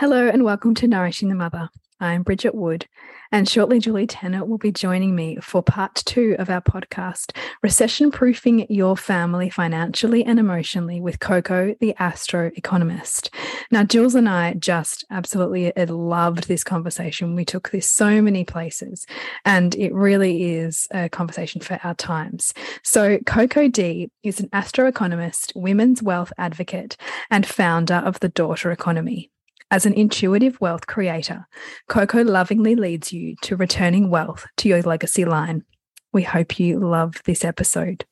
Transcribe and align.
Hello, 0.00 0.28
and 0.28 0.44
welcome 0.44 0.76
to 0.76 0.86
Nourishing 0.86 1.28
the 1.28 1.34
Mother. 1.34 1.70
I'm 1.98 2.22
Bridget 2.22 2.54
Wood, 2.54 2.86
and 3.32 3.48
shortly 3.48 3.80
Julie 3.80 4.06
Tenner 4.06 4.44
will 4.44 4.56
be 4.56 4.70
joining 4.70 5.16
me 5.16 5.38
for 5.42 5.60
part 5.60 5.96
two 6.06 6.36
of 6.38 6.48
our 6.48 6.60
podcast, 6.60 7.36
Recession 7.64 8.12
Proofing 8.12 8.64
Your 8.70 8.96
Family 8.96 9.50
Financially 9.50 10.24
and 10.24 10.38
Emotionally 10.38 11.00
with 11.00 11.18
Coco, 11.18 11.74
the 11.80 11.96
Astro 11.98 12.52
Economist. 12.54 13.34
Now, 13.72 13.82
Jules 13.82 14.14
and 14.14 14.28
I 14.28 14.54
just 14.54 15.04
absolutely 15.10 15.72
loved 15.86 16.46
this 16.46 16.62
conversation. 16.62 17.34
We 17.34 17.44
took 17.44 17.72
this 17.72 17.90
so 17.90 18.22
many 18.22 18.44
places, 18.44 19.04
and 19.44 19.74
it 19.74 19.92
really 19.92 20.54
is 20.54 20.86
a 20.92 21.08
conversation 21.08 21.60
for 21.60 21.80
our 21.82 21.96
times. 21.96 22.54
So, 22.84 23.18
Coco 23.26 23.66
D 23.66 24.12
is 24.22 24.38
an 24.38 24.48
astro 24.52 24.86
economist, 24.86 25.52
women's 25.56 26.04
wealth 26.04 26.32
advocate, 26.38 26.96
and 27.32 27.44
founder 27.44 27.96
of 27.96 28.20
the 28.20 28.28
Daughter 28.28 28.70
Economy. 28.70 29.32
As 29.70 29.84
an 29.84 29.92
intuitive 29.92 30.58
wealth 30.62 30.86
creator, 30.86 31.46
Coco 31.88 32.24
lovingly 32.24 32.74
leads 32.74 33.12
you 33.12 33.36
to 33.42 33.56
returning 33.56 34.08
wealth 34.08 34.46
to 34.58 34.68
your 34.68 34.80
legacy 34.80 35.26
line. 35.26 35.62
We 36.10 36.22
hope 36.22 36.58
you 36.58 36.80
love 36.80 37.22
this 37.24 37.44
episode. 37.44 38.06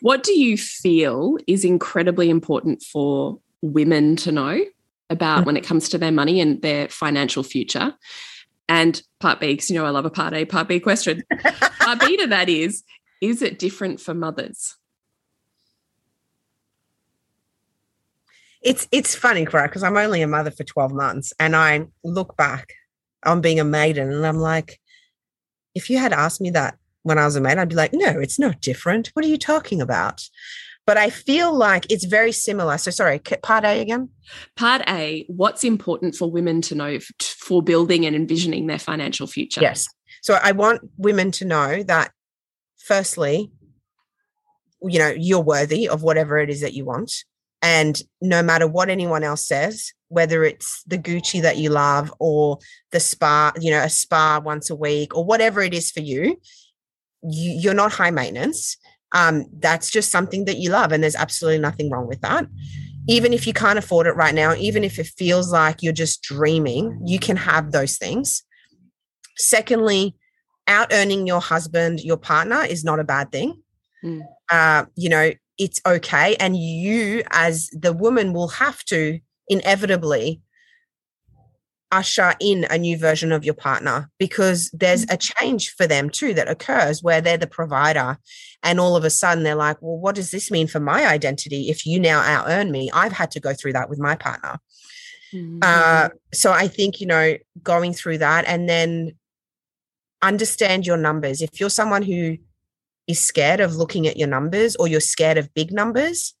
What 0.00 0.22
do 0.22 0.32
you 0.32 0.56
feel 0.56 1.36
is 1.46 1.64
incredibly 1.64 2.30
important 2.30 2.82
for 2.82 3.38
women 3.60 4.16
to 4.16 4.32
know 4.32 4.60
about 5.10 5.42
mm. 5.42 5.46
when 5.46 5.56
it 5.58 5.64
comes 5.64 5.90
to 5.90 5.98
their 5.98 6.10
money 6.10 6.40
and 6.40 6.62
their 6.62 6.88
financial 6.88 7.42
future? 7.42 7.94
And 8.70 9.02
part 9.20 9.38
B, 9.38 9.48
because 9.48 9.70
you 9.70 9.76
know 9.78 9.84
I 9.84 9.90
love 9.90 10.06
a 10.06 10.10
part 10.10 10.32
A, 10.32 10.46
part 10.46 10.68
B 10.68 10.80
question. 10.80 11.22
part 11.42 12.00
B 12.00 12.16
to 12.16 12.26
that 12.28 12.48
is, 12.48 12.82
is 13.20 13.42
it 13.42 13.58
different 13.58 14.00
for 14.00 14.14
mothers? 14.14 14.76
It's 18.64 18.88
it's 18.90 19.14
funny, 19.14 19.46
right? 19.52 19.68
Because 19.68 19.82
I'm 19.82 19.96
only 19.96 20.22
a 20.22 20.26
mother 20.26 20.50
for 20.50 20.64
12 20.64 20.92
months 20.92 21.32
and 21.38 21.54
I 21.54 21.86
look 22.02 22.36
back 22.36 22.72
on 23.24 23.40
being 23.40 23.60
a 23.60 23.64
maiden 23.64 24.10
and 24.10 24.26
I'm 24.26 24.38
like, 24.38 24.80
if 25.74 25.90
you 25.90 25.98
had 25.98 26.12
asked 26.12 26.40
me 26.40 26.50
that 26.50 26.76
when 27.02 27.18
I 27.18 27.26
was 27.26 27.36
a 27.36 27.40
maiden, 27.40 27.58
I'd 27.58 27.68
be 27.68 27.74
like, 27.74 27.92
no, 27.92 28.18
it's 28.18 28.38
not 28.38 28.60
different. 28.60 29.10
What 29.12 29.24
are 29.24 29.28
you 29.28 29.38
talking 29.38 29.80
about? 29.80 30.22
But 30.86 30.96
I 30.96 31.10
feel 31.10 31.54
like 31.54 31.86
it's 31.90 32.04
very 32.04 32.32
similar. 32.32 32.76
So, 32.76 32.90
sorry, 32.90 33.18
part 33.18 33.64
A 33.64 33.80
again? 33.80 34.10
Part 34.56 34.82
A, 34.88 35.24
what's 35.28 35.64
important 35.64 36.14
for 36.14 36.30
women 36.30 36.60
to 36.62 36.74
know 36.74 36.98
for 37.20 37.62
building 37.62 38.04
and 38.04 38.14
envisioning 38.14 38.66
their 38.66 38.78
financial 38.78 39.26
future? 39.26 39.62
Yes. 39.62 39.86
So, 40.22 40.38
I 40.42 40.52
want 40.52 40.82
women 40.98 41.30
to 41.32 41.46
know 41.46 41.82
that, 41.84 42.12
firstly, 42.78 43.50
you 44.82 44.98
know, 44.98 45.14
you're 45.16 45.40
worthy 45.40 45.88
of 45.88 46.02
whatever 46.02 46.38
it 46.38 46.50
is 46.50 46.60
that 46.60 46.74
you 46.74 46.84
want. 46.84 47.24
And 47.64 47.98
no 48.20 48.42
matter 48.42 48.68
what 48.68 48.90
anyone 48.90 49.24
else 49.24 49.48
says, 49.48 49.90
whether 50.08 50.44
it's 50.44 50.82
the 50.86 50.98
Gucci 50.98 51.40
that 51.40 51.56
you 51.56 51.70
love 51.70 52.12
or 52.20 52.58
the 52.92 53.00
spa, 53.00 53.52
you 53.58 53.70
know, 53.70 53.80
a 53.80 53.88
spa 53.88 54.38
once 54.44 54.68
a 54.68 54.76
week 54.76 55.16
or 55.16 55.24
whatever 55.24 55.62
it 55.62 55.72
is 55.72 55.90
for 55.90 56.00
you, 56.00 56.38
you 57.22 57.70
are 57.70 57.74
not 57.74 57.90
high 57.90 58.10
maintenance. 58.10 58.76
Um, 59.12 59.46
that's 59.60 59.90
just 59.90 60.12
something 60.12 60.44
that 60.44 60.58
you 60.58 60.68
love. 60.68 60.92
And 60.92 61.02
there's 61.02 61.16
absolutely 61.16 61.58
nothing 61.58 61.88
wrong 61.88 62.06
with 62.06 62.20
that. 62.20 62.46
Even 63.08 63.32
if 63.32 63.46
you 63.46 63.54
can't 63.54 63.78
afford 63.78 64.06
it 64.06 64.12
right 64.12 64.34
now, 64.34 64.54
even 64.56 64.84
if 64.84 64.98
it 64.98 65.06
feels 65.16 65.50
like 65.50 65.82
you're 65.82 65.94
just 65.94 66.22
dreaming, 66.22 67.00
you 67.06 67.18
can 67.18 67.36
have 67.36 67.72
those 67.72 67.96
things. 67.96 68.42
Secondly, 69.38 70.14
out 70.68 70.92
earning 70.92 71.26
your 71.26 71.40
husband, 71.40 72.00
your 72.00 72.18
partner 72.18 72.62
is 72.62 72.84
not 72.84 73.00
a 73.00 73.04
bad 73.04 73.32
thing. 73.32 73.62
Mm. 74.04 74.20
Uh, 74.50 74.84
you 74.96 75.08
know, 75.08 75.32
it's 75.58 75.80
okay. 75.86 76.36
And 76.36 76.56
you, 76.56 77.22
as 77.30 77.68
the 77.70 77.92
woman, 77.92 78.32
will 78.32 78.48
have 78.48 78.84
to 78.86 79.20
inevitably 79.48 80.42
usher 81.94 82.34
in 82.40 82.66
a 82.70 82.76
new 82.76 82.98
version 82.98 83.30
of 83.30 83.44
your 83.44 83.54
partner 83.54 84.10
because 84.18 84.68
there's 84.72 85.06
mm. 85.06 85.14
a 85.14 85.16
change 85.16 85.72
for 85.76 85.86
them 85.86 86.10
too 86.10 86.34
that 86.34 86.48
occurs 86.48 87.02
where 87.02 87.20
they're 87.20 87.36
the 87.36 87.46
provider 87.46 88.18
and 88.64 88.80
all 88.80 88.96
of 88.96 89.04
a 89.04 89.10
sudden 89.10 89.44
they're 89.44 89.54
like 89.54 89.80
well 89.80 89.96
what 89.96 90.16
does 90.16 90.32
this 90.32 90.50
mean 90.50 90.66
for 90.66 90.80
my 90.80 91.06
identity 91.06 91.70
if 91.70 91.86
you 91.86 92.00
now 92.00 92.20
out 92.20 92.46
earn 92.48 92.72
me 92.72 92.90
i've 92.92 93.12
had 93.12 93.30
to 93.30 93.38
go 93.38 93.54
through 93.54 93.72
that 93.72 93.88
with 93.88 94.00
my 94.00 94.16
partner 94.16 94.58
mm-hmm. 95.32 95.60
uh, 95.62 96.08
so 96.32 96.50
i 96.50 96.66
think 96.66 97.00
you 97.00 97.06
know 97.06 97.36
going 97.62 97.92
through 97.92 98.18
that 98.18 98.44
and 98.46 98.68
then 98.68 99.12
understand 100.20 100.84
your 100.86 100.96
numbers 100.96 101.42
if 101.42 101.60
you're 101.60 101.70
someone 101.70 102.02
who 102.02 102.36
is 103.06 103.22
scared 103.22 103.60
of 103.60 103.76
looking 103.76 104.06
at 104.06 104.16
your 104.16 104.28
numbers 104.28 104.76
or 104.76 104.88
you're 104.88 105.00
scared 105.00 105.38
of 105.38 105.52
big 105.54 105.72
numbers, 105.72 106.34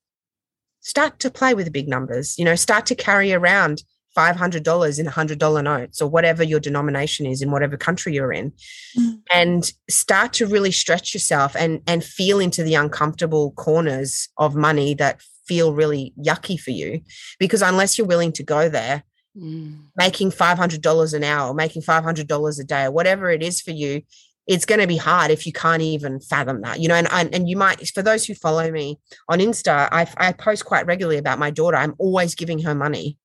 start 0.80 1.18
to 1.20 1.30
play 1.30 1.54
with 1.54 1.72
big 1.72 1.88
numbers. 1.88 2.38
You 2.38 2.44
know, 2.44 2.54
start 2.54 2.86
to 2.86 2.94
carry 2.94 3.32
around 3.32 3.82
$500 4.16 4.98
in 4.98 5.06
$100 5.06 5.64
notes 5.64 6.00
or 6.00 6.08
whatever 6.08 6.42
your 6.42 6.60
denomination 6.60 7.26
is 7.26 7.42
in 7.42 7.50
whatever 7.50 7.76
country 7.76 8.14
you're 8.14 8.32
in 8.32 8.52
mm. 8.96 9.20
and 9.32 9.72
start 9.90 10.32
to 10.34 10.46
really 10.46 10.70
stretch 10.70 11.14
yourself 11.14 11.56
and 11.56 11.82
and 11.86 12.04
feel 12.04 12.38
into 12.38 12.62
the 12.62 12.74
uncomfortable 12.74 13.50
corners 13.52 14.28
of 14.38 14.54
money 14.54 14.94
that 14.94 15.20
feel 15.46 15.74
really 15.74 16.14
yucky 16.18 16.58
for 16.58 16.70
you 16.70 17.00
because 17.38 17.60
unless 17.60 17.98
you're 17.98 18.06
willing 18.06 18.32
to 18.32 18.42
go 18.42 18.68
there 18.68 19.02
mm. 19.36 19.78
making 19.96 20.30
$500 20.30 21.14
an 21.14 21.24
hour 21.24 21.52
making 21.52 21.82
$500 21.82 22.60
a 22.60 22.64
day 22.64 22.84
or 22.84 22.92
whatever 22.92 23.30
it 23.30 23.42
is 23.42 23.60
for 23.60 23.72
you 23.72 24.02
it's 24.46 24.66
going 24.66 24.80
to 24.80 24.86
be 24.86 24.96
hard 24.96 25.30
if 25.30 25.46
you 25.46 25.52
can't 25.52 25.82
even 25.82 26.20
fathom 26.20 26.60
that, 26.62 26.80
you 26.80 26.88
know. 26.88 26.94
And 26.94 27.08
and, 27.10 27.34
and 27.34 27.48
you 27.48 27.56
might, 27.56 27.86
for 27.88 28.02
those 28.02 28.24
who 28.26 28.34
follow 28.34 28.70
me 28.70 28.98
on 29.28 29.38
Insta, 29.38 29.88
I, 29.90 30.06
I 30.16 30.32
post 30.32 30.64
quite 30.64 30.86
regularly 30.86 31.18
about 31.18 31.38
my 31.38 31.50
daughter. 31.50 31.76
I'm 31.76 31.94
always 31.98 32.34
giving 32.34 32.60
her 32.60 32.74
money, 32.74 33.16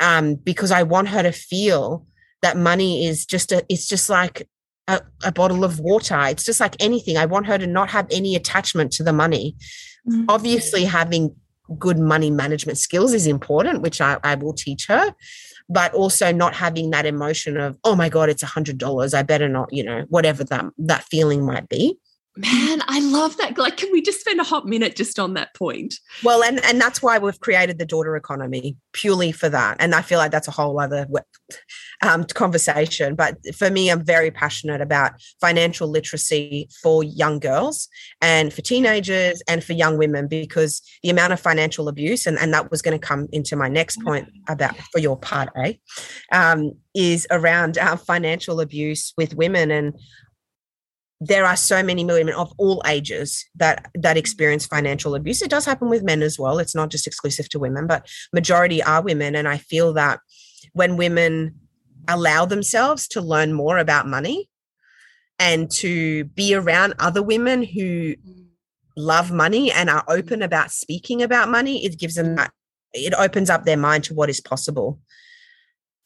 um, 0.00 0.36
because 0.36 0.70
I 0.70 0.82
want 0.82 1.08
her 1.08 1.22
to 1.22 1.32
feel 1.32 2.06
that 2.42 2.56
money 2.56 3.06
is 3.06 3.26
just 3.26 3.52
a, 3.52 3.64
it's 3.68 3.86
just 3.86 4.08
like 4.08 4.48
a, 4.88 5.02
a 5.24 5.30
bottle 5.30 5.62
of 5.62 5.78
water. 5.78 6.18
It's 6.26 6.44
just 6.44 6.60
like 6.60 6.74
anything. 6.80 7.18
I 7.18 7.26
want 7.26 7.46
her 7.46 7.58
to 7.58 7.66
not 7.66 7.90
have 7.90 8.06
any 8.10 8.34
attachment 8.34 8.92
to 8.92 9.02
the 9.02 9.12
money. 9.12 9.56
Mm-hmm. 10.08 10.24
Obviously, 10.28 10.84
having 10.84 11.36
good 11.78 11.98
money 11.98 12.30
management 12.30 12.78
skills 12.78 13.12
is 13.12 13.26
important, 13.26 13.82
which 13.82 14.00
I, 14.00 14.18
I 14.24 14.34
will 14.36 14.54
teach 14.54 14.86
her 14.88 15.14
but 15.70 15.94
also 15.94 16.32
not 16.32 16.54
having 16.54 16.90
that 16.90 17.06
emotion 17.06 17.56
of 17.56 17.78
oh 17.84 17.94
my 17.96 18.08
god 18.08 18.28
it's 18.28 18.42
a 18.42 18.46
hundred 18.46 18.76
dollars. 18.76 19.14
I 19.14 19.22
better 19.22 19.48
not 19.48 19.72
you 19.72 19.84
know 19.84 20.04
whatever 20.08 20.44
that 20.44 20.66
that 20.78 21.04
feeling 21.04 21.46
might 21.46 21.68
be 21.68 21.98
Man, 22.40 22.82
I 22.88 23.00
love 23.00 23.36
that. 23.36 23.58
Like, 23.58 23.76
can 23.76 23.92
we 23.92 24.00
just 24.00 24.20
spend 24.20 24.40
a 24.40 24.44
hot 24.44 24.64
minute 24.66 24.96
just 24.96 25.18
on 25.18 25.34
that 25.34 25.54
point? 25.54 25.94
Well, 26.22 26.42
and 26.42 26.64
and 26.64 26.80
that's 26.80 27.02
why 27.02 27.18
we've 27.18 27.38
created 27.40 27.78
the 27.78 27.84
daughter 27.84 28.16
economy 28.16 28.76
purely 28.92 29.30
for 29.30 29.50
that. 29.50 29.76
And 29.78 29.94
I 29.94 30.00
feel 30.00 30.18
like 30.18 30.30
that's 30.30 30.48
a 30.48 30.52
whole 30.52 30.80
other 30.80 31.06
um, 32.02 32.24
conversation. 32.24 33.14
But 33.14 33.36
for 33.54 33.68
me, 33.68 33.90
I'm 33.90 34.02
very 34.02 34.30
passionate 34.30 34.80
about 34.80 35.12
financial 35.40 35.88
literacy 35.88 36.70
for 36.82 37.04
young 37.04 37.40
girls 37.40 37.88
and 38.22 38.52
for 38.52 38.62
teenagers 38.62 39.42
and 39.46 39.62
for 39.62 39.74
young 39.74 39.98
women 39.98 40.26
because 40.26 40.80
the 41.02 41.10
amount 41.10 41.34
of 41.34 41.40
financial 41.40 41.88
abuse, 41.88 42.26
and, 42.26 42.38
and 42.38 42.54
that 42.54 42.70
was 42.70 42.80
going 42.80 42.98
to 42.98 43.06
come 43.06 43.28
into 43.32 43.54
my 43.54 43.68
next 43.68 44.02
point 44.02 44.30
about 44.48 44.76
for 44.92 44.98
your 44.98 45.18
part 45.18 45.50
A, 45.58 45.78
um, 46.32 46.72
is 46.94 47.26
around 47.30 47.76
uh, 47.76 47.96
financial 47.96 48.60
abuse 48.60 49.12
with 49.18 49.34
women. 49.34 49.70
And 49.70 49.94
there 51.20 51.44
are 51.44 51.56
so 51.56 51.82
many 51.82 52.04
women 52.04 52.34
of 52.34 52.52
all 52.56 52.82
ages 52.86 53.44
that 53.54 53.90
that 53.94 54.16
experience 54.16 54.66
financial 54.66 55.14
abuse. 55.14 55.42
It 55.42 55.50
does 55.50 55.66
happen 55.66 55.90
with 55.90 56.02
men 56.02 56.22
as 56.22 56.38
well. 56.38 56.58
It's 56.58 56.74
not 56.74 56.90
just 56.90 57.06
exclusive 57.06 57.48
to 57.50 57.58
women 57.58 57.86
but 57.86 58.08
majority 58.32 58.82
are 58.82 59.02
women. 59.02 59.34
And 59.34 59.46
i 59.46 59.58
feel 59.58 59.92
that 59.94 60.20
when 60.72 60.96
women 60.96 61.54
allow 62.08 62.46
themselves 62.46 63.06
to 63.08 63.20
learn 63.20 63.52
more 63.52 63.78
about 63.78 64.06
money 64.06 64.48
and 65.38 65.70
to 65.70 66.24
be 66.24 66.54
around 66.54 66.94
other 66.98 67.22
women 67.22 67.62
who 67.62 68.14
love 68.96 69.30
money 69.30 69.70
and 69.70 69.88
are 69.88 70.04
open 70.08 70.42
about 70.42 70.70
speaking 70.70 71.22
about 71.22 71.48
money 71.48 71.84
it 71.84 71.98
gives 71.98 72.14
them 72.14 72.34
that 72.36 72.50
it 72.92 73.14
opens 73.14 73.48
up 73.48 73.64
their 73.64 73.76
mind 73.76 74.04
to 74.04 74.14
what 74.14 74.28
is 74.28 74.40
possible. 74.40 74.98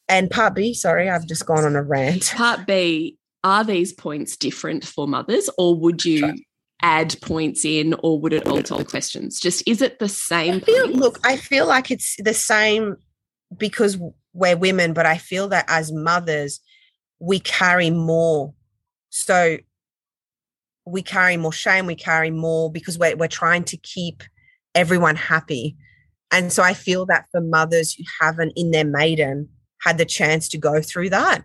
And 0.09 0.31
part 0.31 0.55
b 0.55 0.75
sorry 0.75 1.09
i've 1.09 1.27
just 1.27 1.47
gone 1.47 1.65
on 1.65 1.77
a 1.77 1.83
rant. 1.83 2.33
Part 2.35 2.67
b 2.67 3.17
are 3.45 3.63
these 3.63 3.93
points 3.93 4.37
different 4.37 4.85
for 4.85 5.07
mothers 5.07 5.51
or 5.59 5.79
would 5.79 6.05
you 6.05 6.19
sure. 6.19 6.35
add 6.83 7.15
points 7.21 7.65
in 7.65 7.95
or 8.03 8.19
would 8.19 8.33
it 8.33 8.49
alter 8.49 8.79
the 8.79 8.85
questions? 8.85 9.39
Just 9.39 9.63
is 9.69 9.83
it 9.83 9.99
the 9.99 10.09
same 10.09 10.55
I 10.55 10.61
feel, 10.61 10.89
look 10.89 11.19
i 11.25 11.37
feel 11.37 11.67
like 11.67 11.91
it's 11.91 12.17
the 12.19 12.35
same 12.35 12.97
because 13.57 13.99
we're 14.33 14.57
women 14.57 14.95
but 14.95 15.07
i 15.07 15.19
feel 15.19 15.49
that 15.49 15.67
as 15.69 15.93
mothers 15.93 16.61
we 17.21 17.39
carry 17.39 17.91
more. 17.91 18.55
So 19.11 19.59
we 20.87 21.03
carry 21.03 21.37
more 21.37 21.53
shame 21.53 21.87
we 21.87 21.95
carry 21.95 22.31
more 22.31 22.73
because 22.73 22.99
we're, 22.99 23.17
we're 23.17 23.29
trying 23.29 23.65
to 23.65 23.77
keep 23.77 24.23
everyone 24.75 25.17
happy. 25.17 25.77
And 26.33 26.51
so 26.51 26.63
i 26.63 26.73
feel 26.73 27.05
that 27.07 27.27
for 27.31 27.43
mothers 27.43 27.93
who 27.93 28.05
haven't 28.23 28.55
in 28.57 28.71
their 28.71 28.87
maiden 28.87 29.51
had 29.83 29.99
the 29.99 30.07
chance 30.07 30.49
to 30.49 30.57
go 30.57 30.81
through 30.81 31.11
that 31.11 31.45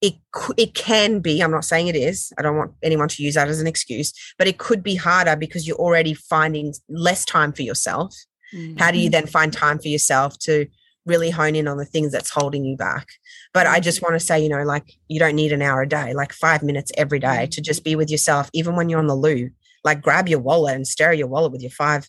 it 0.00 0.14
it 0.56 0.74
can 0.74 1.20
be 1.20 1.40
i'm 1.40 1.50
not 1.50 1.64
saying 1.64 1.88
it 1.88 1.96
is 1.96 2.32
i 2.38 2.42
don't 2.42 2.56
want 2.56 2.72
anyone 2.82 3.08
to 3.08 3.22
use 3.22 3.34
that 3.34 3.48
as 3.48 3.60
an 3.60 3.66
excuse 3.66 4.12
but 4.38 4.46
it 4.46 4.58
could 4.58 4.82
be 4.82 4.94
harder 4.94 5.36
because 5.36 5.66
you're 5.66 5.76
already 5.76 6.14
finding 6.14 6.72
less 6.88 7.24
time 7.24 7.52
for 7.52 7.62
yourself. 7.62 8.14
Mm-hmm. 8.54 8.78
how 8.78 8.90
do 8.90 8.98
you 8.98 9.10
then 9.10 9.26
find 9.26 9.52
time 9.52 9.78
for 9.78 9.88
yourself 9.88 10.38
to 10.40 10.66
really 11.04 11.30
hone 11.30 11.54
in 11.54 11.68
on 11.68 11.76
the 11.78 11.84
things 11.84 12.12
that's 12.12 12.30
holding 12.30 12.64
you 12.64 12.76
back? 12.76 13.08
But 13.52 13.66
i 13.66 13.80
just 13.80 14.02
want 14.02 14.14
to 14.14 14.20
say 14.20 14.40
you 14.40 14.48
know 14.48 14.62
like 14.62 14.92
you 15.08 15.18
don't 15.18 15.36
need 15.36 15.52
an 15.52 15.62
hour 15.62 15.82
a 15.82 15.88
day 15.88 16.14
like 16.14 16.32
5 16.32 16.62
minutes 16.62 16.92
every 16.96 17.18
day 17.18 17.46
to 17.50 17.60
just 17.60 17.84
be 17.84 17.94
with 17.96 18.10
yourself 18.10 18.48
even 18.52 18.76
when 18.76 18.88
you're 18.88 19.00
on 19.00 19.06
the 19.06 19.14
loo 19.14 19.50
like 19.84 20.02
grab 20.02 20.28
your 20.28 20.38
wallet 20.38 20.76
and 20.76 20.86
stare 20.86 21.10
at 21.10 21.18
your 21.18 21.26
wallet 21.28 21.52
with 21.52 21.62
your 21.62 21.70
five 21.70 22.08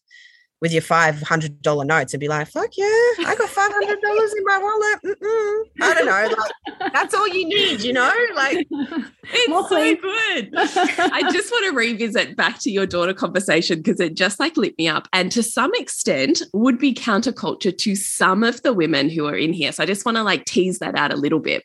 with 0.62 0.72
your 0.74 0.82
five 0.82 1.22
hundred 1.22 1.62
dollar 1.62 1.86
notes 1.86 2.14
and 2.14 2.20
be 2.20 2.28
like, 2.28 2.48
"Fuck 2.48 2.72
yeah, 2.78 2.86
I 2.86 3.36
got 3.38 3.50
five 3.50 3.72
hundred 3.72 4.02
dollars 4.02 4.34
in 4.38 4.44
my 4.44 4.58
wallet." 4.58 5.18
Mm-mm. 5.22 5.64
I 5.82 5.94
don't 5.94 6.06
know. 6.06 6.38
Like, 6.38 6.94
that's 6.94 7.14
all 7.14 7.28
you 7.28 7.48
need, 7.48 7.82
you 7.82 7.94
know. 7.94 8.14
Like 8.36 8.68
it's 8.72 9.50
More 9.50 9.68
so 9.68 9.96
good. 9.96 10.50
I 10.56 11.30
just 11.32 11.52
want 11.52 11.66
to 11.66 11.72
revisit 11.72 12.36
back 12.36 12.60
to 12.60 12.72
your 12.72 12.86
daughter 12.86 13.14
conversation 13.14 13.82
because 13.82 14.00
it 14.00 14.16
just 14.16 14.40
like 14.40 14.58
lit 14.58 14.78
me 14.78 14.88
up, 14.88 15.08
and 15.14 15.32
to 15.32 15.44
some 15.44 15.72
extent 15.76 16.42
would 16.54 16.80
be 16.80 16.94
counterculture 16.94 17.78
to 17.78 17.96
some 17.96 18.44
of 18.44 18.62
the 18.64 18.74
women 18.74 19.10
who 19.10 19.26
are 19.28 19.38
in 19.38 19.54
here. 19.54 19.72
So 19.72 19.84
I 19.84 19.86
just 19.86 20.06
want 20.06 20.18
to 20.18 20.24
like 20.24 20.46
tease 20.46 20.80
that 20.80 20.96
out 20.96 21.14
a 21.14 21.18
little 21.18 21.40
bit. 21.40 21.64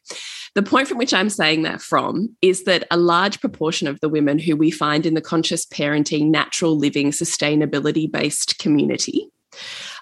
The 0.54 0.62
point 0.62 0.86
from 0.86 0.98
which 0.98 1.12
I'm 1.12 1.30
saying 1.30 1.62
that 1.62 1.80
from 1.80 2.36
is 2.40 2.64
that 2.64 2.86
a 2.90 2.96
large 2.96 3.40
proportion 3.40 3.88
of 3.88 3.98
the 4.00 4.08
women 4.08 4.38
who 4.38 4.56
we 4.56 4.70
find 4.70 5.04
in 5.04 5.14
the 5.14 5.20
conscious 5.20 5.66
parenting, 5.66 6.30
natural 6.30 6.76
living, 6.78 7.10
sustainability 7.10 8.10
based 8.10 8.58
community 8.58 9.28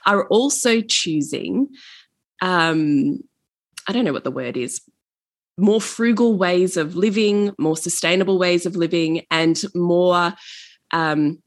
are 0.07 0.27
also 0.29 0.81
choosing, 0.83 1.69
um, 2.43 3.21
I 3.89 3.93
don't 3.93 4.05
know 4.05 4.13
what 4.13 4.25
the 4.25 4.31
word 4.31 4.57
is, 4.57 4.83
more 5.57 5.81
frugal 5.81 6.37
ways 6.37 6.77
of 6.77 6.97
living, 6.97 7.53
more 7.59 7.77
sustainable 7.77 8.39
ways 8.39 8.67
of 8.67 8.77
living, 8.77 9.23
and 9.31 9.63
more 9.75 10.35
um, 10.91 11.43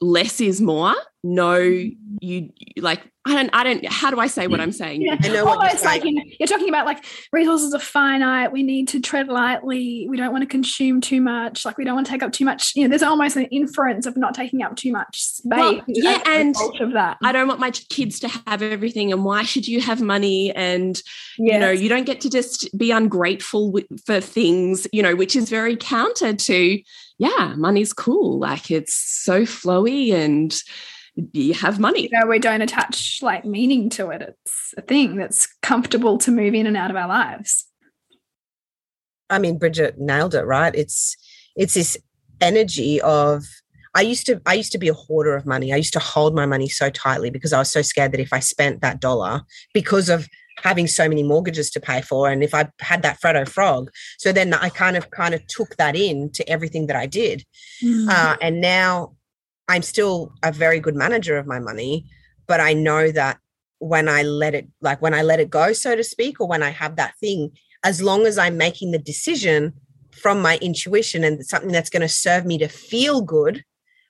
less 0.00 0.40
is 0.40 0.60
more. 0.60 0.94
No, 1.24 1.58
mm-hmm. 1.58 2.16
you 2.20 2.50
like 2.76 3.02
I 3.28 3.34
don't, 3.34 3.50
I 3.52 3.64
don't, 3.64 3.86
how 3.86 4.10
do 4.10 4.18
I 4.18 4.26
say 4.26 4.46
what 4.46 4.58
I'm 4.60 4.72
saying? 4.72 5.02
Yeah. 5.02 5.16
I 5.22 5.28
know 5.28 5.46
Almost 5.46 5.84
like 5.84 6.04
in, 6.06 6.16
you're 6.38 6.46
talking 6.46 6.68
about 6.68 6.86
like 6.86 7.04
resources 7.30 7.74
are 7.74 7.78
finite. 7.78 8.52
We 8.52 8.62
need 8.62 8.88
to 8.88 9.00
tread 9.00 9.28
lightly. 9.28 10.06
We 10.08 10.16
don't 10.16 10.32
want 10.32 10.42
to 10.42 10.48
consume 10.48 11.02
too 11.02 11.20
much. 11.20 11.66
Like 11.66 11.76
we 11.76 11.84
don't 11.84 11.94
want 11.94 12.06
to 12.06 12.12
take 12.12 12.22
up 12.22 12.32
too 12.32 12.46
much. 12.46 12.74
You 12.74 12.84
know, 12.84 12.88
there's 12.88 13.02
almost 13.02 13.36
an 13.36 13.44
inference 13.46 14.06
of 14.06 14.16
not 14.16 14.34
taking 14.34 14.62
up 14.62 14.76
too 14.76 14.92
much 14.92 15.22
space. 15.22 15.44
Well, 15.44 15.82
yeah. 15.88 16.22
And 16.26 16.56
of 16.80 16.92
that. 16.94 17.18
I 17.22 17.32
don't 17.32 17.48
want 17.48 17.60
my 17.60 17.70
kids 17.70 18.18
to 18.20 18.28
have 18.46 18.62
everything. 18.62 19.12
And 19.12 19.24
why 19.24 19.42
should 19.42 19.68
you 19.68 19.82
have 19.82 20.00
money? 20.00 20.54
And, 20.54 21.02
yes. 21.38 21.52
you 21.52 21.58
know, 21.58 21.70
you 21.70 21.90
don't 21.90 22.06
get 22.06 22.22
to 22.22 22.30
just 22.30 22.76
be 22.78 22.90
ungrateful 22.92 23.78
for 24.06 24.20
things, 24.20 24.86
you 24.92 25.02
know, 25.02 25.14
which 25.14 25.36
is 25.36 25.50
very 25.50 25.76
counter 25.76 26.32
to, 26.32 26.80
yeah, 27.18 27.54
money's 27.56 27.92
cool. 27.92 28.38
Like 28.38 28.70
it's 28.70 28.94
so 28.94 29.42
flowy 29.42 30.12
and, 30.12 30.58
you 31.32 31.54
have 31.54 31.78
money. 31.78 32.02
You 32.02 32.10
know, 32.12 32.26
we 32.26 32.38
don't 32.38 32.62
attach 32.62 33.22
like 33.22 33.44
meaning 33.44 33.90
to 33.90 34.10
it. 34.10 34.22
It's 34.22 34.74
a 34.76 34.82
thing 34.82 35.16
that's 35.16 35.46
comfortable 35.62 36.18
to 36.18 36.30
move 36.30 36.54
in 36.54 36.66
and 36.66 36.76
out 36.76 36.90
of 36.90 36.96
our 36.96 37.08
lives. 37.08 37.66
I 39.30 39.38
mean, 39.38 39.58
Bridget 39.58 39.98
nailed 39.98 40.34
it, 40.34 40.44
right? 40.44 40.74
It's 40.74 41.16
it's 41.56 41.74
this 41.74 41.96
energy 42.40 43.00
of 43.00 43.44
I 43.94 44.02
used 44.02 44.26
to 44.26 44.40
I 44.46 44.54
used 44.54 44.72
to 44.72 44.78
be 44.78 44.88
a 44.88 44.94
hoarder 44.94 45.34
of 45.34 45.44
money. 45.44 45.72
I 45.72 45.76
used 45.76 45.92
to 45.94 45.98
hold 45.98 46.34
my 46.34 46.46
money 46.46 46.68
so 46.68 46.88
tightly 46.90 47.30
because 47.30 47.52
I 47.52 47.58
was 47.58 47.70
so 47.70 47.82
scared 47.82 48.12
that 48.12 48.20
if 48.20 48.32
I 48.32 48.40
spent 48.40 48.80
that 48.80 49.00
dollar 49.00 49.42
because 49.74 50.08
of 50.08 50.28
having 50.62 50.86
so 50.86 51.08
many 51.08 51.22
mortgages 51.22 51.70
to 51.70 51.80
pay 51.80 52.00
for 52.00 52.28
and 52.28 52.42
if 52.42 52.54
I 52.54 52.68
had 52.80 53.02
that 53.02 53.20
Freddo 53.20 53.48
frog. 53.48 53.90
So 54.18 54.32
then 54.32 54.54
I 54.54 54.68
kind 54.70 54.96
of 54.96 55.10
kind 55.10 55.34
of 55.34 55.46
took 55.46 55.76
that 55.76 55.94
in 55.94 56.30
to 56.32 56.48
everything 56.48 56.86
that 56.86 56.96
I 56.96 57.06
did. 57.06 57.44
Mm. 57.82 58.08
Uh, 58.08 58.36
and 58.40 58.60
now 58.60 59.14
I'm 59.68 59.82
still 59.82 60.32
a 60.42 60.50
very 60.50 60.80
good 60.80 60.96
manager 60.96 61.36
of 61.36 61.46
my 61.46 61.58
money, 61.58 62.06
but 62.46 62.60
I 62.60 62.72
know 62.72 63.10
that 63.10 63.38
when 63.78 64.08
I 64.08 64.22
let 64.22 64.54
it, 64.54 64.68
like 64.80 65.00
when 65.00 65.14
I 65.14 65.22
let 65.22 65.40
it 65.40 65.50
go, 65.50 65.72
so 65.72 65.94
to 65.94 66.02
speak, 66.02 66.40
or 66.40 66.48
when 66.48 66.62
I 66.62 66.70
have 66.70 66.96
that 66.96 67.16
thing, 67.18 67.52
as 67.84 68.02
long 68.02 68.26
as 68.26 68.38
I'm 68.38 68.56
making 68.56 68.90
the 68.90 68.98
decision 68.98 69.74
from 70.10 70.42
my 70.42 70.58
intuition 70.60 71.22
and 71.22 71.44
something 71.46 71.70
that's 71.70 71.90
going 71.90 72.02
to 72.02 72.08
serve 72.08 72.44
me 72.44 72.58
to 72.58 72.68
feel 72.68 73.20
good 73.20 73.62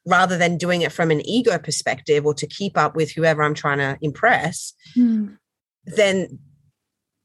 rather 0.07 0.39
than 0.39 0.57
doing 0.57 0.83
it 0.83 0.93
from 0.93 1.11
an 1.11 1.27
ego 1.29 1.59
perspective 1.59 2.25
or 2.25 2.33
to 2.35 2.47
keep 2.47 2.79
up 2.79 2.97
with 2.97 3.13
whoever 3.13 3.43
I'm 3.43 3.55
trying 3.55 3.79
to 3.79 3.99
impress, 4.01 4.73
mm. 4.97 5.37
then 5.85 6.39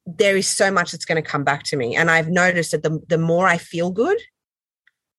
there 0.05 0.35
is 0.35 0.47
so 0.47 0.69
much 0.69 0.91
that's 0.91 1.05
going 1.05 1.21
to 1.21 1.29
come 1.29 1.45
back 1.45 1.63
to 1.63 1.77
me. 1.77 1.95
And 1.95 2.11
I've 2.11 2.29
noticed 2.29 2.71
that 2.71 2.83
the, 2.83 2.99
the 3.07 3.17
more 3.17 3.47
I 3.47 3.57
feel 3.57 3.91
good, 3.91 4.17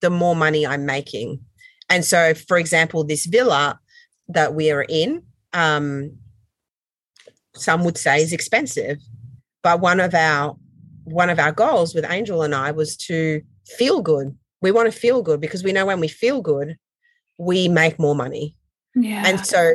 the 0.02 0.11
more 0.11 0.37
money 0.37 0.66
I'm 0.66 0.85
making. 0.85 1.40
And 1.88 2.05
so, 2.05 2.35
for 2.35 2.59
example, 2.59 3.05
this 3.05 3.26
villa 3.26 3.79
that 4.29 4.55
we 4.55 4.71
are 4.71 4.87
in, 4.88 5.23
um, 5.53 6.17
some 7.55 7.85
would 7.85 7.99
say 7.99 8.23
is 8.23 8.33
expensive, 8.33 8.99
but 9.62 9.81
one 9.81 10.00
of 10.00 10.14
our 10.14 10.57
one 11.05 11.29
of 11.29 11.38
our 11.38 11.53
goals 11.53 11.95
with 11.95 12.07
Angel 12.09 12.43
and 12.43 12.55
I 12.55 12.71
was 12.71 12.97
to 12.97 13.43
feel 13.76 14.00
good. 14.00 14.37
We 14.62 14.71
want 14.71 14.91
to 14.91 14.99
feel 14.99 15.23
good 15.23 15.41
because 15.41 15.62
we 15.62 15.73
know 15.73 15.85
when 15.85 16.00
we 16.00 16.09
feel 16.09 16.41
good, 16.41 16.76
we 17.38 17.69
make 17.69 17.99
more 17.99 18.14
money. 18.14 18.57
Yeah. 18.95 19.23
And 19.26 19.45
so, 19.47 19.75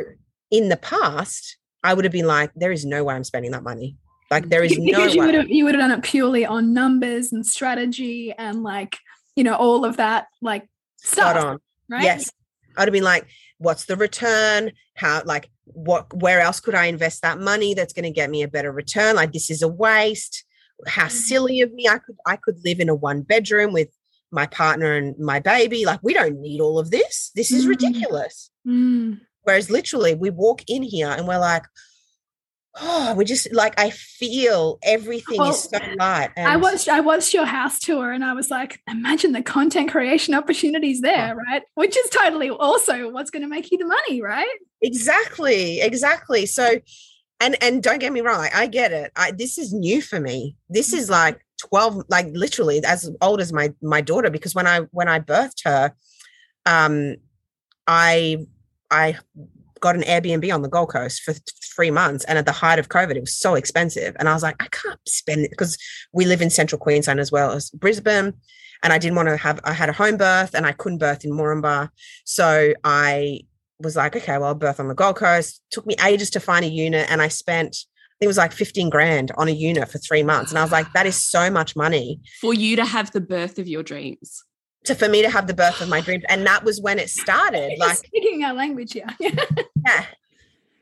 in 0.49 0.69
the 0.69 0.77
past, 0.77 1.57
I 1.83 1.93
would 1.93 2.05
have 2.05 2.11
been 2.11 2.27
like, 2.27 2.51
"There 2.55 2.71
is 2.71 2.85
no 2.85 3.03
way 3.03 3.15
I'm 3.15 3.23
spending 3.23 3.51
that 3.51 3.63
money." 3.63 3.97
Like 4.31 4.49
there 4.49 4.63
is 4.63 4.75
because 4.75 4.91
no 4.91 5.05
you 5.05 5.25
would 5.25 5.33
have 5.33 5.49
you 5.49 5.65
would 5.65 5.75
have 5.75 5.81
done 5.81 5.97
it 5.97 6.03
purely 6.03 6.45
on 6.45 6.73
numbers 6.73 7.31
and 7.31 7.45
strategy 7.45 8.33
and 8.37 8.61
like 8.61 8.97
you 9.35 9.43
know 9.43 9.55
all 9.55 9.85
of 9.85 9.97
that 9.97 10.27
like 10.41 10.67
stuff. 10.97 11.31
Spot 11.31 11.37
on 11.37 11.59
right? 11.89 12.03
Yes. 12.03 12.31
I'd 12.77 12.87
have 12.87 12.93
been 12.93 13.03
like, 13.03 13.27
what's 13.57 13.85
the 13.85 13.95
return? 13.95 14.71
How, 14.95 15.21
like, 15.25 15.49
what, 15.65 16.13
where 16.13 16.39
else 16.39 16.59
could 16.59 16.75
I 16.75 16.85
invest 16.85 17.21
that 17.21 17.39
money 17.39 17.73
that's 17.73 17.93
going 17.93 18.03
to 18.03 18.11
get 18.11 18.29
me 18.29 18.43
a 18.43 18.47
better 18.47 18.71
return? 18.71 19.15
Like, 19.15 19.33
this 19.33 19.49
is 19.49 19.61
a 19.61 19.67
waste. 19.67 20.45
How 20.87 21.03
mm-hmm. 21.03 21.11
silly 21.11 21.61
of 21.61 21.73
me. 21.73 21.87
I 21.87 21.97
could, 21.97 22.15
I 22.25 22.37
could 22.37 22.59
live 22.63 22.79
in 22.79 22.89
a 22.89 22.95
one 22.95 23.21
bedroom 23.21 23.73
with 23.73 23.89
my 24.31 24.45
partner 24.45 24.95
and 24.95 25.17
my 25.17 25.39
baby. 25.39 25.85
Like, 25.85 25.99
we 26.03 26.13
don't 26.13 26.39
need 26.39 26.61
all 26.61 26.79
of 26.79 26.91
this. 26.91 27.31
This 27.35 27.51
is 27.51 27.65
mm. 27.65 27.69
ridiculous. 27.69 28.51
Mm. 28.67 29.19
Whereas 29.43 29.69
literally 29.69 30.13
we 30.15 30.29
walk 30.29 30.61
in 30.67 30.83
here 30.83 31.09
and 31.09 31.27
we're 31.27 31.39
like, 31.39 31.63
oh, 32.81 33.13
we 33.17 33.25
just 33.25 33.51
like 33.53 33.79
I 33.79 33.89
feel 33.89 34.79
everything 34.83 35.41
is 35.45 35.63
so 35.63 35.77
light. 35.97 36.31
I 36.37 36.57
watched 36.57 36.87
I 36.87 36.99
watched 36.99 37.33
your 37.33 37.45
house 37.45 37.79
tour 37.79 38.11
and 38.11 38.23
I 38.23 38.33
was 38.33 38.49
like, 38.49 38.81
imagine 38.87 39.31
the 39.31 39.41
content 39.41 39.91
creation 39.91 40.33
opportunities 40.33 41.01
there, 41.01 41.35
right? 41.35 41.63
Which 41.75 41.97
is 41.97 42.09
totally 42.09 42.49
also 42.49 43.11
what's 43.11 43.31
going 43.31 43.43
to 43.43 43.49
make 43.49 43.71
you 43.71 43.77
the 43.77 43.85
money, 43.85 44.21
right? 44.21 44.47
exactly, 44.81 45.81
exactly. 45.81 46.45
So, 46.45 46.79
and 47.39 47.61
and 47.61 47.83
don't 47.83 47.99
get 47.99 48.13
me 48.13 48.21
wrong, 48.21 48.41
I, 48.41 48.49
I 48.53 48.67
get 48.67 48.91
it. 48.91 49.11
I 49.15 49.31
this 49.31 49.57
is 49.57 49.73
new 49.73 50.01
for 50.01 50.19
me. 50.19 50.55
This 50.69 50.93
is 50.93 51.09
like 51.09 51.39
twelve, 51.59 52.03
like 52.09 52.27
literally 52.31 52.83
as 52.83 53.09
old 53.21 53.41
as 53.41 53.53
my 53.53 53.73
my 53.81 54.01
daughter. 54.01 54.29
Because 54.29 54.55
when 54.55 54.67
I 54.67 54.81
when 54.91 55.07
I 55.07 55.19
birthed 55.19 55.63
her, 55.65 55.93
um, 56.65 57.15
I 57.87 58.45
I 58.91 59.17
got 59.79 59.95
an 59.95 60.01
Airbnb 60.03 60.53
on 60.53 60.61
the 60.61 60.69
Gold 60.69 60.91
Coast 60.91 61.21
for 61.21 61.33
three 61.75 61.91
months, 61.91 62.25
and 62.25 62.37
at 62.37 62.45
the 62.45 62.51
height 62.51 62.79
of 62.79 62.89
COVID, 62.89 63.15
it 63.15 63.21
was 63.21 63.35
so 63.35 63.55
expensive, 63.55 64.15
and 64.19 64.29
I 64.29 64.33
was 64.33 64.43
like, 64.43 64.61
I 64.61 64.67
can't 64.71 64.99
spend 65.07 65.45
it 65.45 65.51
because 65.51 65.77
we 66.13 66.25
live 66.25 66.41
in 66.41 66.49
Central 66.49 66.79
Queensland 66.79 67.19
as 67.19 67.31
well 67.31 67.51
as 67.51 67.69
Brisbane. 67.71 68.33
And 68.81 68.93
I 68.93 68.97
didn't 68.97 69.17
want 69.17 69.27
to 69.27 69.35
have, 69.35 69.59
I 69.65 69.73
had 69.73 69.89
a 69.89 69.93
home 69.93 70.15
birth 70.15 70.53
and 70.53 70.65
I 70.65 70.71
couldn't 70.71 70.99
birth 70.99 71.25
in 71.25 71.31
Moranbah. 71.31 71.89
So 72.23 72.73
I 72.85 73.41
was 73.79 73.95
like, 73.95 74.15
okay, 74.15 74.37
well, 74.37 74.47
I'll 74.47 74.55
birth 74.55 74.79
on 74.79 74.87
the 74.87 74.95
Gold 74.95 75.15
Coast. 75.15 75.61
Took 75.71 75.85
me 75.85 75.95
ages 76.05 76.29
to 76.31 76.39
find 76.39 76.65
a 76.65 76.69
unit, 76.69 77.09
and 77.09 77.21
I 77.21 77.29
spent, 77.29 77.77
it 78.21 78.27
was 78.27 78.37
like 78.37 78.51
15 78.51 78.89
grand 78.89 79.31
on 79.37 79.47
a 79.47 79.51
unit 79.51 79.89
for 79.89 79.97
three 79.99 80.23
months. 80.23 80.51
And 80.51 80.59
I 80.59 80.63
was 80.63 80.71
like, 80.71 80.91
that 80.93 81.05
is 81.05 81.15
so 81.15 81.49
much 81.49 81.75
money 81.75 82.19
For 82.41 82.53
you 82.53 82.75
to 82.75 82.85
have 82.85 83.11
the 83.11 83.21
birth 83.21 83.59
of 83.59 83.67
your 83.67 83.83
dreams. 83.83 84.43
To 84.89 84.95
for 84.95 85.07
me 85.09 85.21
to 85.21 85.29
have 85.29 85.47
the 85.47 85.53
birth 85.53 85.81
of 85.81 85.89
my 85.89 86.01
dreams. 86.01 86.23
And 86.29 86.45
that 86.45 86.63
was 86.63 86.81
when 86.81 86.99
it 86.99 87.09
started. 87.09 87.71
You're 87.77 87.87
Like, 87.87 87.97
speaking 87.97 88.43
our 88.43 88.53
language 88.53 88.93
here. 88.93 89.07
yeah. 89.19 90.05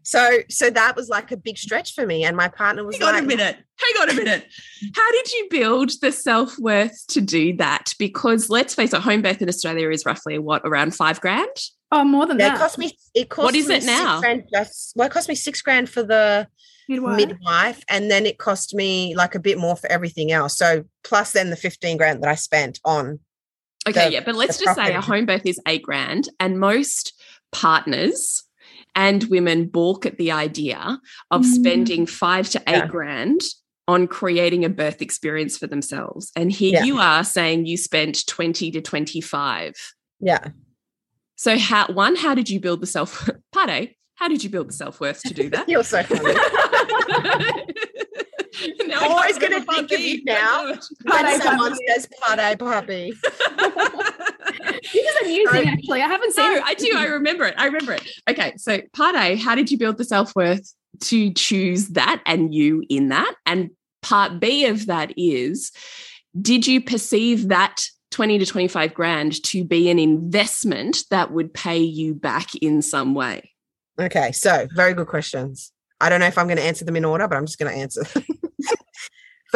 So, 0.04 0.40
so 0.50 0.70
that 0.70 0.96
was 0.96 1.10
like 1.10 1.32
a 1.34 1.38
big 1.38 1.58
stretch 1.58 1.94
for 1.94 2.06
me. 2.06 2.24
And 2.24 2.38
my 2.38 2.48
partner 2.48 2.86
was 2.86 2.98
Hang 2.98 3.08
on 3.10 3.14
like, 3.16 3.24
a 3.24 3.28
minute. 3.28 3.58
Hang 3.76 4.02
on 4.02 4.10
a 4.10 4.14
minute. 4.14 4.46
How 4.96 5.12
did 5.12 5.32
you 5.34 5.48
build 5.52 5.92
the 6.02 6.12
self 6.14 6.58
worth 6.60 7.06
to 7.08 7.20
do 7.22 7.56
that? 7.58 7.94
Because 8.00 8.50
let's 8.50 8.74
face 8.74 8.94
it, 8.94 9.02
home 9.02 9.22
birth 9.22 9.42
in 9.42 9.50
Australia 9.50 9.90
is 9.90 10.06
roughly 10.06 10.40
what 10.40 10.62
around 10.66 10.96
five 10.96 11.20
grand. 11.20 11.50
oh, 11.92 12.04
more 12.06 12.26
than 12.26 12.40
Yeah, 12.40 12.56
it 12.56 12.58
cost 12.58 12.78
me. 12.78 12.98
It 13.14 13.30
cost 13.30 13.44
What 13.46 13.56
is 13.56 13.68
me 13.68 13.76
it 13.76 13.84
six 13.84 14.00
now? 14.02 14.22
Grand 14.22 14.44
just, 14.52 14.94
well, 14.96 15.08
it 15.08 15.12
cost 15.12 15.28
me 15.28 15.36
six 15.36 15.62
grand 15.62 15.90
for 15.90 16.04
the 16.04 16.48
Midwife. 16.90 17.18
midwife, 17.18 17.84
and 17.90 18.10
then 18.10 18.26
it 18.26 18.38
cost 18.38 18.74
me 18.74 19.14
like 19.14 19.36
a 19.36 19.40
bit 19.42 19.58
more 19.58 19.76
for 19.76 19.92
everything 19.92 20.32
else. 20.32 20.58
So 20.58 20.86
plus 21.04 21.34
then 21.34 21.50
the 21.50 21.58
fifteen 21.58 21.98
grand 21.98 22.24
that 22.24 22.30
I 22.30 22.36
spent 22.36 22.80
on. 22.86 23.20
Okay, 23.88 24.06
The- 24.08 24.14
yeah, 24.14 24.24
but 24.26 24.36
let's 24.36 24.58
just 24.58 24.76
say 24.76 24.94
a 24.94 25.02
home 25.02 25.26
birth 25.26 25.46
is 25.46 25.60
eight 25.68 25.84
grand, 25.84 26.30
and 26.40 26.60
most 26.60 27.14
partners 27.52 28.44
and 28.96 29.24
women 29.26 29.68
balk 29.68 30.06
at 30.06 30.18
the 30.18 30.32
idea 30.32 31.00
of 31.32 31.42
Mm. 31.42 31.46
spending 31.56 32.06
five 32.08 32.50
to 32.50 32.60
eight 32.68 32.78
Yeah. 32.78 32.88
grand 32.88 33.42
on 33.88 34.08
creating 34.08 34.66
a 34.66 34.70
birth 34.70 35.02
experience 35.02 35.58
for 35.58 35.68
themselves. 35.68 36.32
And 36.36 36.52
here 36.52 36.74
Yeah. 36.74 36.84
you 36.84 36.98
are 37.00 37.24
saying 37.24 37.66
you 37.68 37.78
spent 37.78 38.26
20 38.28 38.70
to 38.72 38.82
25. 38.82 39.74
Yeah, 40.20 40.50
So 41.36 41.58
how 41.58 41.86
one, 41.88 42.16
how 42.16 42.34
did 42.34 42.50
you 42.50 42.60
build 42.60 42.82
the 42.82 42.88
self 42.88 43.30
Pade, 43.56 43.94
how 44.16 44.28
did 44.28 44.44
you 44.44 44.50
build 44.50 44.68
the 44.70 44.74
self-worth 44.74 45.22
to 45.22 45.34
do 45.34 45.50
that? 45.52 45.70
you're 45.70 45.84
so 45.84 46.02
funny. 46.04 46.34
Now 48.92 49.00
I'm 49.02 49.12
always 49.12 49.38
gonna 49.38 49.56
remember 49.60 49.74
think 49.74 49.92
of 49.92 50.00
you 50.00 50.24
now. 50.24 50.74
Pade 50.74 50.80
when 51.24 51.42
someone 51.42 51.72
puppy. 51.72 51.86
says 51.88 52.08
"pade 52.24 52.60
puppy," 52.60 53.14
This 54.94 54.94
is 54.96 55.22
amusing, 55.24 55.68
actually. 55.70 56.02
I 56.02 56.08
haven't 56.08 56.34
seen 56.34 56.46
No, 56.46 56.56
it. 56.58 56.64
I 56.66 56.74
do. 56.74 56.92
I 56.96 57.06
remember 57.06 57.44
it. 57.46 57.56
I 57.58 57.66
remember 57.66 57.94
it. 57.94 58.08
Okay, 58.30 58.54
so 58.58 58.82
part 58.94 59.16
A, 59.16 59.36
how 59.36 59.56
did 59.56 59.70
you 59.72 59.78
build 59.78 59.98
the 59.98 60.04
self 60.06 60.36
worth 60.36 60.74
to 61.02 61.34
choose 61.34 61.90
that 61.90 62.22
and 62.26 62.54
you 62.54 62.84
in 62.90 63.10
that? 63.10 63.34
And 63.46 63.72
part 64.02 64.40
B 64.40 64.66
of 64.66 64.86
that 64.88 65.12
is, 65.18 65.72
did 66.40 66.66
you 66.68 66.82
perceive 66.82 67.50
that 67.50 67.84
20 68.12 68.40
to 68.40 68.46
25 68.46 68.94
grand 68.94 69.44
to 69.44 69.64
be 69.64 69.90
an 69.90 70.00
investment 70.00 71.00
that 71.12 71.32
would 71.32 71.54
pay 71.54 71.80
you 71.80 72.14
back 72.14 72.56
in 72.56 72.82
some 72.82 73.14
way? 73.14 73.52
Okay, 74.00 74.32
so 74.32 74.68
very 74.76 74.94
good 74.94 75.08
questions. 75.08 75.72
I 76.00 76.10
don't 76.10 76.20
know 76.20 76.28
if 76.28 76.38
I'm 76.38 76.46
going 76.48 76.58
to 76.58 76.64
answer 76.64 76.86
them 76.86 76.96
in 76.96 77.04
order, 77.06 77.28
but 77.28 77.36
I'm 77.38 77.46
just 77.46 77.58
going 77.60 77.74
to 77.74 77.78
answer. 77.80 78.04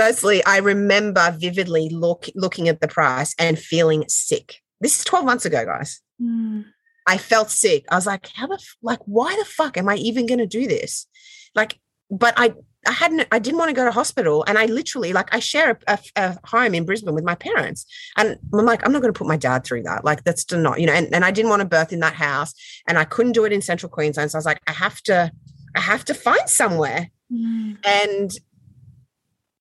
Firstly, 0.01 0.43
I 0.45 0.57
remember 0.57 1.35
vividly 1.37 1.87
look, 1.89 2.25
looking 2.33 2.67
at 2.67 2.81
the 2.81 2.87
price 2.87 3.35
and 3.37 3.59
feeling 3.59 4.03
sick. 4.07 4.55
This 4.79 4.97
is 4.97 5.05
12 5.05 5.25
months 5.25 5.45
ago, 5.45 5.63
guys. 5.63 6.01
Mm. 6.19 6.65
I 7.05 7.19
felt 7.19 7.51
sick. 7.51 7.85
I 7.91 7.95
was 7.95 8.07
like, 8.07 8.27
how 8.33 8.47
the 8.47 8.57
like 8.81 8.99
why 9.05 9.35
the 9.37 9.45
fuck 9.45 9.77
am 9.77 9.87
I 9.87 9.97
even 9.97 10.25
going 10.25 10.39
to 10.39 10.47
do 10.47 10.67
this? 10.67 11.05
Like, 11.53 11.79
but 12.09 12.33
I 12.35 12.53
I 12.87 12.93
hadn't 12.93 13.27
I 13.31 13.37
didn't 13.37 13.59
want 13.59 13.69
to 13.69 13.75
go 13.75 13.85
to 13.85 13.91
hospital, 13.91 14.43
and 14.47 14.57
I 14.57 14.65
literally 14.65 15.13
like 15.13 15.33
I 15.35 15.39
share 15.39 15.77
a, 15.87 15.93
a, 15.93 15.99
a 16.15 16.47
home 16.47 16.73
in 16.73 16.83
Brisbane 16.85 17.13
with 17.13 17.23
my 17.23 17.35
parents, 17.35 17.85
and 18.17 18.37
I'm 18.53 18.65
like 18.65 18.83
I'm 18.83 18.91
not 18.91 19.03
going 19.03 19.13
to 19.13 19.17
put 19.17 19.27
my 19.27 19.37
dad 19.37 19.63
through 19.63 19.83
that. 19.83 20.03
Like 20.03 20.23
that's 20.23 20.51
not 20.51 20.79
you 20.79 20.87
know, 20.87 20.93
and, 20.93 21.13
and 21.13 21.23
I 21.23 21.29
didn't 21.29 21.49
want 21.49 21.61
to 21.61 21.67
birth 21.67 21.93
in 21.93 21.99
that 21.99 22.13
house, 22.15 22.53
and 22.87 22.97
I 22.97 23.03
couldn't 23.03 23.33
do 23.33 23.45
it 23.45 23.53
in 23.53 23.61
Central 23.61 23.89
Queensland, 23.89 24.31
so 24.31 24.37
I 24.37 24.39
was 24.39 24.47
like 24.47 24.61
I 24.65 24.71
have 24.71 25.01
to 25.03 25.31
I 25.75 25.79
have 25.79 26.05
to 26.05 26.15
find 26.15 26.49
somewhere, 26.49 27.11
Mm. 27.31 27.77
and 27.85 28.31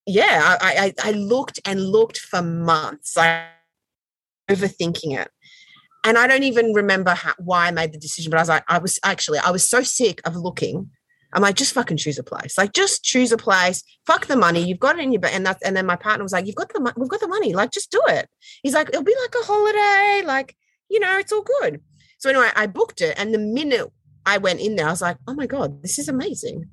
yeah, 0.06 0.56
I 0.60 0.94
I, 1.02 1.10
I 1.10 1.12
looked 1.12 1.60
and 1.64 1.80
looked 1.80 2.18
for 2.18 2.42
months, 2.42 3.16
like 3.16 3.44
overthinking 4.50 5.18
it. 5.18 5.28
And 6.04 6.16
I 6.16 6.26
don't 6.26 6.44
even 6.44 6.72
remember 6.72 7.10
how, 7.10 7.34
why 7.38 7.66
I 7.66 7.70
made 7.70 7.92
the 7.92 7.98
decision, 7.98 8.30
but 8.30 8.38
I 8.38 8.42
was 8.42 8.48
like, 8.48 8.64
I 8.68 8.78
was 8.78 8.98
actually, 9.04 9.38
I 9.38 9.50
was 9.50 9.68
so 9.68 9.82
sick 9.82 10.20
of 10.24 10.34
looking. 10.34 10.90
I'm 11.34 11.42
like, 11.42 11.56
just 11.56 11.74
fucking 11.74 11.98
choose 11.98 12.18
a 12.18 12.24
place. 12.24 12.56
Like, 12.56 12.72
just 12.72 13.04
choose 13.04 13.30
a 13.32 13.36
place. 13.36 13.84
Fuck 14.06 14.26
the 14.26 14.34
money. 14.36 14.66
You've 14.66 14.80
got 14.80 14.98
it 14.98 15.02
in 15.02 15.12
your 15.12 15.20
bed. 15.20 15.32
And 15.34 15.44
that's, 15.44 15.62
and 15.62 15.76
then 15.76 15.84
my 15.86 15.96
partner 15.96 16.24
was 16.24 16.32
like, 16.32 16.46
you've 16.46 16.56
got 16.56 16.72
the, 16.72 16.80
mo- 16.80 16.92
we've 16.96 17.10
got 17.10 17.20
the 17.20 17.28
money. 17.28 17.52
Like, 17.52 17.70
just 17.70 17.92
do 17.92 18.00
it. 18.08 18.28
He's 18.62 18.72
like, 18.74 18.88
it'll 18.88 19.04
be 19.04 19.14
like 19.22 19.34
a 19.42 19.44
holiday. 19.44 20.26
Like, 20.26 20.56
you 20.88 20.98
know, 20.98 21.18
it's 21.18 21.32
all 21.32 21.44
good. 21.60 21.82
So 22.18 22.30
anyway, 22.30 22.48
I 22.56 22.66
booked 22.66 23.00
it. 23.02 23.14
And 23.18 23.32
the 23.34 23.38
minute 23.38 23.92
I 24.26 24.38
went 24.38 24.60
in 24.60 24.76
there, 24.76 24.88
I 24.88 24.90
was 24.90 25.02
like, 25.02 25.18
oh 25.28 25.34
my 25.34 25.46
God, 25.46 25.82
this 25.82 25.98
is 25.98 26.08
amazing. 26.08 26.66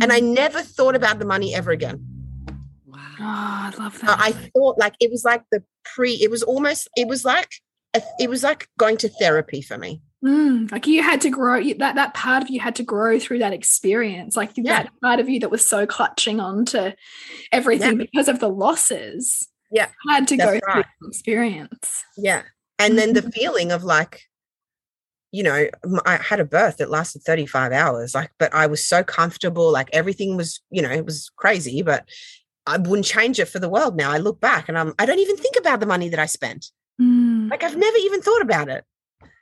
And 0.00 0.12
I 0.12 0.20
Mm. 0.20 0.34
never 0.34 0.62
thought 0.62 0.94
about 0.94 1.18
the 1.18 1.26
money 1.26 1.54
ever 1.54 1.72
again. 1.72 2.17
Wow. 2.98 3.14
Oh, 3.20 3.24
I 3.24 3.72
love 3.78 4.00
that. 4.00 4.18
I 4.20 4.32
thought 4.32 4.78
like 4.78 4.94
it 5.00 5.10
was 5.10 5.24
like 5.24 5.42
the 5.52 5.62
pre, 5.84 6.14
it 6.14 6.30
was 6.30 6.42
almost, 6.42 6.88
it 6.96 7.08
was 7.08 7.24
like, 7.24 7.50
a, 7.94 8.02
it 8.20 8.28
was 8.28 8.42
like 8.42 8.68
going 8.78 8.96
to 8.98 9.08
therapy 9.08 9.62
for 9.62 9.78
me. 9.78 10.02
Mm, 10.24 10.70
like 10.72 10.86
you 10.86 11.02
had 11.02 11.20
to 11.20 11.30
grow 11.30 11.62
that 11.74 11.94
that 11.94 12.12
part 12.12 12.42
of 12.42 12.50
you 12.50 12.58
had 12.58 12.74
to 12.76 12.82
grow 12.82 13.20
through 13.20 13.38
that 13.38 13.52
experience 13.52 14.36
like 14.36 14.50
Yeah. 14.56 14.82
that 14.82 14.92
part 15.00 15.20
of 15.20 15.28
you 15.28 15.38
that 15.40 15.50
was 15.50 15.64
so 15.64 15.86
clutching 15.86 16.40
on 16.40 16.64
to 16.66 16.96
everything 17.52 17.98
because 17.98 18.26
of 18.26 18.40
the 18.40 18.48
losses 18.48 19.48
Yeah, 19.70 19.86
had 20.10 20.26
to 20.28 20.36
go 20.36 20.46
that's 20.46 20.58
through 20.58 20.74
right. 20.74 20.84
the 21.00 21.06
experience 21.08 22.02
Yeah. 22.16 22.42
And 22.80 22.98
then 22.98 23.12
the 23.12 23.22
Mhm. 23.22 23.32
feeling 23.32 23.70
of 23.70 23.84
like, 23.84 24.22
you 25.30 25.44
know, 25.44 25.68
I 26.04 26.16
had 26.16 26.40
a 26.40 26.44
birth 26.44 26.78
that 26.78 26.90
lasted 26.90 27.22
35 27.22 27.70
hours, 27.70 28.12
like, 28.14 28.32
but 28.38 28.52
I 28.52 28.66
was 28.66 28.84
so 28.84 29.04
comfortable. 29.04 29.70
Like 29.70 29.88
everything 29.92 30.36
was, 30.36 30.60
you 30.70 30.82
know, 30.82 30.90
it 30.90 31.04
was 31.04 31.30
crazy, 31.36 31.82
but 31.82 32.08
I 32.68 32.76
wouldn't 32.76 33.06
change 33.06 33.38
it 33.38 33.46
for 33.46 33.58
the 33.58 33.68
world 33.68 33.96
now. 33.96 34.10
I 34.10 34.18
look 34.18 34.40
back 34.40 34.68
and 34.68 34.78
I'm, 34.78 34.94
I 34.98 35.06
don't 35.06 35.18
even 35.18 35.36
think 35.36 35.56
about 35.58 35.80
the 35.80 35.86
money 35.86 36.08
that 36.08 36.18
I 36.18 36.26
spent. 36.26 36.70
Mm, 37.00 37.50
Like 37.50 37.62
I've 37.62 37.76
never 37.76 37.96
even 37.98 38.20
thought 38.20 38.42
about 38.42 38.68
it. 38.68 38.84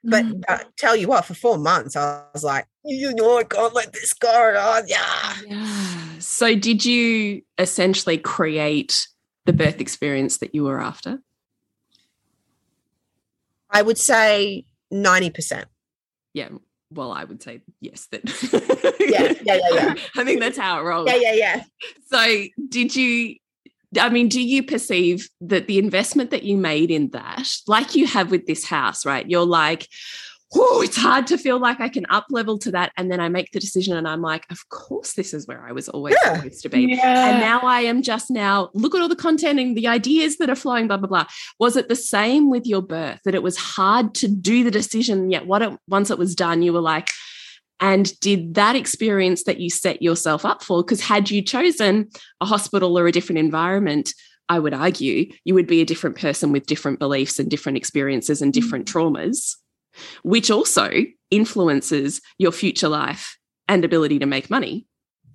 But 0.04 0.24
mm. 0.24 0.42
uh, 0.48 0.58
tell 0.76 0.94
you 0.94 1.08
what, 1.08 1.24
for 1.24 1.34
four 1.34 1.58
months, 1.58 1.96
I 1.96 2.22
was 2.32 2.44
like, 2.44 2.66
you 2.84 3.12
know, 3.14 3.38
I 3.38 3.44
can't 3.44 3.74
let 3.74 3.92
this 3.92 4.12
go. 4.12 4.28
Oh, 4.56 4.82
yeah. 4.86 5.34
Yeah. 5.46 6.18
So 6.20 6.54
did 6.54 6.84
you 6.84 7.42
essentially 7.58 8.16
create 8.16 9.08
the 9.46 9.52
birth 9.52 9.80
experience 9.80 10.38
that 10.38 10.54
you 10.54 10.64
were 10.64 10.80
after? 10.80 11.18
I 13.70 13.82
would 13.82 13.98
say 13.98 14.64
90%. 14.92 15.64
Yeah. 16.34 16.50
Well, 16.90 17.12
I 17.12 17.24
would 17.24 17.42
say 17.42 17.62
yes. 17.80 18.06
That 18.12 18.22
Yeah, 19.00 19.32
yeah, 19.42 19.60
yeah, 19.70 19.74
yeah. 19.74 19.94
I 20.16 20.24
think 20.24 20.40
that's 20.40 20.58
how 20.58 20.80
it 20.80 20.82
rolls. 20.84 21.08
Yeah, 21.10 21.16
yeah, 21.16 21.32
yeah. 21.32 21.62
So, 22.10 22.44
did 22.68 22.94
you? 22.94 23.36
I 23.98 24.08
mean, 24.08 24.28
do 24.28 24.42
you 24.42 24.62
perceive 24.62 25.28
that 25.40 25.68
the 25.68 25.78
investment 25.78 26.30
that 26.30 26.42
you 26.42 26.56
made 26.56 26.90
in 26.90 27.10
that, 27.10 27.48
like 27.66 27.94
you 27.94 28.06
have 28.06 28.30
with 28.30 28.46
this 28.46 28.64
house, 28.64 29.06
right? 29.06 29.28
You're 29.28 29.46
like, 29.46 29.86
oh, 30.54 30.80
it's 30.82 30.96
hard 30.96 31.26
to 31.26 31.36
feel 31.36 31.58
like 31.58 31.80
I 31.80 31.88
can 31.88 32.06
up 32.08 32.26
level 32.30 32.56
to 32.58 32.70
that, 32.70 32.92
and 32.96 33.10
then 33.10 33.20
I 33.20 33.28
make 33.28 33.50
the 33.50 33.60
decision, 33.60 33.96
and 33.96 34.06
I'm 34.06 34.22
like, 34.22 34.44
of 34.50 34.68
course, 34.68 35.14
this 35.14 35.34
is 35.34 35.46
where 35.46 35.66
I 35.66 35.72
was 35.72 35.88
always 35.88 36.14
Yeah. 36.24 36.36
supposed 36.36 36.62
to 36.62 36.68
be. 36.68 36.82
yeah 36.82 37.30
And 37.30 37.40
now 37.40 37.60
I 37.60 37.80
am 37.80 38.00
just 38.02 38.30
now, 38.30 38.70
look 38.72 38.94
at 38.94 39.00
all 39.00 39.08
the 39.08 39.16
content 39.16 39.58
and 39.58 39.76
the 39.76 39.88
ideas 39.88 40.36
that 40.38 40.48
are 40.48 40.54
flowing, 40.54 40.86
blah, 40.86 40.98
blah, 40.98 41.08
blah. 41.08 41.26
Was 41.58 41.76
it 41.76 41.88
the 41.88 41.96
same 41.96 42.48
with 42.48 42.64
your 42.66 42.82
birth 42.82 43.20
that 43.24 43.34
it 43.34 43.42
was 43.42 43.56
hard 43.56 44.14
to 44.16 44.28
do 44.28 44.62
the 44.62 44.70
decision, 44.70 45.30
yet 45.30 45.46
what 45.46 45.62
it, 45.62 45.76
once 45.88 46.10
it 46.10 46.18
was 46.18 46.34
done, 46.34 46.62
you 46.62 46.72
were 46.72 46.80
like, 46.80 47.08
and 47.80 48.18
did 48.20 48.54
that 48.54 48.76
experience 48.76 49.44
that 49.44 49.60
you 49.60 49.68
set 49.68 50.00
yourself 50.00 50.44
up 50.44 50.62
for, 50.62 50.82
because 50.82 51.00
had 51.00 51.28
you 51.28 51.42
chosen 51.42 52.08
a 52.40 52.46
hospital 52.46 52.98
or 52.98 53.06
a 53.06 53.12
different 53.12 53.38
environment, 53.38 54.14
I 54.48 54.60
would 54.60 54.74
argue 54.74 55.30
you 55.44 55.54
would 55.54 55.66
be 55.66 55.80
a 55.80 55.84
different 55.84 56.16
person 56.16 56.52
with 56.52 56.66
different 56.66 57.00
beliefs 57.00 57.38
and 57.38 57.50
different 57.50 57.76
experiences 57.78 58.40
and 58.40 58.52
different 58.52 58.86
mm. 58.86 58.92
traumas, 58.92 59.56
which 60.22 60.50
also 60.50 60.90
influences 61.30 62.20
your 62.38 62.52
future 62.52 62.88
life 62.88 63.36
and 63.68 63.84
ability 63.84 64.18
to 64.18 64.26
make 64.26 64.50
money. 64.50 64.86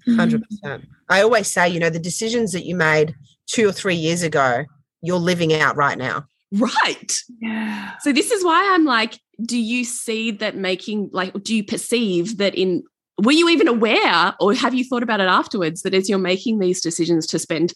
Mm. 0.07 0.43
100%. 0.63 0.85
I 1.09 1.21
always 1.21 1.51
say, 1.51 1.69
you 1.69 1.79
know, 1.79 1.89
the 1.89 1.99
decisions 1.99 2.53
that 2.53 2.65
you 2.65 2.75
made 2.75 3.13
two 3.47 3.67
or 3.67 3.71
three 3.71 3.95
years 3.95 4.23
ago, 4.23 4.65
you're 5.01 5.17
living 5.17 5.53
out 5.53 5.75
right 5.75 5.97
now. 5.97 6.25
Right. 6.51 7.13
Yeah. 7.39 7.93
So 8.01 8.11
this 8.11 8.31
is 8.31 8.43
why 8.43 8.71
I'm 8.73 8.85
like, 8.85 9.19
do 9.43 9.57
you 9.57 9.85
see 9.85 10.31
that 10.31 10.55
making 10.55 11.09
like 11.13 11.33
do 11.43 11.55
you 11.55 11.63
perceive 11.63 12.37
that 12.37 12.53
in 12.55 12.83
were 13.23 13.31
you 13.31 13.49
even 13.49 13.67
aware 13.67 14.35
or 14.39 14.53
have 14.53 14.73
you 14.73 14.83
thought 14.83 15.01
about 15.01 15.19
it 15.19 15.27
afterwards 15.27 15.81
that 15.81 15.93
as 15.93 16.09
you're 16.09 16.19
making 16.19 16.59
these 16.59 16.81
decisions 16.81 17.25
to 17.27 17.39
spend 17.39 17.73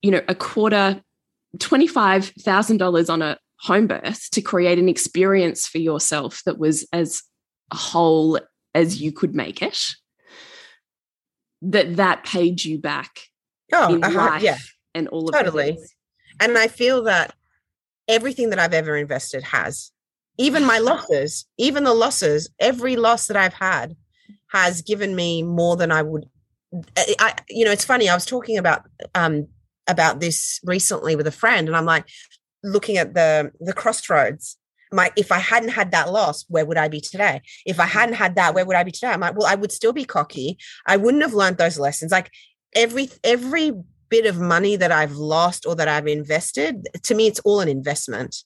you 0.00 0.10
know 0.10 0.22
a 0.28 0.34
quarter 0.34 1.02
$25,000 1.58 3.10
on 3.10 3.22
a 3.22 3.36
home 3.62 3.86
birth 3.86 4.28
to 4.32 4.40
create 4.40 4.78
an 4.78 4.88
experience 4.88 5.66
for 5.66 5.78
yourself 5.78 6.42
that 6.44 6.58
was 6.58 6.86
as 6.92 7.22
whole 7.72 8.38
as 8.74 9.00
you 9.00 9.12
could 9.12 9.34
make 9.34 9.62
it 9.62 9.78
that 11.62 11.96
that 11.96 12.24
paid 12.24 12.64
you 12.64 12.78
back 12.78 13.20
Oh, 13.72 13.94
in 13.94 14.04
uh-huh, 14.04 14.16
life 14.16 14.42
yeah. 14.42 14.58
and 14.94 15.08
all 15.08 15.28
of 15.28 15.34
Totally. 15.34 15.72
the. 15.72 15.88
And 16.40 16.58
I 16.58 16.68
feel 16.68 17.04
that 17.04 17.34
everything 18.06 18.50
that 18.50 18.58
I've 18.58 18.74
ever 18.74 18.96
invested 18.96 19.42
has, 19.44 19.90
even 20.38 20.64
my 20.64 20.78
losses, 20.78 21.46
even 21.58 21.84
the 21.84 21.94
losses, 21.94 22.50
every 22.58 22.96
loss 22.96 23.26
that 23.28 23.36
I've 23.36 23.54
had 23.54 23.96
has 24.48 24.82
given 24.82 25.16
me 25.16 25.42
more 25.42 25.76
than 25.76 25.90
I 25.90 26.02
would. 26.02 26.28
I, 26.96 27.14
I 27.18 27.34
you 27.48 27.64
know, 27.64 27.72
it's 27.72 27.84
funny. 27.84 28.08
I 28.08 28.14
was 28.14 28.26
talking 28.26 28.58
about 28.58 28.82
um 29.14 29.46
about 29.88 30.20
this 30.20 30.60
recently 30.64 31.16
with 31.16 31.26
a 31.26 31.32
friend, 31.32 31.66
and 31.68 31.76
I'm 31.76 31.86
like 31.86 32.06
looking 32.62 32.96
at 32.96 33.14
the 33.14 33.52
the 33.60 33.72
crossroads. 33.72 34.56
I'm 34.92 35.08
if 35.16 35.32
I 35.32 35.38
hadn't 35.38 35.70
had 35.70 35.90
that 35.92 36.12
loss, 36.12 36.44
where 36.48 36.66
would 36.66 36.76
I 36.76 36.88
be 36.88 37.00
today? 37.00 37.40
If 37.64 37.80
I 37.80 37.86
hadn't 37.86 38.16
had 38.16 38.34
that, 38.36 38.54
where 38.54 38.66
would 38.66 38.76
I 38.76 38.82
be 38.82 38.90
today? 38.90 39.08
I'm 39.08 39.20
like, 39.20 39.36
well, 39.36 39.46
I 39.46 39.54
would 39.54 39.72
still 39.72 39.92
be 39.94 40.04
cocky. 40.04 40.58
I 40.86 40.98
wouldn't 40.98 41.22
have 41.22 41.32
learned 41.32 41.56
those 41.56 41.78
lessons. 41.78 42.12
Like 42.12 42.30
every 42.74 43.08
every 43.24 43.72
bit 44.10 44.26
of 44.26 44.38
money 44.38 44.76
that 44.76 44.92
I've 44.92 45.12
lost 45.16 45.64
or 45.66 45.74
that 45.76 45.88
I've 45.88 46.06
invested, 46.06 46.86
to 47.04 47.14
me, 47.14 47.26
it's 47.26 47.40
all 47.40 47.60
an 47.60 47.68
investment. 47.68 48.36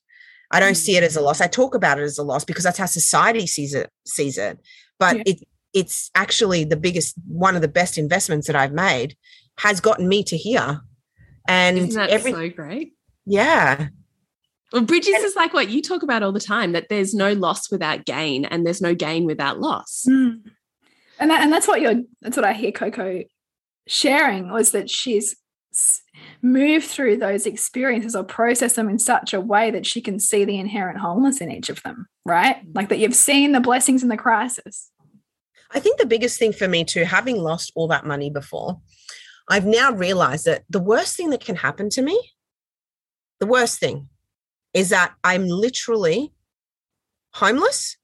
I 0.53 0.61
don't 0.61 0.77
see 0.77 0.97
it 0.97 1.03
as 1.03 1.17
a 1.17 1.21
loss. 1.21 1.41
I 1.41 1.49
talk 1.49 1.75
about 1.75 1.99
it 1.99 2.03
as 2.05 2.19
a 2.19 2.23
loss 2.23 2.45
because 2.45 2.63
that's 2.63 2.79
how 2.79 2.87
society 2.87 3.49
sees 3.49 3.75
it. 3.75 3.91
Sees 4.07 4.39
it, 4.39 4.59
but 5.01 5.17
Yeah. 5.17 5.23
it 5.27 5.41
it's 5.75 6.11
actually 6.15 6.65
the 6.65 6.77
biggest, 6.77 7.15
one 7.29 7.55
of 7.55 7.61
the 7.61 7.69
best 7.69 7.99
investments 7.99 8.47
that 8.47 8.57
I've 8.57 8.73
made, 8.73 9.15
has 9.59 9.79
gotten 9.81 10.09
me 10.09 10.23
to 10.25 10.37
here. 10.37 10.81
And 11.49 11.77
Isn't 11.77 11.95
that 11.95 12.09
every 12.11 12.33
so 12.33 12.49
great? 12.49 12.95
yeah, 13.27 13.89
Well, 14.73 14.83
Bridges 14.83 15.15
is 15.15 15.37
like 15.37 15.55
what 15.55 15.69
you 15.69 15.81
talk 15.81 16.03
about 16.03 16.23
all 16.23 16.33
the 16.33 16.41
time 16.41 16.73
that 16.73 16.89
there's 16.89 17.15
no 17.15 17.33
loss 17.33 17.71
without 17.71 18.05
gain 18.05 18.45
and 18.45 18.67
there's 18.67 18.83
no 18.83 18.95
gain 18.95 19.25
without 19.25 19.61
loss. 19.61 20.05
Mm. 20.09 20.43
And 21.19 21.31
that, 21.31 21.43
and 21.43 21.53
that's 21.53 21.69
what 21.69 21.81
you're 21.81 22.03
that's 22.21 22.37
what 22.37 22.45
I 22.45 22.53
hear 22.53 22.73
Coco 22.73 23.23
sharing 23.87 24.51
was 24.51 24.73
that 24.73 24.91
she's 24.91 25.37
moved 26.43 26.87
through 26.87 27.19
those 27.19 27.47
experiences 27.47 28.17
or 28.17 28.25
processed 28.25 28.77
them 28.77 28.89
in 28.89 28.99
such 28.99 29.33
a 29.33 29.41
way 29.41 29.71
that 29.71 29.87
she 29.87 30.01
can 30.01 30.19
see 30.19 30.45
the 30.45 30.59
inherent 30.59 30.99
wholeness 30.99 31.41
in 31.41 31.51
each 31.51 31.69
of 31.69 31.83
them, 31.83 32.07
right? 32.25 32.57
Like 32.75 32.89
that 32.89 32.99
you've 32.99 33.15
seen 33.15 33.53
the 33.53 33.61
blessings 33.61 34.03
in 34.03 34.09
the 34.09 34.17
crisis. 34.17 34.91
I 35.73 35.81
think 35.81 35.99
the 35.99 36.07
biggest 36.07 36.39
thing 36.39 36.53
for 36.53 36.69
me 36.69 36.85
too, 36.85 37.05
having 37.05 37.37
lost 37.37 37.73
all 37.75 37.89
that 37.89 38.07
money 38.07 38.31
before, 38.31 38.81
I've 39.49 39.67
now 39.67 39.93
realized 39.93 40.47
that 40.47 40.65
the 40.71 40.81
worst 40.81 41.17
thing 41.17 41.31
that 41.31 41.45
can 41.45 41.57
happen 41.57 41.91
to 41.91 42.03
me, 42.03 42.33
the 43.41 43.47
worst 43.47 43.79
thing 43.79 44.09
is 44.77 44.91
that 44.91 45.15
I'm 45.25 45.49
literally 45.49 46.35
homeless 47.33 47.97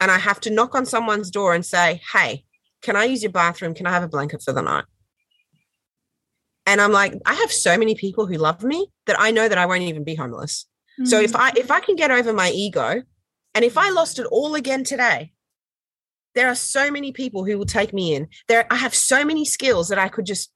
and 0.00 0.10
I 0.10 0.18
have 0.18 0.40
to 0.40 0.50
knock 0.50 0.74
on 0.74 0.86
someone's 0.86 1.30
door 1.30 1.54
and 1.54 1.64
say, 1.64 2.00
Hey, 2.10 2.46
can 2.80 2.96
I 2.96 3.04
use 3.04 3.22
your 3.22 3.30
bathroom? 3.30 3.74
Can 3.74 3.86
I 3.86 3.90
have 3.90 4.02
a 4.02 4.08
blanket 4.08 4.42
for 4.42 4.54
the 4.54 4.62
night? 4.62 4.84
And 6.64 6.80
I'm 6.80 6.92
like, 6.92 7.12
I 7.26 7.34
have 7.34 7.52
so 7.52 7.76
many 7.76 7.94
people 7.94 8.26
who 8.26 8.36
love 8.36 8.64
me 8.64 8.88
that 9.04 9.16
I 9.20 9.30
know 9.30 9.46
that 9.46 9.58
I 9.58 9.66
won't 9.66 9.82
even 9.82 10.04
be 10.04 10.14
homeless. 10.14 10.66
So 11.04 11.20
if 11.20 11.36
I 11.36 11.52
if 11.56 11.70
I 11.70 11.80
can 11.80 11.96
get 11.96 12.10
over 12.10 12.32
my 12.32 12.50
ego, 12.50 13.02
and 13.54 13.64
if 13.64 13.76
I 13.76 13.90
lost 13.90 14.18
it 14.18 14.26
all 14.26 14.54
again 14.54 14.84
today, 14.84 15.32
there 16.34 16.48
are 16.48 16.54
so 16.54 16.90
many 16.90 17.12
people 17.12 17.44
who 17.44 17.58
will 17.58 17.66
take 17.66 17.92
me 17.92 18.14
in. 18.14 18.28
There, 18.48 18.66
I 18.70 18.76
have 18.76 18.94
so 18.94 19.24
many 19.24 19.44
skills 19.44 19.88
that 19.88 19.98
I 19.98 20.08
could 20.08 20.26
just 20.26 20.50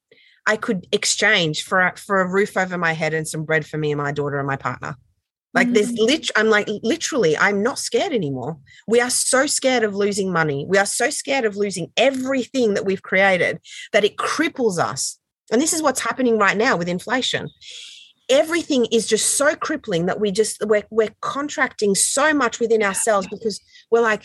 I 0.47 0.57
could 0.57 0.87
exchange 0.93 1.65
for 1.65 1.81
a, 1.81 1.97
for 1.97 2.21
a 2.21 2.29
roof 2.29 2.57
over 2.57 2.77
my 2.77 2.93
head 2.93 3.15
and 3.15 3.27
some 3.27 3.45
bread 3.45 3.67
for 3.67 3.79
me 3.79 3.93
and 3.93 4.01
my 4.01 4.13
daughter 4.13 4.39
and 4.39 4.47
my 4.47 4.57
partner. 4.57 4.97
Like 5.55 5.73
there's 5.73 5.93
mm. 5.93 6.05
lit 6.05 6.31
I'm 6.35 6.51
like 6.51 6.69
literally 6.83 7.39
I'm 7.39 7.63
not 7.63 7.79
scared 7.79 8.13
anymore. 8.13 8.59
We 8.89 9.00
are 9.00 9.09
so 9.09 9.47
scared 9.47 9.85
of 9.85 9.95
losing 9.95 10.33
money. 10.33 10.67
We 10.69 10.78
are 10.78 10.87
so 10.87 11.11
scared 11.11 11.45
of 11.45 11.57
losing 11.57 11.93
everything 11.97 12.75
that 12.75 12.85
we've 12.85 13.02
created 13.02 13.61
that 13.93 14.04
it 14.04 14.17
cripples 14.17 14.78
us. 14.78 15.19
And 15.52 15.63
this 15.63 15.73
is 15.73 15.80
what's 15.80 16.00
happening 16.00 16.39
right 16.39 16.57
now 16.57 16.76
with 16.76 16.89
inflation. 16.89 17.50
Everything 18.28 18.87
is 18.87 19.07
just 19.07 19.37
so 19.37 19.54
crippling 19.54 20.07
that 20.07 20.19
we 20.19 20.33
just 20.33 20.61
we're 20.67 20.85
we're 20.91 21.15
contracting 21.21 21.95
so 21.95 22.35
much 22.35 22.59
within 22.59 22.83
ourselves 22.83 23.28
because 23.30 23.61
we're 23.93 24.00
like, 24.00 24.25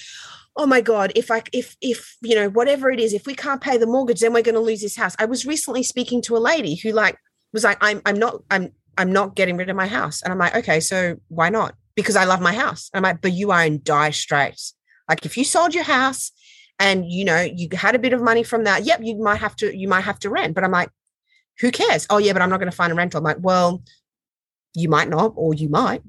oh 0.60 0.66
my 0.66 0.82
god 0.82 1.10
if 1.16 1.32
i 1.32 1.42
if 1.54 1.78
if 1.80 2.18
you 2.22 2.36
know 2.36 2.50
whatever 2.50 2.92
it 2.92 3.00
is 3.00 3.14
if 3.14 3.26
we 3.26 3.34
can't 3.34 3.62
pay 3.62 3.78
the 3.78 3.88
mortgage 3.88 4.20
then 4.20 4.34
we're 4.34 4.44
going 4.44 4.56
to 4.56 4.62
lose 4.62 4.82
this 4.82 4.98
house. 4.98 5.16
I 5.18 5.24
was 5.24 5.46
recently 5.46 5.84
speaking 5.84 6.22
to 6.24 6.36
a 6.36 6.46
lady 6.52 6.76
who 6.76 6.92
like 6.92 7.18
was 7.54 7.64
like 7.64 7.78
i'm 7.80 8.02
i'm 8.06 8.18
not 8.20 8.44
i'm 8.52 8.74
i'm 8.98 9.12
not 9.14 9.38
getting 9.38 9.56
rid 9.56 9.70
of 9.70 9.78
my 9.78 9.88
house. 9.88 10.22
And 10.22 10.34
i'm 10.34 10.38
like 10.38 10.56
okay 10.58 10.82
so 10.82 11.16
why 11.30 11.50
not? 11.50 11.76
Because 11.96 12.18
i 12.18 12.26
love 12.26 12.42
my 12.42 12.54
house. 12.54 12.92
I'm 12.94 13.04
like 13.04 13.22
but 13.22 13.32
you 13.32 13.52
are 13.52 13.64
in 13.64 13.80
dire 13.84 14.12
straits. 14.12 14.76
Like 15.08 15.26
if 15.26 15.38
you 15.38 15.46
sold 15.46 15.74
your 15.74 15.86
house 15.86 16.32
and 16.78 17.10
you 17.10 17.24
know 17.24 17.40
you 17.40 17.70
had 17.74 17.96
a 17.96 18.00
bit 18.00 18.12
of 18.12 18.22
money 18.22 18.44
from 18.44 18.66
that 18.66 18.84
yep 18.84 19.00
you 19.02 19.16
might 19.18 19.40
have 19.40 19.56
to 19.58 19.76
you 19.76 19.88
might 19.88 20.02
have 20.02 20.20
to 20.20 20.30
rent. 20.30 20.56
But 20.56 20.66
i'm 20.66 20.72
like 20.72 20.90
who 21.62 21.72
cares? 21.72 22.06
Oh 22.10 22.18
yeah 22.18 22.34
but 22.34 22.42
i'm 22.42 22.50
not 22.50 22.60
going 22.60 22.72
to 22.72 22.76
find 22.76 22.92
a 22.92 22.96
rental. 22.96 23.20
I'm 23.20 23.24
like 23.24 23.38
well 23.40 23.82
you 24.76 24.90
might 24.90 25.08
not 25.08 25.32
or 25.38 25.54
you 25.54 25.70
might 25.70 26.02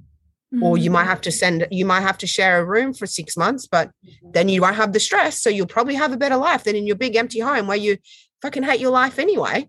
or 0.62 0.76
you 0.76 0.90
might 0.90 1.04
have 1.04 1.20
to 1.20 1.30
send 1.30 1.66
you 1.70 1.84
might 1.84 2.00
have 2.00 2.18
to 2.18 2.26
share 2.26 2.60
a 2.60 2.64
room 2.64 2.92
for 2.92 3.06
six 3.06 3.36
months 3.36 3.68
but 3.68 3.90
then 4.22 4.48
you 4.48 4.60
won't 4.60 4.76
have 4.76 4.92
the 4.92 5.00
stress. 5.00 5.40
So 5.40 5.48
you'll 5.48 5.66
probably 5.66 5.94
have 5.94 6.12
a 6.12 6.16
better 6.16 6.36
life 6.36 6.64
than 6.64 6.74
in 6.74 6.86
your 6.86 6.96
big 6.96 7.14
empty 7.16 7.40
home 7.40 7.66
where 7.66 7.76
you 7.76 7.98
fucking 8.42 8.64
hate 8.64 8.80
your 8.80 8.90
life 8.90 9.18
anyway. 9.18 9.68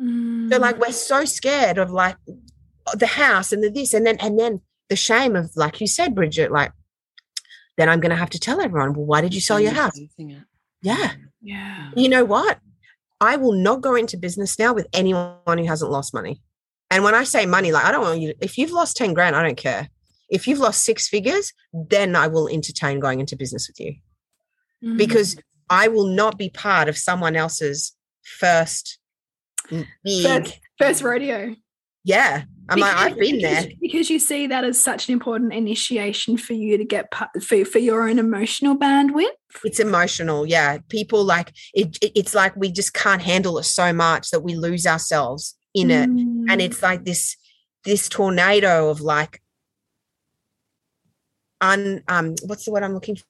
Mm. 0.00 0.52
so 0.52 0.58
like 0.60 0.78
we're 0.78 0.92
so 0.92 1.24
scared 1.24 1.76
of 1.76 1.90
like 1.90 2.16
the 2.94 3.06
house 3.06 3.52
and 3.52 3.64
the 3.64 3.68
this 3.68 3.92
and 3.94 4.06
then 4.06 4.16
and 4.20 4.38
then 4.38 4.60
the 4.88 4.94
shame 4.94 5.34
of 5.34 5.50
like 5.56 5.80
you 5.80 5.88
said 5.88 6.14
bridget 6.14 6.52
like 6.52 6.70
then 7.76 7.88
i'm 7.88 7.98
going 7.98 8.10
to 8.10 8.16
have 8.16 8.30
to 8.30 8.38
tell 8.38 8.60
everyone 8.60 8.92
well 8.92 9.06
why 9.06 9.20
did 9.20 9.34
you 9.34 9.40
sell 9.40 9.58
your 9.58 9.72
house? 9.72 9.98
yeah. 10.82 11.14
Yeah. 11.42 11.90
you 11.96 12.08
know 12.08 12.24
what? 12.24 12.58
I 13.20 13.36
will 13.36 13.52
not 13.52 13.80
go 13.80 13.96
into 13.96 14.16
business 14.16 14.56
now 14.56 14.72
with 14.72 14.86
anyone 14.92 15.58
who 15.58 15.64
hasn't 15.64 15.90
lost 15.90 16.14
money. 16.14 16.40
And 16.92 17.02
when 17.02 17.16
i 17.16 17.24
say 17.24 17.44
money 17.44 17.72
like 17.72 17.84
i 17.84 17.90
don't 17.90 18.02
want 18.02 18.20
you 18.20 18.32
to, 18.32 18.44
if 18.44 18.56
you've 18.56 18.70
lost 18.70 18.96
10 18.96 19.14
grand 19.14 19.34
i 19.34 19.42
don't 19.42 19.56
care 19.56 19.88
if 20.28 20.46
you've 20.46 20.58
lost 20.58 20.84
six 20.84 21.08
figures 21.08 21.52
then 21.72 22.14
i 22.16 22.26
will 22.26 22.48
entertain 22.48 23.00
going 23.00 23.20
into 23.20 23.36
business 23.36 23.68
with 23.68 23.78
you 23.80 23.94
Mm. 24.84 24.96
because 24.96 25.36
I 25.68 25.88
will 25.88 26.06
not 26.06 26.38
be 26.38 26.48
part 26.50 26.88
of 26.88 26.96
someone 26.96 27.34
else's 27.36 27.94
first 28.38 28.98
big. 29.68 29.86
first, 30.24 30.58
first 30.78 31.02
rodeo. 31.02 31.54
yeah, 32.04 32.44
I'm 32.68 32.78
like 32.78 32.96
I've 32.96 33.18
been 33.18 33.36
because- 33.36 33.64
there. 33.64 33.72
because 33.80 34.08
you 34.08 34.18
see 34.18 34.46
that 34.46 34.64
as 34.64 34.80
such 34.80 35.08
an 35.08 35.12
important 35.14 35.52
initiation 35.52 36.36
for 36.36 36.52
you 36.52 36.78
to 36.78 36.84
get 36.84 37.12
for, 37.42 37.64
for 37.64 37.78
your 37.80 38.08
own 38.08 38.18
emotional 38.18 38.76
bandwidth. 38.78 39.26
It's 39.64 39.80
emotional. 39.80 40.46
Yeah, 40.46 40.78
people 40.88 41.24
like 41.24 41.52
it, 41.74 41.98
it- 42.00 42.12
It's 42.14 42.34
like 42.34 42.54
we 42.56 42.70
just 42.70 42.94
can't 42.94 43.20
handle 43.22 43.58
it 43.58 43.64
so 43.64 43.92
much 43.92 44.30
that 44.30 44.40
we 44.40 44.54
lose 44.54 44.86
ourselves 44.86 45.56
in 45.74 45.90
it, 45.90 46.04
and 46.08 46.48
Mm. 46.48 46.60
it's 46.60 46.82
like 46.82 47.04
this 47.04 47.36
this 47.84 48.08
tornado 48.08 48.90
of 48.90 49.00
like 49.00 49.42
un 51.60 52.02
um 52.08 52.34
what's 52.46 52.64
the 52.64 52.70
word 52.72 52.82
I'm 52.82 52.94
looking 52.94 53.16
for? 53.16 53.24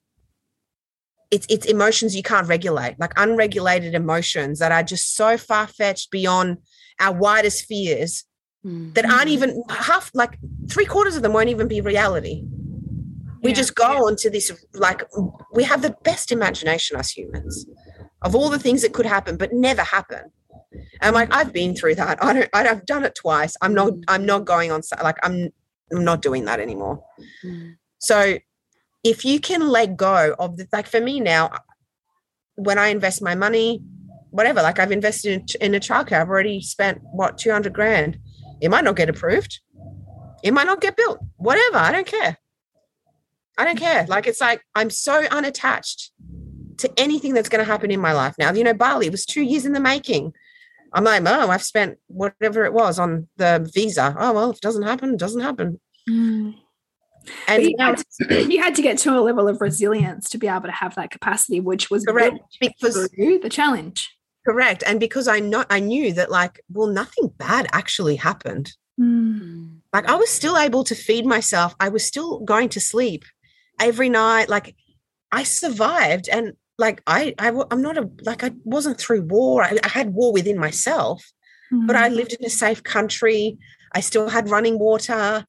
It's 1.31 1.47
it's 1.51 1.67
emotions 1.67 2.17
you 2.17 2.23
can't 2.23 2.49
regulate, 2.49 2.99
like 2.99 3.13
unregulated 3.19 3.95
emotions 3.95 4.59
that 4.61 4.73
are 4.73 4.83
just 4.83 5.15
so 5.15 5.37
far 5.37 5.67
fetched 5.67 6.11
beyond 6.11 6.59
our 7.01 7.15
widest 7.15 7.65
fears 7.67 8.25
Mm. 8.67 8.93
that 8.95 9.05
aren't 9.05 9.29
even 9.29 9.63
half 9.71 10.11
like 10.15 10.37
three 10.69 10.85
quarters 10.85 11.15
of 11.15 11.23
them 11.23 11.33
won't 11.33 11.49
even 11.49 11.69
be 11.69 11.81
reality. 11.81 12.43
We 13.41 13.51
Yeah, 13.51 13.55
just 13.55 13.77
go 13.77 13.93
yeah. 13.93 14.01
on 14.01 14.17
to 14.17 14.31
this 14.31 14.51
like 14.75 15.05
we 15.55 15.63
have 15.63 15.81
the 15.81 15.95
best 16.03 16.33
imagination 16.33 16.97
as 16.97 17.09
humans 17.13 17.67
of 18.21 18.35
all 18.35 18.49
the 18.51 18.59
things 18.59 18.83
that 18.83 18.93
could 18.93 19.07
happen 19.07 19.37
but 19.37 19.53
never 19.53 19.83
happen. 19.83 20.33
And 21.01 21.15
like 21.15 21.33
I've 21.33 21.53
been 21.53 21.77
through 21.77 21.95
that. 21.97 22.19
I 22.21 22.33
don't 22.33 22.51
I've 22.53 22.85
done 22.85 23.05
it 23.05 23.15
twice. 23.15 23.55
I'm 23.63 23.75
not 23.75 23.93
I'm 24.09 24.27
not 24.27 24.45
going 24.45 24.73
on 24.73 24.83
like 25.05 25.19
I'm 25.23 25.51
I'm 25.93 26.05
not 26.05 26.21
doing 26.21 26.45
that 26.47 26.59
anymore. 26.59 27.05
Mm. 27.45 27.77
So 27.99 28.39
if 29.05 29.25
you 29.25 29.41
can 29.41 29.69
let 29.69 29.97
go 29.97 30.35
of 30.39 30.57
the 30.57 30.67
like 30.73 30.87
for 30.87 31.01
me 31.01 31.21
now, 31.21 31.51
when 32.57 32.79
I 32.79 32.89
invest 32.89 33.23
my 33.23 33.35
money, 33.35 33.83
whatever, 34.31 34.63
like 34.63 34.79
I've 34.79 34.93
invested 34.93 35.57
in, 35.61 35.73
in 35.73 35.75
a 35.75 35.81
childcare, 35.81 36.21
I've 36.21 36.29
already 36.29 36.61
spent 36.61 37.01
what 37.03 37.39
200 37.39 37.73
grand. 37.73 38.19
It 38.61 38.71
might 38.71 38.85
not 38.85 38.97
get 38.97 39.09
approved. 39.09 39.61
It 40.43 40.53
might 40.53 40.67
not 40.67 40.81
get 40.81 40.97
built. 40.97 41.21
Whatever. 41.37 41.79
I 41.79 41.93
don't 41.93 42.07
care. 42.07 42.39
I 43.57 43.65
don't 43.65 43.79
care. 43.79 44.07
Like 44.07 44.27
it's 44.27 44.41
like 44.41 44.63
I'm 44.75 44.91
so 44.91 45.25
unattached 45.31 46.13
to 46.79 46.91
anything 46.97 47.35
that's 47.35 47.49
going 47.49 47.65
to 47.65 47.71
happen 47.71 47.91
in 47.91 48.01
my 48.01 48.13
life 48.13 48.35
now. 48.39 48.53
You 48.53 48.65
know, 48.65 48.75
Bali 48.75 49.11
was 49.11 49.27
two 49.27 49.43
years 49.43 49.67
in 49.67 49.73
the 49.73 49.81
making. 49.81 50.33
I'm 50.93 51.05
like, 51.05 51.23
oh, 51.27 51.51
I've 51.51 51.63
spent 51.63 51.99
whatever 52.07 52.65
it 52.65 52.73
was 52.73 52.99
on 52.99 53.29
the 53.37 53.69
visa. 53.75 54.15
Oh, 54.19 54.33
well, 54.33 54.51
if 54.51 54.57
it 54.57 54.63
doesn't 54.63 54.85
happen, 54.85 55.15
it 55.15 55.19
doesn't 55.19 55.43
happen. 55.43 55.81
Mm. 56.09 56.55
And 57.47 57.63
you 57.63 57.75
had, 57.79 57.99
to, 57.99 58.53
you 58.53 58.63
had, 58.63 58.75
to, 58.75 58.83
get 58.83 58.99
to 58.99 59.19
a 59.19 59.21
level 59.21 59.49
of 59.49 59.61
resilience 59.61 60.29
to 60.31 60.39
be 60.39 60.49
able 60.49 60.63
to 60.63 60.73
have 60.73 60.95
that 60.97 61.11
capacity, 61.11 61.61
which 61.61 61.91
was 61.91 62.05
correct 62.05 62.39
because 62.61 63.09
the 63.11 63.49
challenge. 63.51 64.15
Correct. 64.47 64.83
And 64.87 64.99
because 64.99 65.29
I 65.29 65.41
know 65.41 65.65
I 65.69 65.81
knew 65.81 66.13
that 66.15 66.31
like, 66.31 66.61
well, 66.73 66.87
nothing 66.87 67.29
bad 67.37 67.67
actually 67.73 68.17
happened. 68.17 68.73
Mm. 68.99 69.79
Like 69.93 70.09
I 70.09 70.15
was 70.15 70.31
still 70.31 70.57
able 70.57 70.85
to 70.85 70.95
feed 70.95 71.27
myself. 71.27 71.75
I 71.81 71.89
was 71.89 72.05
still 72.05 72.41
going 72.41 72.71
to 72.71 72.81
sleep 72.81 73.25
every 73.79 74.09
night. 74.09 74.49
Like 74.49 74.75
I 75.33 75.43
survived. 75.43 76.29
And 76.29 76.55
like 76.79 77.03
I, 77.07 77.35
I 77.39 77.53
I'm 77.71 77.83
not 77.83 77.99
a 77.99 78.09
like 78.23 78.45
I 78.45 78.53
wasn't 78.65 78.99
through 78.99 79.23
war. 79.23 79.63
I, 79.63 79.79
I 79.83 79.89
had 79.89 80.15
war 80.15 80.33
within 80.33 80.59
myself, 80.59 81.31
mm. 81.73 81.87
but 81.87 81.97
I 81.97 82.09
mm. 82.09 82.15
lived 82.15 82.33
in 82.33 82.47
a 82.47 82.51
safe 82.51 82.83
country. 82.83 83.59
I 83.93 84.01
still 84.01 84.29
had 84.29 84.49
running 84.49 84.79
water. 84.79 85.45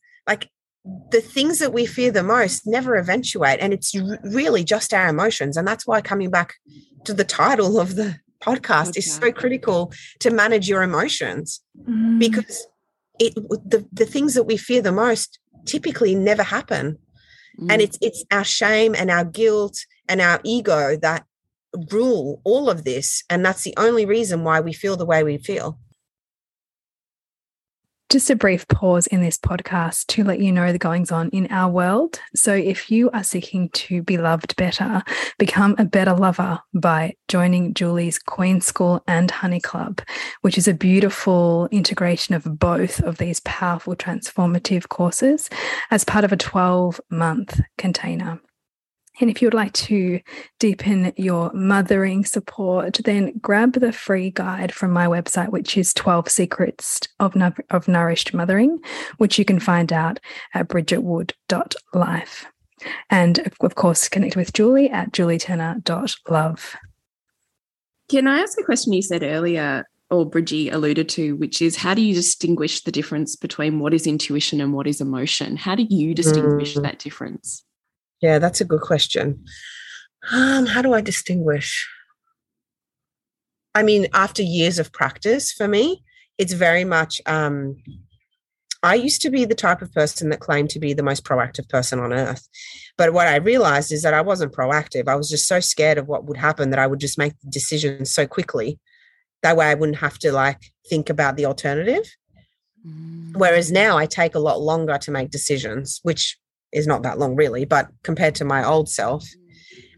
The 1.12 1.22
things 1.22 1.60
that 1.60 1.74
we 1.74 1.86
fear 1.86 2.12
the 2.12 2.24
most 2.24 2.68
never 2.68 2.96
eventuate 2.96 3.60
and 3.60 3.74
it's 3.74 3.96
really 4.24 4.64
just 4.64 4.94
our 4.94 5.08
emotions 5.08 5.58
and 5.58 5.68
that's 5.68 5.88
why 5.88 6.02
coming 6.02 6.30
back 6.30 6.54
to 7.06 7.14
the 7.14 7.24
title 7.24 7.80
of 7.80 7.96
the 7.96 8.20
podcast 8.42 8.90
okay. 8.90 9.00
is 9.00 9.14
so 9.14 9.32
critical 9.32 9.92
to 10.20 10.30
manage 10.30 10.70
your 10.70 10.84
emotions 10.84 11.62
mm. 11.88 12.20
because 12.20 12.68
it 13.20 13.36
the, 13.36 13.86
the 13.92 14.06
things 14.06 14.34
that 14.34 14.44
we 14.44 14.58
fear 14.58 14.82
the 14.82 14.92
most 14.92 15.40
typically 15.66 16.16
never 16.16 16.44
happen 16.44 16.98
mm. 17.60 17.72
and 17.72 17.82
it's 17.82 17.98
it's 18.02 18.24
our 18.32 18.44
shame 18.44 18.96
and 18.96 19.12
our 19.12 19.26
guilt 19.26 19.78
and 20.08 20.22
our 20.22 20.40
ego 20.44 20.96
that 20.96 21.26
rule 21.92 22.42
all 22.46 22.70
of 22.70 22.84
this 22.84 23.24
and 23.30 23.46
that's 23.46 23.64
the 23.64 23.74
only 23.78 24.06
reason 24.06 24.44
why 24.44 24.60
we 24.60 24.74
feel 24.74 24.96
the 24.96 25.06
way 25.06 25.24
we 25.24 25.38
feel 25.38 25.78
just 28.10 28.32
a 28.32 28.36
brief 28.36 28.68
pause 28.68 29.06
in 29.08 29.22
this 29.22 29.38
podcast 29.38 30.08
to 30.08 30.24
let 30.24 30.40
you 30.40 30.52
know 30.52 30.72
the 30.72 30.80
goings 30.80 31.12
on 31.12 31.30
in 31.30 31.46
our 31.52 31.70
world. 31.70 32.20
So, 32.36 32.54
if 32.54 32.90
you 32.90 33.12
are 33.12 33.24
seeking 33.24 33.70
to 33.70 34.02
be 34.02 34.18
loved 34.18 34.56
better, 34.56 35.04
become 35.38 35.76
a 35.78 35.86
better 35.86 36.14
lover 36.14 36.60
by 36.74 37.16
joining 37.28 37.76
Julie's 37.76 38.18
Queen 38.18 38.62
School 38.62 39.04
and 39.08 39.30
Honey 39.30 39.60
Club, 39.60 40.02
which 40.42 40.58
is 40.58 40.68
a 40.68 40.74
beautiful 40.74 41.68
integration 41.72 42.34
of 42.34 42.60
both 42.60 43.00
of 43.02 43.20
these 43.20 43.42
powerful 43.42 43.96
transformative 43.96 44.90
courses 44.90 45.48
as 45.92 46.04
part 46.04 46.26
of 46.26 46.32
a 46.32 46.38
12 46.38 47.00
month 47.12 47.62
container. 47.78 48.42
And 49.20 49.30
if 49.30 49.42
you 49.42 49.48
would 49.48 49.54
like 49.54 49.74
to 49.74 50.22
deepen 50.60 51.12
your 51.18 51.52
mothering 51.54 52.24
support, 52.26 53.00
then 53.04 53.38
grab 53.40 53.74
the 53.74 53.92
free 53.92 54.32
guide 54.32 54.74
from 54.74 54.92
my 54.92 55.08
website, 55.08 55.50
which 55.50 55.78
is 55.78 55.94
12 55.94 56.30
Secrets 56.30 57.02
of, 57.20 57.36
of 57.70 57.88
Nourished 57.88 58.34
Mothering, 58.34 58.80
which 59.18 59.38
you 59.38 59.46
can 59.46 59.60
find 59.60 59.92
out 59.92 60.20
at 60.54 60.70
bridgetwood.life. 60.70 62.46
And 63.10 63.40
of 63.62 63.76
course, 63.76 64.08
connect 64.08 64.36
with 64.38 64.54
Julie 64.54 64.90
at 64.90 65.12
julietenner.love. 65.12 66.76
Can 68.10 68.28
I 68.28 68.40
ask 68.40 68.60
a 68.60 68.64
question 68.64 68.94
you 68.94 69.02
said 69.02 69.22
earlier, 69.22 69.86
or 70.10 70.28
Bridgie 70.28 70.70
alluded 70.70 71.10
to, 71.10 71.36
which 71.36 71.62
is 71.62 71.76
how 71.76 71.94
do 71.94 72.02
you 72.02 72.16
distinguish 72.16 72.84
the 72.84 72.92
difference 72.92 73.36
between 73.36 73.80
what 73.80 73.94
is 73.94 74.08
intuition 74.08 74.62
and 74.62 74.74
what 74.74 74.88
is 74.88 75.02
emotion? 75.02 75.58
How 75.58 75.76
do 75.76 75.86
you 75.88 76.16
distinguish 76.16 76.76
mm. 76.76 76.84
that 76.84 77.00
difference? 77.00 77.64
Yeah, 78.22 78.40
that's 78.40 78.62
a 78.62 78.66
good 78.66 78.82
question. 78.82 79.44
Um, 80.32 80.66
how 80.66 80.82
do 80.82 80.94
I 80.94 81.02
distinguish? 81.02 81.88
I 83.74 83.84
mean, 83.84 84.08
after 84.14 84.42
years 84.42 84.80
of 84.80 84.92
practice 84.92 85.52
for 85.52 85.68
me, 85.68 86.04
it's 86.38 86.54
very 86.54 86.84
much 86.84 87.22
um, 87.26 87.78
I 88.82 88.96
used 88.96 89.22
to 89.24 89.30
be 89.30 89.46
the 89.46 89.56
type 89.56 89.82
of 89.82 89.94
person 89.94 90.30
that 90.30 90.40
claimed 90.40 90.70
to 90.72 90.80
be 90.80 90.94
the 90.94 91.04
most 91.04 91.26
proactive 91.26 91.68
person 91.68 92.00
on 92.00 92.14
earth. 92.14 92.48
But 92.98 93.14
what 93.14 93.28
I 93.28 93.36
realized 93.36 93.92
is 93.92 94.04
that 94.04 94.14
I 94.14 94.22
wasn't 94.22 94.54
proactive. 94.54 95.08
I 95.08 95.16
was 95.16 95.30
just 95.30 95.48
so 95.48 95.60
scared 95.60 95.98
of 95.98 96.08
what 96.08 96.26
would 96.26 96.38
happen 96.38 96.70
that 96.70 96.80
I 96.80 96.88
would 96.88 97.00
just 97.00 97.18
make 97.18 97.34
decisions 97.50 98.14
so 98.14 98.26
quickly. 98.26 98.80
That 99.44 99.58
way 99.58 99.68
I 99.68 99.74
wouldn't 99.74 100.00
have 100.00 100.18
to 100.20 100.32
like 100.32 100.60
think 100.90 101.10
about 101.10 101.36
the 101.36 101.46
alternative. 101.46 102.10
Mm. 102.86 103.36
Whereas 103.36 103.72
now 103.72 103.98
I 103.98 104.06
take 104.06 104.36
a 104.36 104.40
lot 104.40 104.62
longer 104.62 104.98
to 104.98 105.12
make 105.12 105.30
decisions, 105.30 106.00
which 106.04 106.38
is 106.72 106.88
not 106.88 107.04
that 107.04 107.20
long 107.20 107.36
really, 107.36 107.66
but 107.66 107.90
compared 108.04 108.36
to 108.36 108.46
my 108.46 108.64
old 108.64 108.90
self. 108.90 109.26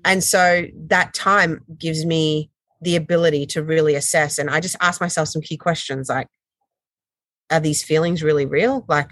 And 0.03 0.23
so 0.23 0.65
that 0.87 1.13
time 1.13 1.63
gives 1.77 2.05
me 2.05 2.49
the 2.81 2.95
ability 2.95 3.45
to 3.47 3.63
really 3.63 3.95
assess. 3.95 4.37
And 4.37 4.49
I 4.49 4.59
just 4.59 4.75
ask 4.81 4.99
myself 4.99 5.27
some 5.27 5.41
key 5.41 5.57
questions 5.57 6.09
like, 6.09 6.27
are 7.51 7.59
these 7.59 7.83
feelings 7.83 8.23
really 8.23 8.45
real? 8.45 8.85
Like, 8.87 9.11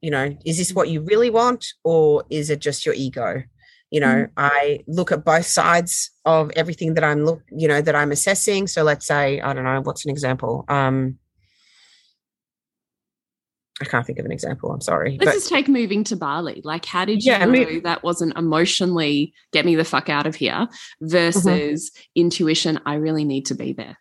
you 0.00 0.10
know, 0.10 0.36
is 0.44 0.58
this 0.58 0.72
what 0.72 0.88
you 0.88 1.00
really 1.02 1.30
want 1.30 1.66
or 1.84 2.24
is 2.30 2.50
it 2.50 2.60
just 2.60 2.84
your 2.84 2.94
ego? 2.94 3.42
You 3.90 4.00
know, 4.00 4.26
mm. 4.26 4.30
I 4.36 4.80
look 4.86 5.12
at 5.12 5.24
both 5.24 5.46
sides 5.46 6.10
of 6.24 6.50
everything 6.56 6.94
that 6.94 7.04
I'm 7.04 7.24
look, 7.24 7.40
you 7.50 7.68
know, 7.68 7.80
that 7.80 7.94
I'm 7.94 8.12
assessing. 8.12 8.66
So 8.66 8.82
let's 8.82 9.06
say, 9.06 9.40
I 9.40 9.54
don't 9.54 9.64
know, 9.64 9.80
what's 9.80 10.04
an 10.04 10.10
example? 10.10 10.64
Um, 10.68 11.18
I 13.80 13.84
can't 13.84 14.04
think 14.04 14.18
of 14.18 14.24
an 14.24 14.32
example. 14.32 14.72
I'm 14.72 14.80
sorry. 14.80 15.18
Let's 15.20 15.24
but, 15.24 15.34
just 15.34 15.48
take 15.48 15.68
moving 15.68 16.04
to 16.04 16.16
Bali. 16.16 16.60
Like, 16.64 16.84
how 16.84 17.04
did 17.04 17.24
you 17.24 17.32
yeah, 17.32 17.44
know 17.44 17.80
that 17.80 18.02
wasn't 18.02 18.36
emotionally 18.36 19.32
get 19.52 19.64
me 19.64 19.76
the 19.76 19.84
fuck 19.84 20.08
out 20.08 20.26
of 20.26 20.34
here 20.34 20.52
mm-hmm. 20.54 21.08
versus 21.08 21.90
mm-hmm. 21.90 22.02
intuition? 22.16 22.80
I 22.86 22.94
really 22.94 23.24
need 23.24 23.46
to 23.46 23.54
be 23.54 23.72
there. 23.72 23.98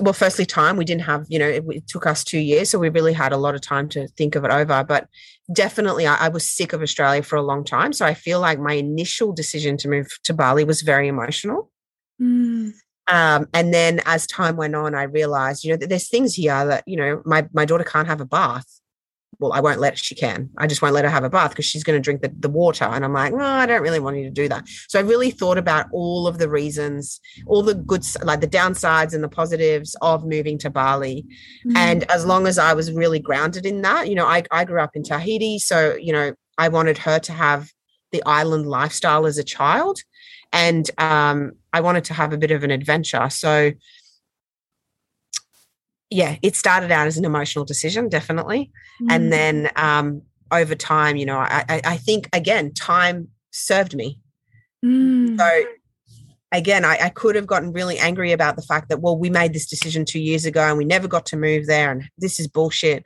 Well, 0.00 0.14
firstly, 0.14 0.46
time. 0.46 0.78
We 0.78 0.86
didn't 0.86 1.02
have, 1.02 1.26
you 1.28 1.38
know, 1.38 1.48
it, 1.48 1.62
it, 1.68 1.86
took 1.86 2.06
us 2.06 2.24
two 2.24 2.38
years. 2.38 2.70
So 2.70 2.78
we 2.78 2.88
really 2.88 3.12
had 3.12 3.32
a 3.32 3.36
lot 3.36 3.54
of 3.54 3.60
time 3.60 3.90
to 3.90 4.08
think 4.08 4.34
of 4.34 4.44
it 4.44 4.50
over. 4.50 4.82
But 4.82 5.06
definitely, 5.52 6.06
I, 6.06 6.16
I 6.16 6.28
was 6.28 6.48
sick 6.48 6.72
of 6.72 6.80
Australia 6.80 7.22
for 7.22 7.36
a 7.36 7.42
long 7.42 7.62
time. 7.62 7.92
So 7.92 8.06
I 8.06 8.14
feel 8.14 8.40
like 8.40 8.58
my 8.58 8.72
initial 8.72 9.32
decision 9.34 9.76
to 9.78 9.88
move 9.88 10.08
to 10.24 10.32
Bali 10.32 10.64
was 10.64 10.80
very 10.80 11.08
emotional. 11.08 11.70
Mm. 12.20 12.72
Um, 13.08 13.46
and 13.54 13.72
then 13.72 14.00
as 14.04 14.26
time 14.26 14.56
went 14.56 14.74
on, 14.74 14.94
I 14.94 15.04
realized, 15.04 15.64
you 15.64 15.70
know, 15.70 15.76
that 15.76 15.88
there's 15.88 16.08
things 16.08 16.34
here 16.34 16.66
that, 16.66 16.84
you 16.86 16.96
know, 16.96 17.22
my, 17.24 17.48
my 17.52 17.64
daughter 17.64 17.84
can't 17.84 18.08
have 18.08 18.20
a 18.20 18.26
bath. 18.26 18.66
Well, 19.38 19.52
I 19.52 19.60
won't 19.60 19.80
let 19.80 19.92
her, 19.92 19.96
she 19.98 20.14
can. 20.14 20.48
I 20.56 20.66
just 20.66 20.80
won't 20.80 20.94
let 20.94 21.04
her 21.04 21.10
have 21.10 21.22
a 21.22 21.28
bath 21.28 21.50
because 21.50 21.66
she's 21.66 21.84
going 21.84 21.98
to 21.98 22.02
drink 22.02 22.22
the, 22.22 22.32
the 22.40 22.48
water. 22.48 22.84
And 22.84 23.04
I'm 23.04 23.12
like, 23.12 23.34
no, 23.34 23.44
I 23.44 23.66
don't 23.66 23.82
really 23.82 24.00
want 24.00 24.16
you 24.16 24.24
to 24.24 24.30
do 24.30 24.48
that. 24.48 24.66
So 24.88 24.98
I 24.98 25.02
really 25.02 25.30
thought 25.30 25.58
about 25.58 25.86
all 25.92 26.26
of 26.26 26.38
the 26.38 26.48
reasons, 26.48 27.20
all 27.46 27.62
the 27.62 27.74
good, 27.74 28.02
like 28.22 28.40
the 28.40 28.48
downsides 28.48 29.12
and 29.12 29.22
the 29.22 29.28
positives 29.28 29.94
of 30.00 30.24
moving 30.24 30.56
to 30.58 30.70
Bali. 30.70 31.26
Mm. 31.66 31.76
And 31.76 32.10
as 32.10 32.24
long 32.24 32.46
as 32.46 32.58
I 32.58 32.72
was 32.72 32.90
really 32.90 33.18
grounded 33.18 33.66
in 33.66 33.82
that, 33.82 34.08
you 34.08 34.14
know, 34.14 34.26
I, 34.26 34.42
I 34.50 34.64
grew 34.64 34.80
up 34.80 34.96
in 34.96 35.02
Tahiti. 35.02 35.58
So, 35.58 35.96
you 36.00 36.12
know, 36.12 36.32
I 36.56 36.68
wanted 36.68 36.96
her 36.98 37.18
to 37.18 37.32
have 37.32 37.70
the 38.12 38.22
island 38.24 38.66
lifestyle 38.66 39.26
as 39.26 39.36
a 39.36 39.44
child 39.44 40.00
and 40.52 40.90
um, 40.98 41.52
I 41.72 41.80
wanted 41.80 42.04
to 42.04 42.14
have 42.14 42.32
a 42.32 42.38
bit 42.38 42.50
of 42.50 42.64
an 42.64 42.70
adventure. 42.70 43.28
So, 43.30 43.72
yeah, 46.10 46.36
it 46.42 46.56
started 46.56 46.90
out 46.90 47.06
as 47.06 47.18
an 47.18 47.24
emotional 47.24 47.64
decision, 47.64 48.08
definitely, 48.08 48.70
mm. 49.02 49.06
and 49.10 49.32
then 49.32 49.70
um, 49.76 50.22
over 50.52 50.74
time, 50.74 51.16
you 51.16 51.26
know, 51.26 51.38
I, 51.38 51.64
I, 51.68 51.80
I, 51.84 51.96
think 51.96 52.28
again, 52.32 52.72
time 52.72 53.28
served 53.50 53.94
me. 53.94 54.20
Mm. 54.84 55.36
So 55.36 55.64
again, 56.52 56.84
I, 56.84 56.98
I, 57.02 57.08
could 57.08 57.34
have 57.34 57.46
gotten 57.46 57.72
really 57.72 57.98
angry 57.98 58.30
about 58.30 58.54
the 58.56 58.62
fact 58.62 58.88
that, 58.88 59.00
well, 59.00 59.18
we 59.18 59.30
made 59.30 59.52
this 59.52 59.66
decision 59.66 60.04
two 60.04 60.20
years 60.20 60.44
ago 60.44 60.62
and 60.62 60.78
we 60.78 60.84
never 60.84 61.08
got 61.08 61.26
to 61.26 61.36
move 61.36 61.66
there, 61.66 61.90
and 61.90 62.08
this 62.18 62.38
is 62.38 62.46
bullshit. 62.46 63.04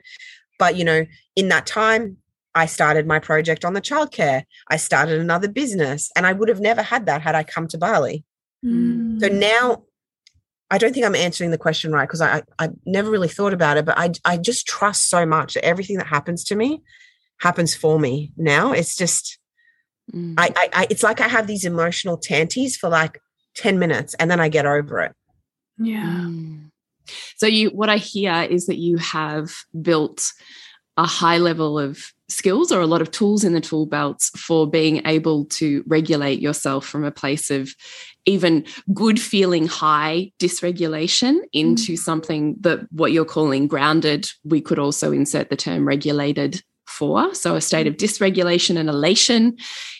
But 0.59 0.75
you 0.75 0.83
know, 0.83 1.05
in 1.35 1.49
that 1.49 1.65
time, 1.65 2.17
I 2.53 2.65
started 2.65 3.07
my 3.07 3.19
project 3.19 3.63
on 3.63 3.73
the 3.73 3.81
childcare. 3.81 4.43
I 4.69 4.77
started 4.77 5.19
another 5.19 5.47
business, 5.47 6.11
and 6.15 6.27
I 6.27 6.33
would 6.33 6.49
have 6.49 6.59
never 6.59 6.81
had 6.81 7.05
that 7.05 7.21
had 7.21 7.35
I 7.35 7.43
come 7.43 7.67
to 7.69 7.77
Bali. 7.77 8.23
Mm. 8.65 9.19
So 9.21 9.27
now, 9.27 9.83
I 10.69 10.77
don't 10.77 10.93
think 10.93 11.05
I'm 11.05 11.15
answering 11.15 11.51
the 11.51 11.57
question 11.57 11.91
right 11.91 12.07
because 12.07 12.21
I, 12.21 12.43
I 12.59 12.69
never 12.85 13.09
really 13.09 13.27
thought 13.27 13.53
about 13.53 13.77
it, 13.77 13.85
but 13.85 13.97
I 13.97 14.11
I 14.25 14.37
just 14.37 14.67
trust 14.67 15.09
so 15.09 15.25
much 15.25 15.53
that 15.53 15.65
everything 15.65 15.97
that 15.97 16.07
happens 16.07 16.43
to 16.45 16.55
me 16.55 16.81
happens 17.39 17.75
for 17.75 17.99
me. 17.99 18.31
Now 18.37 18.71
it's 18.71 18.95
just, 18.95 19.39
mm. 20.13 20.35
I, 20.37 20.49
I, 20.55 20.69
I 20.73 20.87
it's 20.89 21.03
like 21.03 21.19
I 21.19 21.27
have 21.27 21.47
these 21.47 21.65
emotional 21.65 22.17
tanties 22.17 22.77
for 22.77 22.89
like 22.89 23.19
ten 23.55 23.79
minutes, 23.79 24.13
and 24.15 24.29
then 24.29 24.39
I 24.39 24.49
get 24.49 24.65
over 24.65 24.99
it. 24.99 25.13
Yeah. 25.77 26.05
Mm. 26.05 26.69
So 27.37 27.47
you, 27.47 27.69
what 27.69 27.89
I 27.89 27.97
hear 27.97 28.43
is 28.43 28.67
that 28.67 28.77
you 28.77 28.97
have 28.97 29.51
built 29.81 30.31
a 30.97 31.05
high 31.05 31.39
level 31.39 31.79
of 31.79 32.13
skills 32.31 32.71
or 32.71 32.79
a 32.79 32.87
lot 32.87 33.01
of 33.01 33.11
tools 33.11 33.43
in 33.43 33.53
the 33.53 33.61
tool 33.61 33.85
belts 33.85 34.29
for 34.37 34.69
being 34.69 35.05
able 35.05 35.45
to 35.45 35.83
regulate 35.87 36.39
yourself 36.39 36.85
from 36.85 37.03
a 37.03 37.11
place 37.11 37.51
of 37.51 37.73
even 38.25 38.65
good 38.93 39.19
feeling 39.19 39.67
high 39.67 40.31
dysregulation 40.39 41.39
into 41.53 41.93
mm. 41.93 41.97
something 41.97 42.55
that 42.61 42.79
what 42.91 43.11
you're 43.11 43.25
calling 43.25 43.67
grounded 43.67 44.29
we 44.43 44.61
could 44.61 44.79
also 44.79 45.11
insert 45.11 45.49
the 45.49 45.55
term 45.55 45.87
regulated 45.87 46.61
for 46.91 47.33
So 47.33 47.55
a 47.55 47.61
state 47.61 47.87
of 47.87 47.95
dysregulation 47.95 48.77
and 48.77 48.89
elation 48.89 49.57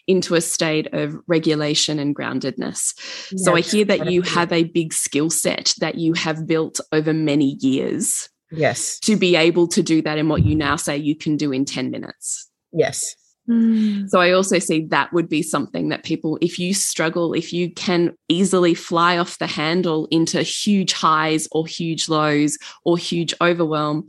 into 0.08 0.36
a 0.36 0.42
state 0.42 0.94
of 0.94 1.16
regulation 1.28 2.00
and 2.00 2.16
groundedness. 2.16 2.94
So 3.38 3.56
I 3.56 3.62
hear 3.62 3.86
that 3.86 4.12
you 4.12 4.22
have 4.24 4.52
a 4.52 4.66
big 4.66 4.94
skill 4.94 5.30
set 5.30 5.74
that 5.80 5.96
you 5.96 6.14
have 6.14 6.46
built 6.46 6.80
over 6.92 7.14
many 7.14 7.58
years. 7.60 8.30
Yes. 8.52 9.00
To 9.02 9.16
be 9.16 9.36
able 9.36 9.68
to 9.70 9.82
do 9.82 10.02
that 10.02 10.18
in 10.18 10.28
what 10.30 10.44
you 10.44 10.56
now 10.56 10.76
say 10.76 10.98
you 10.98 11.16
can 11.16 11.38
do 11.38 11.52
in 11.52 11.66
10 11.66 11.90
minutes. 11.90 12.50
Yes. 12.72 13.16
Mm. 13.50 14.10
So 14.10 14.20
I 14.20 14.32
also 14.32 14.60
see 14.60 14.86
that 14.88 15.12
would 15.14 15.28
be 15.28 15.42
something 15.42 15.90
that 15.90 16.04
people, 16.04 16.38
if 16.42 16.60
you 16.60 16.74
struggle, 16.74 17.34
if 17.34 17.52
you 17.52 17.74
can 17.74 18.14
easily 18.30 18.74
fly 18.74 19.18
off 19.18 19.40
the 19.40 19.48
handle 19.48 20.08
into 20.12 20.42
huge 20.44 20.94
highs 20.94 21.48
or 21.52 21.66
huge 21.66 22.08
lows 22.08 22.58
or 22.86 22.98
huge 22.98 23.34
overwhelm, 23.42 24.06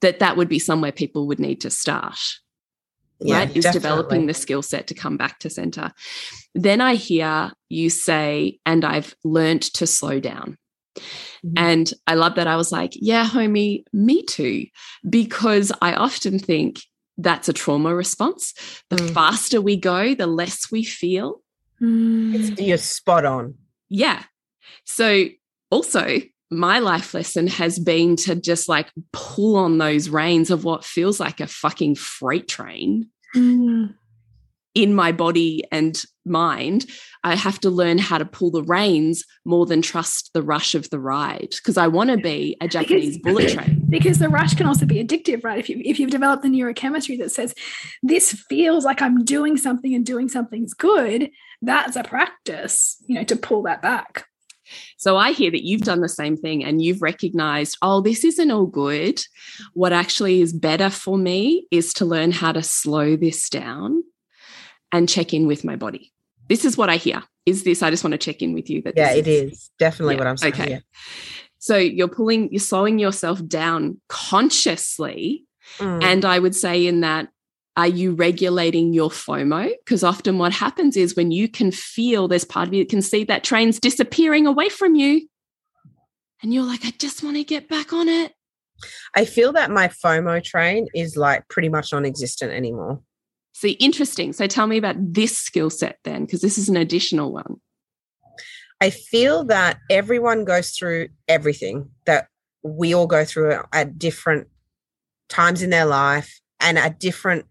that 0.00 0.20
that 0.20 0.36
would 0.36 0.48
be 0.48 0.58
somewhere 0.58 0.92
people 0.92 1.26
would 1.26 1.40
need 1.40 1.60
to 1.62 1.70
start. 1.70 2.18
Yeah, 3.20 3.38
right? 3.38 3.48
Is 3.48 3.64
definitely. 3.64 3.80
developing 3.80 4.26
the 4.26 4.34
skill 4.34 4.62
set 4.62 4.86
to 4.86 4.94
come 4.94 5.16
back 5.16 5.40
to 5.40 5.50
center. 5.50 5.92
Then 6.54 6.80
I 6.80 6.94
hear 6.94 7.50
you 7.68 7.90
say, 7.90 8.60
and 8.64 8.84
I've 8.84 9.14
learned 9.24 9.62
to 9.74 9.88
slow 9.88 10.20
down. 10.20 10.56
Mm-hmm. 11.44 11.54
And 11.56 11.92
I 12.06 12.14
love 12.14 12.34
that. 12.36 12.46
I 12.46 12.56
was 12.56 12.72
like, 12.72 12.92
yeah, 12.94 13.26
homie, 13.26 13.84
me 13.92 14.22
too. 14.22 14.66
Because 15.08 15.72
I 15.80 15.94
often 15.94 16.38
think 16.38 16.80
that's 17.16 17.48
a 17.48 17.52
trauma 17.52 17.94
response. 17.94 18.54
The 18.90 18.96
mm. 18.96 19.10
faster 19.10 19.60
we 19.60 19.76
go, 19.76 20.14
the 20.14 20.26
less 20.26 20.70
we 20.70 20.84
feel. 20.84 21.42
Mm. 21.80 22.58
You're 22.64 22.78
spot 22.78 23.24
on. 23.24 23.54
Yeah. 23.88 24.22
So 24.84 25.26
also, 25.70 26.20
my 26.50 26.78
life 26.78 27.12
lesson 27.12 27.46
has 27.46 27.78
been 27.78 28.16
to 28.16 28.34
just 28.34 28.68
like 28.68 28.90
pull 29.12 29.56
on 29.56 29.78
those 29.78 30.08
reins 30.08 30.50
of 30.50 30.64
what 30.64 30.84
feels 30.84 31.20
like 31.20 31.40
a 31.40 31.46
fucking 31.46 31.94
freight 31.94 32.48
train 32.48 33.08
mm. 33.36 33.94
in 34.74 34.94
my 34.94 35.12
body 35.12 35.64
and 35.70 36.02
mind. 36.28 36.86
I 37.24 37.34
have 37.34 37.58
to 37.60 37.70
learn 37.70 37.98
how 37.98 38.18
to 38.18 38.24
pull 38.24 38.50
the 38.50 38.62
reins 38.62 39.24
more 39.44 39.66
than 39.66 39.82
trust 39.82 40.30
the 40.34 40.42
rush 40.42 40.74
of 40.74 40.88
the 40.90 41.00
ride 41.00 41.50
because 41.50 41.76
I 41.76 41.88
want 41.88 42.10
to 42.10 42.16
be 42.16 42.56
a 42.60 42.68
Japanese 42.68 43.18
because, 43.18 43.22
bullet 43.34 43.52
train. 43.52 43.86
Because 43.88 44.18
the 44.18 44.28
rush 44.28 44.54
can 44.54 44.66
also 44.66 44.86
be 44.86 45.02
addictive, 45.02 45.44
right? 45.44 45.58
If 45.58 45.68
you 45.68 45.80
if 45.84 45.98
you've 45.98 46.10
developed 46.10 46.42
the 46.42 46.48
neurochemistry 46.48 47.18
that 47.18 47.32
says 47.32 47.54
this 48.02 48.32
feels 48.48 48.84
like 48.84 49.02
I'm 49.02 49.24
doing 49.24 49.56
something 49.56 49.94
and 49.94 50.04
doing 50.04 50.28
something's 50.28 50.74
good, 50.74 51.30
that's 51.62 51.96
a 51.96 52.04
practice, 52.04 53.02
you 53.06 53.16
know, 53.16 53.24
to 53.24 53.36
pull 53.36 53.62
that 53.62 53.82
back. 53.82 54.26
So 54.96 55.16
I 55.16 55.32
hear 55.32 55.50
that 55.50 55.64
you've 55.64 55.82
done 55.82 56.00
the 56.00 56.08
same 56.08 56.36
thing 56.36 56.64
and 56.64 56.82
you've 56.82 57.02
recognized, 57.02 57.78
oh, 57.82 58.00
this 58.00 58.24
isn't 58.24 58.50
all 58.50 58.66
good. 58.66 59.20
What 59.74 59.92
actually 59.92 60.40
is 60.40 60.52
better 60.52 60.90
for 60.90 61.16
me 61.16 61.66
is 61.70 61.94
to 61.94 62.04
learn 62.04 62.32
how 62.32 62.52
to 62.52 62.62
slow 62.62 63.16
this 63.16 63.48
down 63.48 64.02
and 64.92 65.08
check 65.08 65.34
in 65.34 65.46
with 65.46 65.64
my 65.64 65.76
body. 65.76 66.12
This 66.48 66.64
is 66.64 66.76
what 66.76 66.90
I 66.90 66.96
hear. 66.96 67.22
Is 67.46 67.64
this? 67.64 67.82
I 67.82 67.90
just 67.90 68.04
want 68.04 68.12
to 68.12 68.18
check 68.18 68.42
in 68.42 68.52
with 68.52 68.68
you. 68.68 68.82
That 68.82 68.94
yeah, 68.96 69.12
it 69.12 69.26
is, 69.26 69.52
is 69.52 69.70
definitely 69.78 70.14
yeah, 70.14 70.20
what 70.20 70.26
I'm 70.26 70.36
saying. 70.36 70.54
Okay. 70.54 70.70
Yeah. 70.70 70.80
So 71.58 71.76
you're 71.76 72.08
pulling, 72.08 72.50
you're 72.52 72.60
slowing 72.60 72.98
yourself 72.98 73.44
down 73.46 74.00
consciously, 74.08 75.44
mm. 75.78 76.02
and 76.02 76.24
I 76.24 76.38
would 76.38 76.54
say 76.54 76.86
in 76.86 77.00
that 77.00 77.28
are 77.76 77.86
you 77.86 78.12
regulating 78.12 78.92
your 78.92 79.08
FOMO? 79.08 79.70
Because 79.84 80.02
often 80.02 80.36
what 80.38 80.52
happens 80.52 80.96
is 80.96 81.14
when 81.14 81.30
you 81.30 81.48
can 81.48 81.70
feel 81.70 82.26
there's 82.26 82.44
part 82.44 82.66
of 82.66 82.74
you 82.74 82.82
that 82.82 82.90
can 82.90 83.02
see 83.02 83.22
that 83.24 83.44
train's 83.44 83.78
disappearing 83.78 84.48
away 84.48 84.68
from 84.68 84.96
you, 84.96 85.28
and 86.42 86.52
you're 86.52 86.64
like, 86.64 86.84
I 86.84 86.90
just 86.98 87.22
want 87.22 87.36
to 87.36 87.44
get 87.44 87.68
back 87.68 87.92
on 87.92 88.08
it. 88.08 88.32
I 89.14 89.24
feel 89.24 89.52
that 89.52 89.70
my 89.70 89.88
FOMO 89.88 90.42
train 90.42 90.86
is 90.94 91.16
like 91.16 91.48
pretty 91.48 91.68
much 91.68 91.92
non 91.92 92.04
existent 92.04 92.52
anymore. 92.52 93.00
See, 93.58 93.72
interesting. 93.72 94.32
So 94.32 94.46
tell 94.46 94.68
me 94.68 94.76
about 94.76 94.94
this 94.98 95.36
skill 95.36 95.68
set 95.68 95.98
then, 96.04 96.24
because 96.24 96.42
this 96.42 96.58
is 96.58 96.68
an 96.68 96.76
additional 96.76 97.32
one. 97.32 97.56
I 98.80 98.90
feel 98.90 99.42
that 99.46 99.78
everyone 99.90 100.44
goes 100.44 100.70
through 100.70 101.08
everything 101.26 101.90
that 102.06 102.28
we 102.62 102.94
all 102.94 103.08
go 103.08 103.24
through 103.24 103.60
at 103.72 103.98
different 103.98 104.46
times 105.28 105.60
in 105.60 105.70
their 105.70 105.86
life 105.86 106.38
and 106.60 106.78
at 106.78 107.00
different 107.00 107.46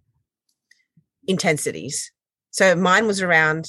intensities. 1.28 2.14
So 2.52 2.74
mine 2.74 3.06
was 3.06 3.22
around 3.22 3.68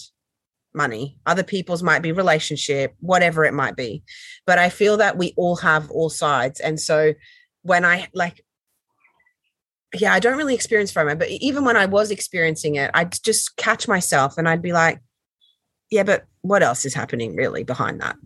money. 0.72 1.18
Other 1.26 1.42
people's 1.42 1.82
might 1.82 2.02
be 2.02 2.12
relationship, 2.12 2.94
whatever 3.00 3.46
it 3.46 3.52
might 3.52 3.74
be. 3.74 4.04
But 4.46 4.60
I 4.60 4.68
feel 4.68 4.96
that 4.98 5.18
we 5.18 5.34
all 5.36 5.56
have 5.56 5.90
all 5.90 6.08
sides. 6.08 6.60
And 6.60 6.78
so 6.78 7.14
when 7.62 7.84
I 7.84 8.06
like, 8.14 8.44
yeah, 9.94 10.12
I 10.12 10.20
don't 10.20 10.36
really 10.36 10.54
experience 10.54 10.92
FOMO, 10.92 11.18
but 11.18 11.28
even 11.28 11.64
when 11.64 11.76
I 11.76 11.86
was 11.86 12.10
experiencing 12.10 12.74
it, 12.74 12.90
I'd 12.94 13.12
just 13.22 13.56
catch 13.56 13.88
myself 13.88 14.36
and 14.36 14.48
I'd 14.48 14.62
be 14.62 14.72
like, 14.72 15.00
yeah, 15.90 16.02
but 16.02 16.26
what 16.42 16.62
else 16.62 16.84
is 16.84 16.94
happening 16.94 17.34
really 17.34 17.64
behind 17.64 18.00
that? 18.00 18.16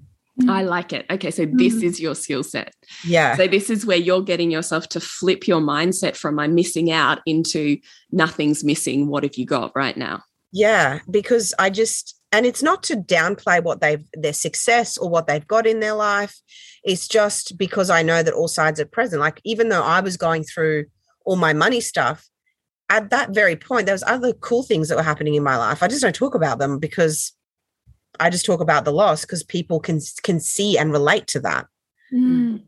I 0.49 0.63
like 0.63 0.93
it. 0.93 1.05
Okay, 1.11 1.31
so 1.31 1.45
this 1.45 1.75
mm-hmm. 1.75 1.85
is 1.85 2.01
your 2.01 2.15
skill 2.15 2.43
set. 2.43 2.75
Yeah. 3.05 3.37
So 3.37 3.47
this 3.47 3.69
is 3.69 3.85
where 3.85 3.99
you're 3.99 4.23
getting 4.23 4.51
yourself 4.51 4.89
to 4.91 5.01
flip 5.01 5.47
your 5.47 5.61
mindset 5.61 6.17
from 6.17 6.39
I'm 6.39 6.55
missing 6.55 6.91
out 6.91 7.21
into 7.27 7.77
nothing's 8.11 8.65
missing. 8.65 9.09
What 9.09 9.25
have 9.25 9.35
you 9.35 9.45
got 9.45 9.73
right 9.77 9.97
now? 9.97 10.23
Yeah, 10.51 11.01
because 11.11 11.55
I 11.59 11.71
just 11.71 12.19
and 12.33 12.47
it's 12.47 12.63
not 12.63 12.83
to 12.85 12.97
downplay 12.97 13.63
what 13.63 13.83
they've 13.83 14.05
their 14.15 14.33
success 14.33 14.97
or 14.97 15.09
what 15.09 15.27
they've 15.27 15.47
got 15.47 15.67
in 15.67 15.81
their 15.81 15.95
life. 15.95 16.41
It's 16.83 17.07
just 17.07 17.59
because 17.59 17.91
I 17.91 18.03
know 18.03 18.23
that 18.23 18.35
all 18.35 18.49
sides 18.49 18.81
are 18.81 18.87
present. 18.87 19.21
Like 19.21 19.41
even 19.45 19.69
though 19.69 19.83
I 19.83 20.01
was 20.01 20.17
going 20.17 20.45
through 20.45 20.87
all 21.25 21.37
my 21.37 21.53
money 21.53 21.81
stuff, 21.81 22.29
at 22.89 23.11
that 23.11 23.31
very 23.31 23.57
point, 23.57 23.87
there 23.87 23.95
was 23.95 24.05
other 24.07 24.33
cool 24.35 24.63
things 24.63 24.89
that 24.89 24.97
were 24.97 25.03
happening 25.03 25.35
in 25.35 25.43
my 25.43 25.57
life. 25.57 25.83
I 25.83 25.89
just 25.89 26.03
don't 26.03 26.15
talk 26.15 26.35
about 26.35 26.59
them 26.59 26.79
because 26.79 27.33
I 28.21 28.29
just 28.29 28.45
talk 28.45 28.61
about 28.61 28.85
the 28.85 28.93
loss 28.93 29.23
because 29.23 29.43
people 29.43 29.81
can 29.81 30.01
can 30.23 30.39
see 30.41 30.77
and 30.77 30.93
relate 30.93 31.27
to 31.29 31.41
that. 31.41 31.67
Mm. 32.13 32.65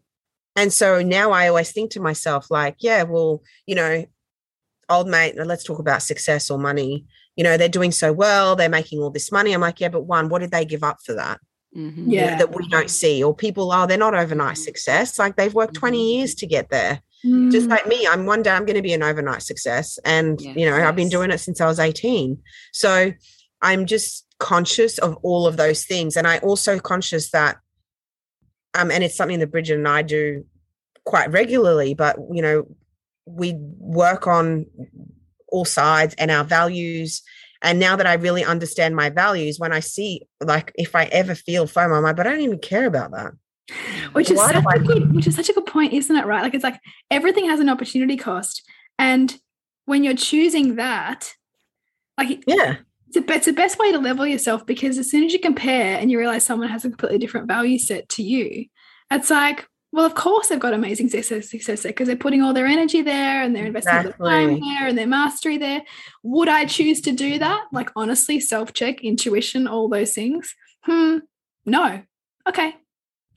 And 0.56 0.72
so 0.72 1.02
now 1.02 1.32
I 1.32 1.48
always 1.48 1.72
think 1.72 1.90
to 1.92 2.00
myself, 2.00 2.50
like, 2.50 2.76
yeah, 2.78 3.02
well, 3.02 3.42
you 3.66 3.74
know, 3.74 4.04
old 4.88 5.08
mate, 5.08 5.34
let's 5.36 5.64
talk 5.64 5.78
about 5.78 6.02
success 6.02 6.50
or 6.50 6.58
money. 6.58 7.06
You 7.36 7.44
know, 7.44 7.56
they're 7.56 7.68
doing 7.68 7.92
so 7.92 8.12
well, 8.12 8.54
they're 8.54 8.68
making 8.68 9.00
all 9.00 9.10
this 9.10 9.32
money. 9.32 9.52
I'm 9.52 9.60
like, 9.60 9.80
yeah, 9.80 9.88
but 9.88 10.02
one, 10.06 10.28
what 10.28 10.40
did 10.40 10.52
they 10.52 10.64
give 10.64 10.84
up 10.84 10.98
for 11.04 11.14
that? 11.14 11.40
Mm-hmm. 11.76 12.10
Yeah. 12.10 12.24
You 12.24 12.30
know, 12.30 12.38
that 12.38 12.54
we 12.54 12.68
don't 12.68 12.90
see. 12.90 13.22
Or 13.22 13.34
people, 13.34 13.72
oh, 13.72 13.86
they're 13.86 13.98
not 13.98 14.14
overnight 14.14 14.58
success. 14.58 15.18
Like 15.18 15.36
they've 15.36 15.52
worked 15.52 15.74
20 15.74 15.98
mm-hmm. 15.98 16.18
years 16.18 16.34
to 16.36 16.46
get 16.46 16.70
there. 16.70 17.02
Mm. 17.24 17.50
Just 17.50 17.68
like 17.68 17.86
me, 17.86 18.06
I'm 18.06 18.26
one 18.26 18.42
day 18.42 18.50
I'm 18.50 18.66
going 18.66 18.76
to 18.76 18.82
be 18.82 18.92
an 18.92 19.02
overnight 19.02 19.42
success. 19.42 19.98
And, 20.04 20.40
yes, 20.40 20.56
you 20.56 20.66
know, 20.68 20.76
yes. 20.76 20.86
I've 20.86 20.96
been 20.96 21.08
doing 21.08 21.30
it 21.30 21.38
since 21.38 21.60
I 21.60 21.66
was 21.66 21.78
18. 21.78 22.38
So 22.72 23.12
I'm 23.62 23.86
just 23.86 24.26
conscious 24.38 24.98
of 24.98 25.16
all 25.22 25.46
of 25.46 25.56
those 25.56 25.84
things. 25.84 26.16
And 26.16 26.26
I 26.26 26.38
also 26.38 26.78
conscious 26.78 27.30
that, 27.30 27.56
um, 28.74 28.90
and 28.90 29.02
it's 29.02 29.16
something 29.16 29.38
that 29.38 29.50
Bridget 29.50 29.78
and 29.78 29.88
I 29.88 30.02
do 30.02 30.44
quite 31.04 31.30
regularly, 31.30 31.94
but 31.94 32.16
you 32.32 32.42
know, 32.42 32.66
we 33.26 33.54
work 33.56 34.26
on 34.26 34.66
all 35.48 35.64
sides 35.64 36.14
and 36.18 36.30
our 36.30 36.44
values. 36.44 37.22
And 37.62 37.78
now 37.78 37.96
that 37.96 38.06
I 38.06 38.14
really 38.14 38.44
understand 38.44 38.94
my 38.94 39.08
values, 39.08 39.58
when 39.58 39.72
I 39.72 39.80
see 39.80 40.26
like 40.42 40.72
if 40.74 40.94
I 40.94 41.04
ever 41.04 41.34
feel 41.34 41.66
FOMO, 41.66 41.96
I'm 41.96 42.02
like, 42.02 42.16
but 42.16 42.26
I 42.26 42.30
don't 42.30 42.40
even 42.40 42.58
care 42.58 42.86
about 42.86 43.12
that. 43.12 43.32
Which 44.12 44.30
is 44.30 44.38
such 44.38 44.56
a 44.56 44.78
good, 44.80 45.14
which 45.14 45.26
is 45.26 45.34
such 45.34 45.48
a 45.48 45.52
good 45.52 45.66
point, 45.66 45.92
isn't 45.92 46.14
it? 46.14 46.26
Right? 46.26 46.42
Like 46.42 46.54
it's 46.54 46.64
like 46.64 46.80
everything 47.10 47.48
has 47.48 47.60
an 47.60 47.68
opportunity 47.68 48.16
cost. 48.16 48.62
And 48.98 49.36
when 49.86 50.04
you're 50.04 50.14
choosing 50.14 50.76
that, 50.76 51.32
like 52.18 52.44
yeah, 52.46 52.76
it's, 53.08 53.16
a, 53.16 53.32
it's 53.32 53.46
the 53.46 53.52
best 53.52 53.78
way 53.78 53.92
to 53.92 53.98
level 53.98 54.26
yourself 54.26 54.66
because 54.66 54.98
as 54.98 55.10
soon 55.10 55.24
as 55.24 55.32
you 55.32 55.38
compare 55.38 55.98
and 55.98 56.10
you 56.10 56.18
realize 56.18 56.44
someone 56.44 56.68
has 56.68 56.84
a 56.84 56.90
completely 56.90 57.18
different 57.18 57.48
value 57.48 57.78
set 57.78 58.08
to 58.10 58.22
you, 58.22 58.66
it's 59.10 59.30
like, 59.30 59.66
well, 59.92 60.04
of 60.04 60.14
course 60.14 60.48
they've 60.48 60.58
got 60.58 60.74
amazing 60.74 61.08
success, 61.08 61.50
success 61.50 61.84
because 61.84 62.08
they're 62.08 62.16
putting 62.16 62.42
all 62.42 62.52
their 62.52 62.66
energy 62.66 63.02
there 63.02 63.42
and 63.42 63.54
they're 63.54 63.66
investing 63.66 63.94
exactly. 63.94 64.28
their 64.28 64.48
time 64.48 64.60
there 64.60 64.88
and 64.88 64.98
their 64.98 65.06
mastery 65.06 65.56
there. 65.56 65.82
Would 66.22 66.48
I 66.48 66.64
choose 66.66 67.00
to 67.02 67.12
do 67.12 67.38
that? 67.38 67.64
Like 67.72 67.90
honestly, 67.94 68.40
self 68.40 68.72
check, 68.72 69.02
intuition, 69.02 69.66
all 69.66 69.88
those 69.88 70.12
things. 70.12 70.54
Hmm. 70.82 71.18
No. 71.64 72.02
Okay. 72.48 72.74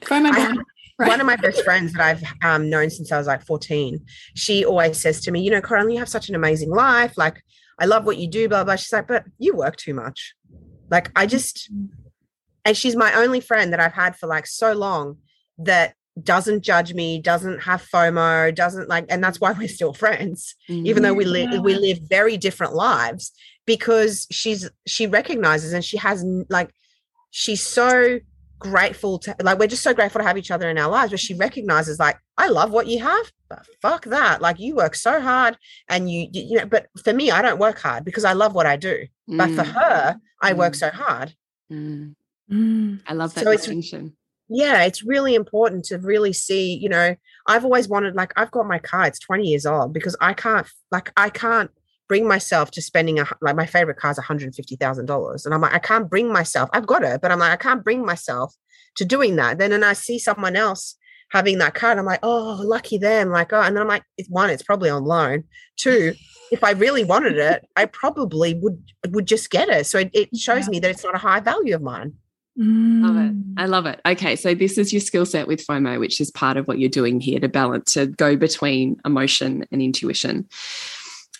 Throw 0.05 0.19
my 0.19 0.31
bond. 0.31 0.59
Right. 0.99 1.09
One 1.09 1.19
of 1.19 1.27
my 1.27 1.35
best 1.35 1.63
friends 1.63 1.93
that 1.93 2.01
I've 2.01 2.23
um, 2.43 2.71
known 2.71 2.89
since 2.89 3.11
I 3.11 3.19
was 3.19 3.27
like 3.27 3.45
14, 3.45 4.03
she 4.35 4.65
always 4.65 4.99
says 4.99 5.21
to 5.21 5.31
me, 5.31 5.41
you 5.41 5.51
know, 5.51 5.61
Corinne, 5.61 5.91
you 5.91 5.99
have 5.99 6.09
such 6.09 6.27
an 6.27 6.33
amazing 6.33 6.71
life. 6.71 7.15
Like, 7.17 7.43
I 7.79 7.85
love 7.85 8.05
what 8.05 8.17
you 8.17 8.27
do, 8.27 8.49
blah, 8.49 8.63
blah. 8.63 8.77
She's 8.77 8.91
like, 8.91 9.07
but 9.07 9.25
you 9.37 9.55
work 9.55 9.75
too 9.75 9.93
much. 9.93 10.33
Like, 10.89 11.11
I 11.15 11.27
just, 11.27 11.69
and 12.65 12.75
she's 12.75 12.95
my 12.95 13.13
only 13.13 13.41
friend 13.41 13.71
that 13.73 13.79
I've 13.79 13.93
had 13.93 14.15
for 14.15 14.25
like 14.25 14.47
so 14.47 14.73
long 14.73 15.17
that 15.59 15.93
doesn't 16.23 16.63
judge 16.63 16.95
me, 16.95 17.21
doesn't 17.21 17.59
have 17.61 17.87
FOMO, 17.87 18.55
doesn't 18.55 18.89
like, 18.89 19.05
and 19.09 19.23
that's 19.23 19.39
why 19.39 19.51
we're 19.51 19.67
still 19.67 19.93
friends, 19.93 20.55
mm-hmm. 20.67 20.87
even 20.87 21.03
though 21.03 21.13
we 21.13 21.25
live, 21.25 21.61
we 21.61 21.75
live 21.75 21.99
very 22.09 22.37
different 22.37 22.73
lives 22.73 23.31
because 23.67 24.25
she's, 24.31 24.67
she 24.87 25.05
recognizes 25.05 25.73
and 25.73 25.85
she 25.85 25.97
has 25.97 26.25
like, 26.49 26.71
she's 27.29 27.61
so 27.61 28.19
grateful 28.59 29.19
to 29.19 29.35
like 29.41 29.59
we're 29.59 29.67
just 29.67 29.83
so 29.83 29.93
grateful 29.93 30.19
to 30.19 30.25
have 30.25 30.37
each 30.37 30.51
other 30.51 30.69
in 30.69 30.77
our 30.77 30.89
lives 30.89 31.11
but 31.11 31.19
she 31.19 31.35
recognizes 31.35 31.99
like 31.99 32.17
i 32.37 32.47
love 32.47 32.71
what 32.71 32.87
you 32.87 32.99
have 32.99 33.31
but 33.49 33.65
fuck 33.81 34.05
that 34.05 34.41
like 34.41 34.59
you 34.59 34.75
work 34.75 34.95
so 34.95 35.21
hard 35.21 35.57
and 35.89 36.09
you 36.09 36.27
you 36.31 36.57
know 36.57 36.65
but 36.65 36.87
for 37.03 37.13
me 37.13 37.29
i 37.29 37.41
don't 37.41 37.59
work 37.59 37.77
hard 37.79 38.03
because 38.03 38.25
i 38.25 38.33
love 38.33 38.55
what 38.55 38.65
i 38.65 38.75
do 38.75 39.05
mm. 39.29 39.37
but 39.37 39.49
for 39.49 39.63
mm. 39.63 39.73
her 39.73 40.19
i 40.41 40.53
mm. 40.53 40.57
work 40.57 40.73
so 40.73 40.89
hard 40.89 41.33
mm. 41.71 42.15
mm. 42.51 42.99
i 43.07 43.13
love 43.13 43.33
that 43.35 43.43
so 43.43 43.51
distinction 43.51 44.15
yeah 44.49 44.83
it's 44.83 45.03
really 45.03 45.35
important 45.35 45.85
to 45.85 45.99
really 45.99 46.33
see 46.33 46.75
you 46.75 46.89
know 46.89 47.15
i've 47.47 47.63
always 47.63 47.87
wanted 47.87 48.15
like 48.15 48.33
i've 48.37 48.51
got 48.51 48.65
my 48.65 48.79
car 48.79 49.05
it's 49.05 49.19
20 49.19 49.47
years 49.47 49.65
old 49.67 49.93
because 49.93 50.15
i 50.19 50.33
can't 50.33 50.67
like 50.91 51.11
i 51.15 51.29
can't 51.29 51.69
bring 52.07 52.27
myself 52.27 52.71
to 52.71 52.81
spending 52.81 53.19
a 53.19 53.25
like 53.41 53.55
my 53.55 53.65
favorite 53.65 53.97
car 53.97 54.11
is 54.11 54.19
$150,000 54.19 55.45
and 55.45 55.53
I'm 55.53 55.61
like 55.61 55.73
I 55.73 55.79
can't 55.79 56.09
bring 56.09 56.31
myself 56.31 56.69
I've 56.73 56.87
got 56.87 57.03
it 57.03 57.21
but 57.21 57.31
I'm 57.31 57.39
like 57.39 57.51
I 57.51 57.57
can't 57.57 57.83
bring 57.83 58.05
myself 58.05 58.55
to 58.95 59.05
doing 59.05 59.35
that 59.35 59.57
then 59.57 59.71
and 59.71 59.85
I 59.85 59.93
see 59.93 60.19
someone 60.19 60.55
else 60.55 60.95
having 61.31 61.57
that 61.57 61.73
car 61.73 61.91
and 61.91 61.99
I'm 61.99 62.05
like 62.05 62.21
oh 62.23 62.61
lucky 62.63 62.97
them 62.97 63.29
like 63.29 63.51
oh 63.53 63.61
and 63.61 63.75
then 63.75 63.81
I'm 63.81 63.87
like 63.87 64.03
it's 64.17 64.29
one 64.29 64.49
it's 64.49 64.63
probably 64.63 64.89
on 64.89 65.03
loan 65.03 65.43
two 65.75 66.13
if 66.51 66.63
I 66.63 66.71
really 66.71 67.03
wanted 67.03 67.37
it 67.37 67.65
I 67.75 67.85
probably 67.85 68.53
would 68.55 68.81
would 69.09 69.27
just 69.27 69.49
get 69.49 69.69
it 69.69 69.85
so 69.85 69.99
it, 69.99 70.11
it 70.13 70.35
shows 70.35 70.65
yeah. 70.65 70.71
me 70.71 70.79
that 70.79 70.91
it's 70.91 71.03
not 71.03 71.15
a 71.15 71.19
high 71.19 71.41
value 71.41 71.75
of 71.75 71.81
mine 71.81 72.13
Mm. 72.57 73.03
Love 73.03 73.17
it. 73.17 73.35
I 73.57 73.65
love 73.67 73.85
it. 73.85 74.01
Okay. 74.05 74.35
So, 74.35 74.55
this 74.55 74.77
is 74.77 74.91
your 74.91 74.99
skill 74.99 75.25
set 75.25 75.47
with 75.47 75.65
FOMO, 75.65 75.99
which 75.99 76.19
is 76.19 76.31
part 76.31 76.57
of 76.57 76.67
what 76.67 76.79
you're 76.79 76.89
doing 76.89 77.19
here 77.19 77.39
to 77.39 77.47
balance, 77.47 77.93
to 77.93 78.07
go 78.07 78.35
between 78.35 78.99
emotion 79.05 79.65
and 79.71 79.81
intuition. 79.81 80.47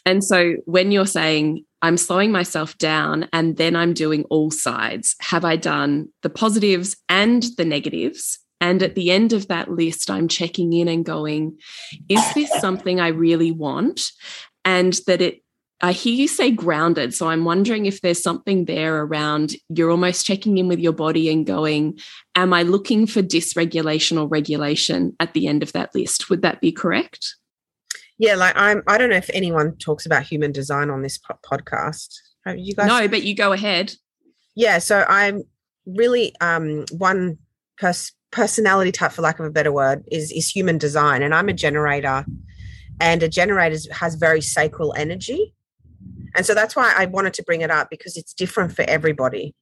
And 0.08 0.24
so 0.24 0.56
when 0.64 0.94
you're 0.94 1.06
saying, 1.06 1.66
I'm 1.82 1.98
slowing 1.98 2.32
myself 2.32 2.78
down 2.78 3.28
and 3.34 3.58
then 3.58 3.76
I'm 3.76 3.94
doing 3.94 4.24
all 4.30 4.52
sides, 4.52 5.18
have 5.20 5.44
I 5.44 5.58
done 5.58 6.08
the 6.24 6.30
positives 6.30 6.96
and 7.10 7.44
the 7.58 7.66
negatives? 7.66 8.40
And 8.62 8.82
at 8.82 8.96
the 8.96 9.12
end 9.12 9.34
of 9.34 9.50
that 9.50 9.70
list, 9.70 10.10
I'm 10.10 10.30
checking 10.30 10.72
in 10.72 10.88
and 10.88 11.04
going, 11.04 11.58
is 12.08 12.24
this 12.34 12.50
something 12.62 13.02
I 13.02 13.10
really 13.10 13.52
want? 13.52 14.02
And 14.64 14.98
that 15.08 15.22
it, 15.22 15.44
I 15.82 15.92
hear 15.92 16.14
you 16.14 16.30
say 16.30 16.52
grounded. 16.52 17.14
So 17.14 17.28
I'm 17.28 17.44
wondering 17.44 17.86
if 17.86 18.00
there's 18.00 18.24
something 18.24 18.64
there 18.64 19.04
around 19.04 19.56
you're 19.68 19.92
almost 19.92 20.26
checking 20.26 20.58
in 20.58 20.70
with 20.70 20.80
your 20.80 20.94
body 20.94 21.30
and 21.30 21.46
going, 21.46 22.00
Am 22.34 22.54
I 22.54 22.64
looking 22.64 23.08
for 23.08 23.22
dysregulation 23.22 24.20
or 24.20 24.28
regulation 24.28 25.18
at 25.20 25.34
the 25.34 25.48
end 25.48 25.64
of 25.64 25.74
that 25.74 25.94
list? 25.94 26.30
Would 26.30 26.44
that 26.44 26.62
be 26.62 26.72
correct? 26.72 27.36
Yeah 28.18 28.36
like 28.36 28.54
i'm 28.56 28.82
i 28.88 28.98
don't 28.98 29.10
know 29.10 29.16
if 29.16 29.30
anyone 29.34 29.76
talks 29.78 30.06
about 30.06 30.24
human 30.24 30.52
design 30.52 30.90
on 30.90 31.02
this 31.02 31.18
po- 31.18 31.40
podcast. 31.46 32.10
Have 32.46 32.58
you 32.58 32.74
guys 32.74 32.88
no 32.88 33.08
but 33.08 33.24
you 33.24 33.36
go 33.36 33.52
ahead. 33.54 33.94
Yeah 34.56 34.80
so 34.80 35.06
i'm 35.08 35.44
really 35.86 36.34
um 36.42 36.86
one 36.92 37.38
pers- 37.78 38.14
personality 38.32 38.92
type 38.92 39.12
for 39.12 39.22
lack 39.22 39.40
of 39.40 39.46
a 39.46 39.50
better 39.52 39.72
word 39.72 40.04
is 40.12 40.32
is 40.32 40.50
human 40.50 40.78
design 40.78 41.24
and 41.24 41.34
i'm 41.34 41.48
a 41.50 41.54
generator 41.54 42.26
and 43.00 43.24
a 43.24 43.30
generator 43.30 43.78
has 43.94 44.16
very 44.16 44.42
sacral 44.42 44.92
energy. 44.98 45.54
And 46.36 46.46
so 46.46 46.54
that's 46.54 46.76
why 46.76 46.94
i 46.98 47.06
wanted 47.06 47.34
to 47.36 47.44
bring 47.44 47.62
it 47.62 47.72
up 47.72 47.90
because 47.90 48.18
it's 48.18 48.34
different 48.34 48.76
for 48.76 48.84
everybody. 48.88 49.56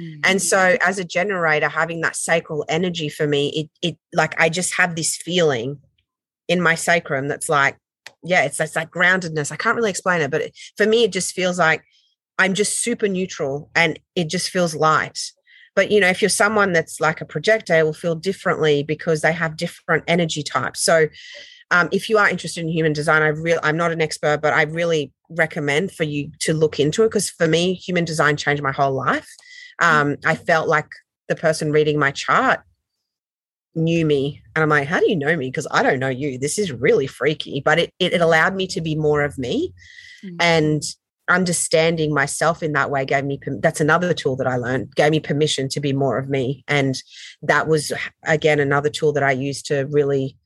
Mm-hmm. 0.00 0.20
and 0.24 0.40
so 0.40 0.78
as 0.82 0.98
a 0.98 1.04
generator 1.04 1.68
having 1.68 2.00
that 2.00 2.16
sacral 2.16 2.64
energy 2.66 3.10
for 3.10 3.26
me 3.26 3.50
it 3.82 3.88
it 3.88 3.98
like 4.14 4.40
i 4.40 4.48
just 4.48 4.72
have 4.76 4.96
this 4.96 5.16
feeling 5.16 5.80
in 6.48 6.62
my 6.62 6.74
sacrum 6.74 7.28
that's 7.28 7.50
like 7.50 7.76
yeah, 8.22 8.44
it's, 8.44 8.60
it's 8.60 8.74
that 8.74 8.90
groundedness. 8.90 9.52
I 9.52 9.56
can't 9.56 9.76
really 9.76 9.90
explain 9.90 10.20
it, 10.20 10.30
but 10.30 10.42
it, 10.42 10.58
for 10.76 10.86
me, 10.86 11.04
it 11.04 11.12
just 11.12 11.34
feels 11.34 11.58
like 11.58 11.82
I'm 12.38 12.54
just 12.54 12.80
super 12.80 13.08
neutral 13.08 13.70
and 13.74 13.98
it 14.14 14.28
just 14.28 14.50
feels 14.50 14.74
light. 14.74 15.18
But 15.74 15.90
you 15.90 16.00
know, 16.00 16.08
if 16.08 16.20
you're 16.20 16.28
someone 16.28 16.72
that's 16.72 17.00
like 17.00 17.20
a 17.20 17.26
projector, 17.26 17.74
it 17.74 17.84
will 17.84 17.92
feel 17.92 18.14
differently 18.14 18.82
because 18.82 19.22
they 19.22 19.32
have 19.32 19.56
different 19.56 20.04
energy 20.06 20.42
types. 20.42 20.82
So 20.82 21.08
um, 21.70 21.88
if 21.90 22.10
you 22.10 22.18
are 22.18 22.28
interested 22.28 22.60
in 22.60 22.68
human 22.68 22.92
design, 22.92 23.22
I 23.22 23.28
really 23.28 23.60
I'm 23.62 23.76
not 23.76 23.92
an 23.92 24.02
expert, 24.02 24.42
but 24.42 24.52
I 24.52 24.62
really 24.62 25.12
recommend 25.30 25.92
for 25.92 26.04
you 26.04 26.30
to 26.40 26.52
look 26.52 26.78
into 26.78 27.02
it 27.02 27.06
because 27.06 27.30
for 27.30 27.48
me, 27.48 27.74
human 27.74 28.04
design 28.04 28.36
changed 28.36 28.62
my 28.62 28.72
whole 28.72 28.92
life. 28.92 29.28
Mm. 29.80 29.86
Um, 29.86 30.16
I 30.26 30.34
felt 30.34 30.68
like 30.68 30.88
the 31.28 31.36
person 31.36 31.72
reading 31.72 31.98
my 31.98 32.10
chart 32.10 32.60
knew 33.74 34.04
me 34.04 34.42
and 34.54 34.62
i'm 34.62 34.68
like 34.68 34.86
how 34.86 35.00
do 35.00 35.08
you 35.08 35.16
know 35.16 35.36
me? 35.36 35.48
Because 35.48 35.66
i 35.70 35.82
don't 35.82 35.98
know 35.98 36.08
you. 36.08 36.38
This 36.38 36.58
is 36.58 36.72
really 36.72 37.06
freaky 37.06 37.60
but 37.64 37.78
it, 37.78 37.94
it, 37.98 38.12
it 38.14 38.20
allowed 38.20 38.54
me 38.54 38.66
to 38.68 38.80
be 38.80 38.94
more 38.94 39.22
of 39.22 39.38
me 39.38 39.72
mm-hmm. 40.24 40.36
and 40.40 40.82
understanding 41.28 42.12
myself 42.12 42.62
in 42.62 42.72
that 42.72 42.90
way 42.90 43.04
gave 43.04 43.24
me 43.24 43.38
that's 43.60 43.80
another 43.80 44.12
tool 44.12 44.36
that 44.36 44.46
i 44.46 44.56
learned 44.56 44.94
gave 44.96 45.12
me 45.12 45.20
permission 45.20 45.68
to 45.68 45.80
be 45.80 45.92
more 45.92 46.18
of 46.18 46.28
me 46.28 46.64
and 46.66 47.02
that 47.42 47.68
was 47.68 47.92
again 48.24 48.58
another 48.58 48.90
tool 48.90 49.12
that 49.12 49.22
i 49.22 49.30
used 49.30 49.64
to 49.64 49.86
really 49.90 50.36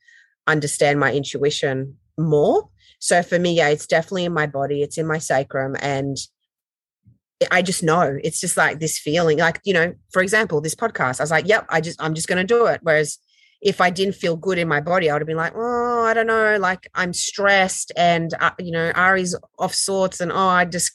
understand 0.46 1.00
my 1.00 1.12
intuition 1.12 1.96
more. 2.18 2.68
So 2.98 3.22
for 3.22 3.38
me 3.38 3.54
yeah 3.54 3.68
it's 3.68 3.86
definitely 3.86 4.26
in 4.26 4.32
my 4.32 4.46
body 4.46 4.82
it's 4.82 4.98
in 4.98 5.06
my 5.06 5.18
sacrum 5.18 5.76
and 5.80 6.16
I 7.50 7.62
just 7.62 7.82
know 7.82 8.18
it's 8.24 8.40
just 8.40 8.56
like 8.56 8.80
this 8.80 8.98
feeling, 8.98 9.38
like, 9.38 9.60
you 9.64 9.74
know, 9.74 9.92
for 10.10 10.22
example, 10.22 10.60
this 10.60 10.74
podcast, 10.74 11.20
I 11.20 11.22
was 11.22 11.30
like, 11.30 11.46
yep, 11.46 11.66
I 11.68 11.80
just, 11.80 12.00
I'm 12.02 12.14
just 12.14 12.28
going 12.28 12.38
to 12.38 12.54
do 12.54 12.66
it. 12.66 12.80
Whereas 12.82 13.18
if 13.60 13.80
I 13.80 13.90
didn't 13.90 14.14
feel 14.14 14.36
good 14.36 14.58
in 14.58 14.68
my 14.68 14.80
body, 14.80 15.10
I 15.10 15.14
would 15.14 15.22
have 15.22 15.26
been 15.26 15.36
like, 15.36 15.52
oh, 15.54 16.04
I 16.04 16.14
don't 16.14 16.26
know, 16.26 16.56
like 16.58 16.88
I'm 16.94 17.12
stressed 17.12 17.92
and, 17.96 18.32
uh, 18.40 18.52
you 18.58 18.72
know, 18.72 18.90
Ari's 18.94 19.36
off 19.58 19.74
sorts 19.74 20.20
and, 20.20 20.32
oh, 20.32 20.36
I 20.48 20.64
just, 20.64 20.92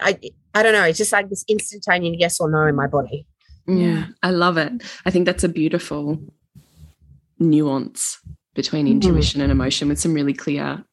I, 0.00 0.18
I 0.54 0.62
don't 0.62 0.72
know. 0.72 0.84
It's 0.84 0.98
just 0.98 1.12
like 1.12 1.30
this 1.30 1.44
instantaneous 1.48 2.16
yes 2.18 2.40
or 2.40 2.50
no 2.50 2.66
in 2.66 2.74
my 2.74 2.86
body. 2.86 3.26
Yeah, 3.68 4.06
I 4.22 4.30
love 4.30 4.56
it. 4.58 4.72
I 5.04 5.10
think 5.10 5.26
that's 5.26 5.44
a 5.44 5.48
beautiful 5.48 6.18
nuance 7.38 8.20
between 8.54 8.86
mm-hmm. 8.86 8.94
intuition 8.94 9.40
mm. 9.40 9.44
and 9.44 9.52
emotion 9.52 9.88
with 9.88 10.00
some 10.00 10.14
really 10.14 10.34
clear 10.34 10.84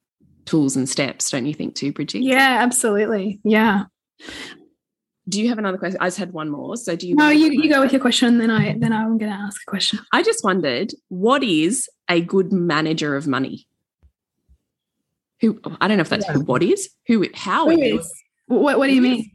tools 0.45 0.75
and 0.75 0.89
steps, 0.89 1.29
don't 1.29 1.45
you 1.45 1.53
think, 1.53 1.75
too, 1.75 1.93
Bridget? 1.93 2.21
Yeah, 2.21 2.57
absolutely. 2.61 3.39
Yeah 3.43 3.85
do 5.27 5.41
you 5.41 5.49
have 5.49 5.57
another 5.57 5.77
question? 5.77 5.99
I 6.01 6.07
just 6.07 6.17
had 6.17 6.33
one 6.33 6.49
more. 6.49 6.75
So 6.77 6.95
do 6.95 7.07
you? 7.07 7.15
No, 7.15 7.29
you, 7.29 7.51
you 7.51 7.69
go 7.69 7.81
with 7.81 7.91
your 7.91 8.01
question, 8.01 8.39
then 8.39 8.51
I 8.51 8.75
then 8.77 8.91
I'm 8.91 9.17
going 9.17 9.31
to 9.31 9.37
ask 9.37 9.61
a 9.61 9.69
question. 9.69 9.99
I 10.11 10.23
just 10.23 10.43
wondered, 10.43 10.91
what 11.09 11.43
is 11.43 11.89
a 12.09 12.21
good 12.21 12.51
manager 12.51 13.15
of 13.15 13.27
money? 13.27 13.67
Who 15.41 15.59
I 15.79 15.87
don't 15.87 15.97
know 15.97 16.01
if 16.01 16.09
that's 16.09 16.25
yeah. 16.27 16.33
who. 16.33 16.41
What 16.41 16.63
is 16.63 16.89
who? 17.07 17.25
How 17.33 17.69
who 17.69 17.81
is? 17.81 18.11
What 18.47 18.77
What 18.77 18.87
do 18.87 18.93
you 18.93 19.01
mean? 19.01 19.29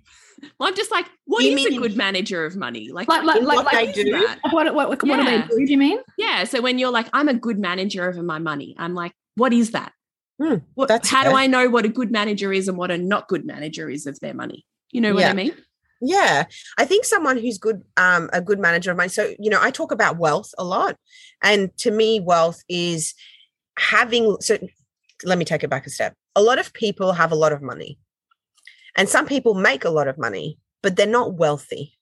Well, 0.58 0.68
I'm 0.68 0.76
just 0.76 0.90
like, 0.92 1.06
what 1.24 1.42
you 1.42 1.56
is 1.56 1.66
a 1.66 1.78
good 1.78 1.96
manager 1.96 2.44
of 2.44 2.54
money? 2.54 2.90
Like, 2.92 3.08
like, 3.08 3.24
like, 3.24 3.42
like, 3.42 3.72
like 3.72 3.94
do? 3.94 4.28
What, 4.50 4.72
what, 4.72 4.88
what, 4.88 5.02
yeah. 5.02 5.16
what 5.16 5.16
do 5.16 5.24
they 5.24 5.42
do? 5.42 5.66
Do 5.66 5.72
you 5.72 5.78
mean? 5.78 5.98
Yeah. 6.16 6.44
So 6.44 6.60
when 6.60 6.78
you're 6.78 6.92
like, 6.92 7.08
I'm 7.12 7.28
a 7.28 7.34
good 7.34 7.58
manager 7.58 8.08
of 8.08 8.16
my 8.18 8.38
money, 8.38 8.76
I'm 8.78 8.94
like, 8.94 9.12
what 9.34 9.52
is 9.52 9.72
that? 9.72 9.92
Mm, 10.40 10.62
what, 10.74 10.90
how 10.90 10.98
fair. 10.98 11.24
do 11.24 11.36
I 11.36 11.48
know 11.48 11.68
what 11.68 11.84
a 11.84 11.88
good 11.88 12.12
manager 12.12 12.52
is 12.52 12.68
and 12.68 12.78
what 12.78 12.92
a 12.92 12.98
not 12.98 13.26
good 13.26 13.44
manager 13.44 13.90
is 13.90 14.06
of 14.06 14.20
their 14.20 14.34
money? 14.34 14.64
You 14.92 15.00
know 15.00 15.12
what 15.12 15.22
yeah. 15.22 15.30
I 15.30 15.34
mean? 15.34 15.52
Yeah, 16.00 16.44
I 16.78 16.84
think 16.84 17.04
someone 17.04 17.38
who's 17.38 17.58
good, 17.58 17.82
um, 17.96 18.30
a 18.32 18.40
good 18.40 18.60
manager 18.60 18.90
of 18.90 18.96
money. 18.96 19.08
So, 19.08 19.34
you 19.38 19.50
know, 19.50 19.58
I 19.60 19.70
talk 19.70 19.90
about 19.90 20.18
wealth 20.18 20.54
a 20.56 20.64
lot. 20.64 20.96
And 21.42 21.76
to 21.78 21.90
me, 21.90 22.20
wealth 22.20 22.62
is 22.68 23.14
having, 23.78 24.36
so 24.40 24.58
let 25.24 25.38
me 25.38 25.44
take 25.44 25.64
it 25.64 25.70
back 25.70 25.86
a 25.86 25.90
step. 25.90 26.14
A 26.36 26.42
lot 26.42 26.58
of 26.58 26.72
people 26.72 27.12
have 27.12 27.32
a 27.32 27.36
lot 27.36 27.52
of 27.52 27.62
money, 27.62 27.98
and 28.96 29.08
some 29.08 29.26
people 29.26 29.54
make 29.54 29.84
a 29.84 29.90
lot 29.90 30.08
of 30.08 30.18
money, 30.18 30.58
but 30.82 30.96
they're 30.96 31.06
not 31.06 31.34
wealthy. 31.34 31.98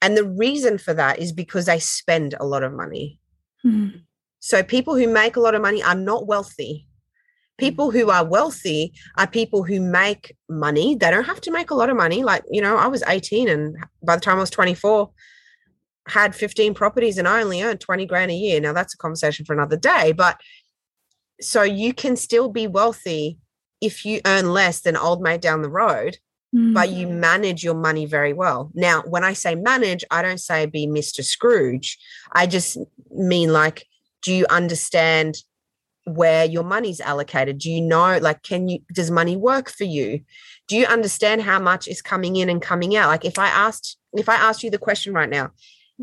And 0.00 0.16
the 0.16 0.24
reason 0.24 0.78
for 0.78 0.94
that 0.94 1.18
is 1.18 1.32
because 1.32 1.66
they 1.66 1.80
spend 1.80 2.34
a 2.38 2.46
lot 2.46 2.62
of 2.62 2.72
money. 2.72 3.18
Hmm. 3.62 3.88
So, 4.38 4.62
people 4.62 4.94
who 4.94 5.08
make 5.08 5.34
a 5.34 5.40
lot 5.40 5.56
of 5.56 5.62
money 5.62 5.82
are 5.82 5.96
not 5.96 6.28
wealthy 6.28 6.85
people 7.58 7.90
who 7.90 8.10
are 8.10 8.24
wealthy 8.24 8.92
are 9.16 9.26
people 9.26 9.62
who 9.62 9.80
make 9.80 10.36
money. 10.48 10.94
They 10.94 11.10
don't 11.10 11.24
have 11.24 11.40
to 11.42 11.50
make 11.50 11.70
a 11.70 11.74
lot 11.74 11.90
of 11.90 11.96
money. 11.96 12.22
Like, 12.22 12.44
you 12.50 12.60
know, 12.60 12.76
I 12.76 12.86
was 12.86 13.02
18 13.06 13.48
and 13.48 13.76
by 14.02 14.16
the 14.16 14.20
time 14.20 14.36
I 14.36 14.40
was 14.40 14.50
24, 14.50 15.10
had 16.08 16.34
15 16.34 16.74
properties 16.74 17.18
and 17.18 17.26
I 17.26 17.42
only 17.42 17.62
earned 17.62 17.80
20 17.80 18.06
grand 18.06 18.30
a 18.30 18.34
year. 18.34 18.60
Now 18.60 18.72
that's 18.72 18.94
a 18.94 18.98
conversation 18.98 19.44
for 19.44 19.54
another 19.54 19.76
day. 19.76 20.12
But 20.12 20.40
so 21.40 21.62
you 21.62 21.92
can 21.92 22.16
still 22.16 22.48
be 22.48 22.66
wealthy 22.66 23.38
if 23.80 24.04
you 24.04 24.20
earn 24.26 24.52
less 24.52 24.80
than 24.80 24.96
old 24.96 25.20
mate 25.20 25.40
down 25.40 25.62
the 25.62 25.68
road, 25.68 26.18
mm. 26.54 26.72
but 26.72 26.90
you 26.90 27.06
mm. 27.06 27.16
manage 27.16 27.62
your 27.62 27.74
money 27.74 28.06
very 28.06 28.32
well. 28.32 28.70
Now, 28.74 29.02
when 29.02 29.24
I 29.24 29.32
say 29.32 29.54
manage, 29.54 30.04
I 30.10 30.22
don't 30.22 30.40
say 30.40 30.66
be 30.66 30.86
Mr. 30.86 31.22
Scrooge. 31.22 31.98
I 32.32 32.46
just 32.46 32.78
mean 33.10 33.52
like, 33.52 33.86
do 34.22 34.32
you 34.32 34.46
understand 34.48 35.36
where 36.06 36.44
your 36.44 36.62
money's 36.62 37.00
allocated. 37.00 37.58
Do 37.58 37.70
you 37.70 37.80
know 37.80 38.18
like 38.18 38.42
can 38.42 38.68
you 38.68 38.78
does 38.92 39.10
money 39.10 39.36
work 39.36 39.68
for 39.68 39.84
you? 39.84 40.20
Do 40.68 40.76
you 40.76 40.86
understand 40.86 41.42
how 41.42 41.58
much 41.58 41.88
is 41.88 42.00
coming 42.00 42.36
in 42.36 42.48
and 42.48 42.62
coming 42.62 42.96
out? 42.96 43.08
Like 43.08 43.24
if 43.24 43.38
i 43.38 43.48
asked 43.48 43.98
if 44.12 44.28
i 44.28 44.36
asked 44.36 44.62
you 44.62 44.70
the 44.70 44.78
question 44.78 45.12
right 45.12 45.28
now 45.28 45.50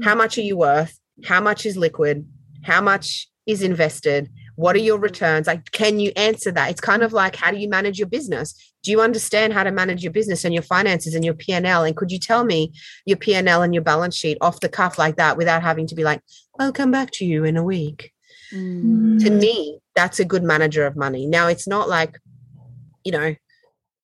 how 0.04 0.14
mm. 0.14 0.18
much 0.18 0.38
are 0.38 0.42
you 0.42 0.58
worth? 0.58 1.00
How 1.24 1.40
much 1.40 1.66
is 1.66 1.78
liquid? 1.78 2.28
How 2.64 2.82
much 2.82 3.30
is 3.46 3.64
invested? 3.64 4.30
What 4.56 4.76
are 4.76 4.80
your 4.80 5.00
returns? 5.00 5.48
Like 5.48 5.72
can 5.72 6.00
you 6.00 6.12
answer 6.18 6.52
that? 6.52 6.70
It's 6.70 6.82
kind 6.82 7.02
of 7.02 7.14
like 7.14 7.38
how 7.38 7.52
do 7.52 7.58
you 7.58 7.70
manage 7.70 7.98
your 7.98 8.10
business? 8.10 8.74
Do 8.84 8.92
you 8.92 9.00
understand 9.00 9.54
how 9.54 9.64
to 9.64 9.72
manage 9.72 10.04
your 10.04 10.12
business 10.12 10.44
and 10.44 10.54
your 10.54 10.64
finances 10.64 11.16
and 11.16 11.24
your 11.24 11.34
p&l? 11.34 11.84
And 11.86 11.96
could 11.96 12.12
you 12.12 12.20
tell 12.20 12.44
me 12.44 12.74
your 13.06 13.16
p&l 13.16 13.62
and 13.62 13.74
your 13.74 13.84
balance 13.84 14.18
sheet 14.18 14.38
off 14.42 14.60
the 14.60 14.68
cuff 14.68 14.98
like 14.98 15.16
that 15.16 15.38
without 15.38 15.64
having 15.64 15.88
to 15.88 15.96
be 15.96 16.04
like 16.04 16.22
i'll 16.60 16.74
come 16.74 16.92
back 16.92 17.12
to 17.12 17.26
you 17.26 17.46
in 17.46 17.56
a 17.56 17.64
week? 17.64 18.12
Mm. 18.54 19.24
to 19.24 19.32
me 19.32 19.80
that's 19.96 20.20
a 20.20 20.26
good 20.26 20.44
manager 20.44 20.86
of 20.86 20.96
money. 20.96 21.26
Now 21.26 21.48
it's 21.48 21.68
not 21.68 21.90
like 21.90 22.20
you 23.04 23.12
know 23.12 23.36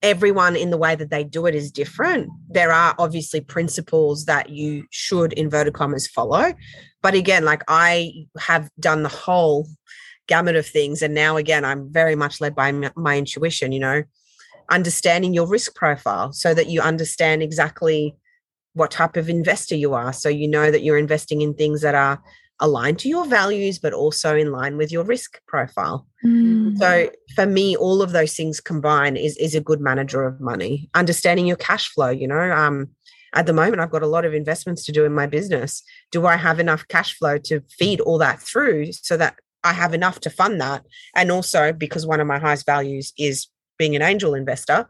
everyone 0.02 0.56
in 0.56 0.70
the 0.70 0.78
way 0.78 0.96
that 0.96 1.10
they 1.10 1.24
do 1.24 1.46
it 1.46 1.56
is 1.56 1.72
different. 1.72 2.30
There 2.48 2.72
are 2.72 2.96
obviously 2.98 3.42
principles 3.42 4.26
that 4.26 4.50
you 4.50 4.86
should 4.92 5.34
inverted 5.34 5.74
commas 5.74 6.08
follow. 6.08 6.54
But 7.02 7.16
again 7.16 7.46
like 7.46 7.64
i 7.70 8.12
have 8.40 8.70
done 8.80 9.04
the 9.04 9.10
whole 9.10 9.68
gamut 10.28 10.58
of 10.58 10.68
things 10.68 11.02
and 11.02 11.14
now 11.14 11.38
again 11.38 11.64
i'm 11.64 11.92
very 11.92 12.16
much 12.16 12.40
led 12.40 12.54
by 12.54 12.72
my, 12.72 12.92
my 12.96 13.18
intuition 13.18 13.72
you 13.72 13.80
know 13.80 14.04
understanding 14.70 15.34
your 15.34 15.48
risk 15.48 15.76
profile 15.76 16.32
so 16.32 16.54
that 16.54 16.68
you 16.68 16.82
understand 16.82 17.42
exactly 17.42 18.16
what 18.74 18.92
type 18.92 19.18
of 19.18 19.30
investor 19.30 19.76
you 19.76 19.94
are. 19.94 20.14
So 20.14 20.30
you 20.30 20.48
know 20.48 20.72
that 20.72 20.84
you're 20.84 20.98
investing 20.98 21.42
in 21.42 21.54
things 21.54 21.82
that 21.82 21.96
are 21.96 22.22
aligned 22.60 22.99
to 22.99 23.10
your 23.10 23.26
values 23.26 23.80
but 23.80 23.93
also 23.93 24.36
in 24.36 24.51
line 24.51 24.78
with 24.78 24.91
your 24.91 25.03
risk 25.03 25.39
profile. 25.47 26.05
Mm. 26.26 26.78
so 26.78 27.10
for 27.36 27.45
me 27.45 27.76
all 27.76 28.01
of 28.01 28.12
those 28.12 28.36
things 28.36 28.60
combined 28.60 29.18
is 29.18 29.38
is 29.38 29.55
a 29.55 29.62
good 29.62 29.80
manager 29.80 30.24
of 30.24 30.39
money. 30.39 30.89
Understanding 30.93 31.47
your 31.47 31.57
cash 31.57 31.89
flow 31.89 32.10
you 32.10 32.28
know 32.28 32.51
um 32.51 32.89
at 33.34 33.45
the 33.45 33.53
moment 33.53 33.80
i've 33.80 33.91
got 33.91 34.01
a 34.01 34.07
lot 34.07 34.26
of 34.26 34.34
investments 34.34 34.84
to 34.86 34.91
do 34.91 35.05
in 35.05 35.14
my 35.14 35.28
business. 35.28 35.84
Do 36.12 36.26
i 36.26 36.36
have 36.36 36.60
enough 36.60 36.88
cash 36.88 37.18
flow 37.18 37.38
to 37.39 37.62
feed 37.78 38.01
all 38.01 38.18
that 38.20 38.41
through 38.41 38.91
so 38.93 39.18
that 39.18 39.36
i 39.64 39.74
have 39.74 39.93
enough 39.93 40.20
to 40.22 40.30
fund 40.30 40.60
that? 40.62 40.86
And 41.16 41.32
also 41.32 41.74
because 41.74 42.05
one 42.05 42.20
of 42.20 42.28
my 42.28 42.39
highest 42.39 42.66
values 42.66 43.14
is 43.18 43.47
being 43.78 43.95
an 43.95 44.01
angel 44.01 44.36
investor 44.36 44.89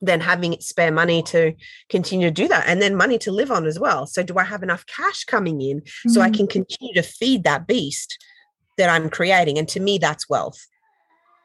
then 0.00 0.20
having 0.20 0.58
spare 0.60 0.92
money 0.92 1.22
to 1.22 1.52
continue 1.88 2.28
to 2.28 2.30
do 2.30 2.48
that 2.48 2.64
and 2.66 2.82
then 2.82 2.94
money 2.94 3.18
to 3.18 3.32
live 3.32 3.50
on 3.50 3.66
as 3.66 3.78
well 3.78 4.06
so 4.06 4.22
do 4.22 4.36
i 4.38 4.44
have 4.44 4.62
enough 4.62 4.84
cash 4.86 5.24
coming 5.24 5.60
in 5.60 5.80
mm-hmm. 5.80 6.10
so 6.10 6.20
i 6.20 6.30
mm. 6.30 6.36
can 6.36 6.46
continue 6.46 6.94
to 6.94 7.02
feed 7.02 7.44
that 7.44 7.66
beast 7.66 8.22
that 8.78 8.90
i'm 8.90 9.08
creating 9.08 9.58
and 9.58 9.68
to 9.68 9.80
me 9.80 9.98
that's 9.98 10.28
wealth 10.28 10.66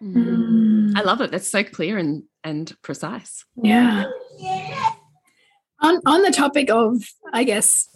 mm. 0.03 0.91
i 0.95 1.01
love 1.01 1.21
it 1.21 1.31
that's 1.31 1.49
so 1.49 1.63
clear 1.63 1.97
and 1.97 2.23
and 2.43 2.75
precise 2.81 3.45
yeah 3.61 4.05
on, 5.81 5.99
on 6.05 6.21
the 6.21 6.31
topic 6.31 6.69
of, 6.69 7.03
I 7.33 7.43
guess, 7.43 7.87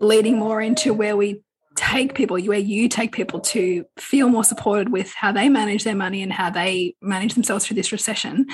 leading 0.00 0.38
more 0.38 0.60
into 0.60 0.94
where 0.94 1.16
we 1.16 1.42
take 1.76 2.14
people, 2.14 2.40
where 2.40 2.58
you 2.58 2.88
take 2.88 3.12
people 3.12 3.40
to 3.40 3.84
feel 3.98 4.28
more 4.28 4.42
supported 4.42 4.90
with 4.90 5.12
how 5.12 5.30
they 5.30 5.48
manage 5.48 5.84
their 5.84 5.94
money 5.94 6.22
and 6.22 6.32
how 6.32 6.50
they 6.50 6.96
manage 7.00 7.34
themselves 7.34 7.66
through 7.66 7.76
this 7.76 7.92
recession, 7.92 8.46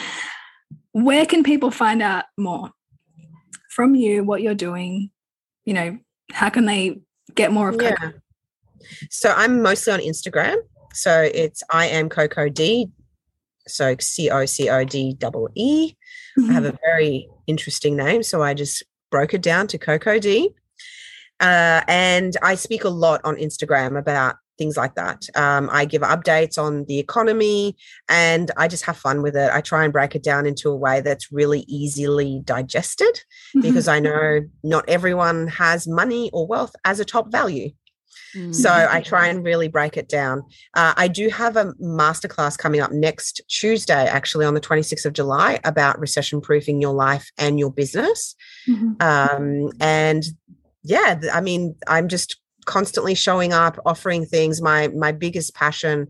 where 0.95 1.27
can 1.27 1.43
people 1.43 1.73
find 1.73 2.01
out 2.01 2.25
more 2.39 2.71
from 3.69 3.97
you, 3.97 4.23
what 4.23 4.43
you're 4.43 4.55
doing? 4.55 5.11
You 5.65 5.75
know, 5.75 5.99
how 6.33 6.49
can 6.49 6.67
they 6.67 7.01
get 7.35 7.51
more 7.51 7.69
of 7.69 7.79
Coco? 7.79 7.97
Yeah. 8.01 8.11
So 9.11 9.35
I'm 9.37 9.61
mostly 9.61 9.93
on 9.93 9.99
Instagram. 10.01 10.57
So 10.93 11.29
it's 11.35 11.63
I 11.71 11.87
am 11.87 12.09
Coco 12.09 12.49
D. 12.49 12.89
So 13.67 13.97
C 13.99 14.31
O 14.31 14.47
C 14.47 14.71
O 14.71 14.85
D 14.85 15.15
double 15.19 15.49
E. 15.57 15.95
Mm-hmm. 16.39 16.51
I 16.51 16.53
have 16.53 16.65
a 16.65 16.79
very 16.85 17.29
interesting 17.49 17.97
name. 17.97 18.23
So 18.23 18.43
I 18.43 18.55
just 18.55 18.85
broke 19.11 19.35
it 19.35 19.43
down 19.43 19.67
to 19.69 19.79
Coco 19.79 20.21
D. 20.21 20.51
Uh, 21.41 21.83
and 21.89 22.37
I 22.41 22.55
speak 22.55 22.85
a 22.85 22.89
lot 22.89 23.21
on 23.25 23.35
Instagram 23.35 23.99
about 23.99 24.37
things 24.59 24.77
like 24.77 24.95
that. 24.95 25.27
Um, 25.35 25.69
I 25.73 25.85
give 25.85 26.03
updates 26.03 26.59
on 26.59 26.85
the 26.87 26.99
economy 26.99 27.77
and 28.09 28.51
I 28.57 28.69
just 28.69 28.85
have 28.85 28.97
fun 28.97 29.23
with 29.23 29.37
it. 29.37 29.51
I 29.53 29.61
try 29.61 29.85
and 29.85 29.93
break 29.93 30.15
it 30.15 30.23
down 30.23 30.47
into 30.47 30.71
a 30.71 30.77
way 30.77 31.01
that's 31.01 31.33
really 31.33 31.65
easily 31.69 32.41
digested 32.45 33.15
mm-hmm. 33.15 33.61
because 33.61 33.89
I 33.89 34.01
know 34.01 34.41
not 34.63 34.85
everyone 34.89 35.49
has 35.49 35.87
money 35.87 36.31
or 36.33 36.47
wealth 36.47 36.75
as 36.85 37.01
a 37.01 37.05
top 37.05 37.31
value. 37.31 37.71
So 38.53 38.69
I 38.69 39.01
mm. 39.01 39.05
try 39.05 39.29
and 39.29 39.45
really 39.45 39.69
break 39.69 39.97
it 39.97 40.09
down. 40.09 40.43
Uh, 40.75 40.93
I 40.97 41.07
do 41.07 41.29
have 41.29 41.57
a 41.57 41.67
masterclass 41.75 42.59
coming 42.59 42.81
up 42.81 42.91
next 42.91 43.41
Tuesday, 43.49 44.07
actually 44.07 44.45
on 44.45 44.55
the 44.55 44.61
26th 44.61 45.05
of 45.05 45.13
July, 45.13 45.61
about 45.65 46.01
recession 46.01 46.41
proofing 46.41 46.81
your 46.81 46.95
life 46.95 47.31
and 47.39 47.61
your 47.61 47.71
business. 47.71 48.35
Mm-hmm. 48.69 48.95
Um, 49.01 49.71
and 49.81 50.25
yeah, 50.83 51.21
I 51.33 51.41
mean, 51.41 51.77
I'm 51.87 52.09
just 52.09 52.41
constantly 52.65 53.15
showing 53.15 53.53
up, 53.53 53.79
offering 53.85 54.27
things. 54.27 54.61
My 54.61 54.89
my 54.89 55.13
biggest 55.13 55.55
passion 55.55 56.09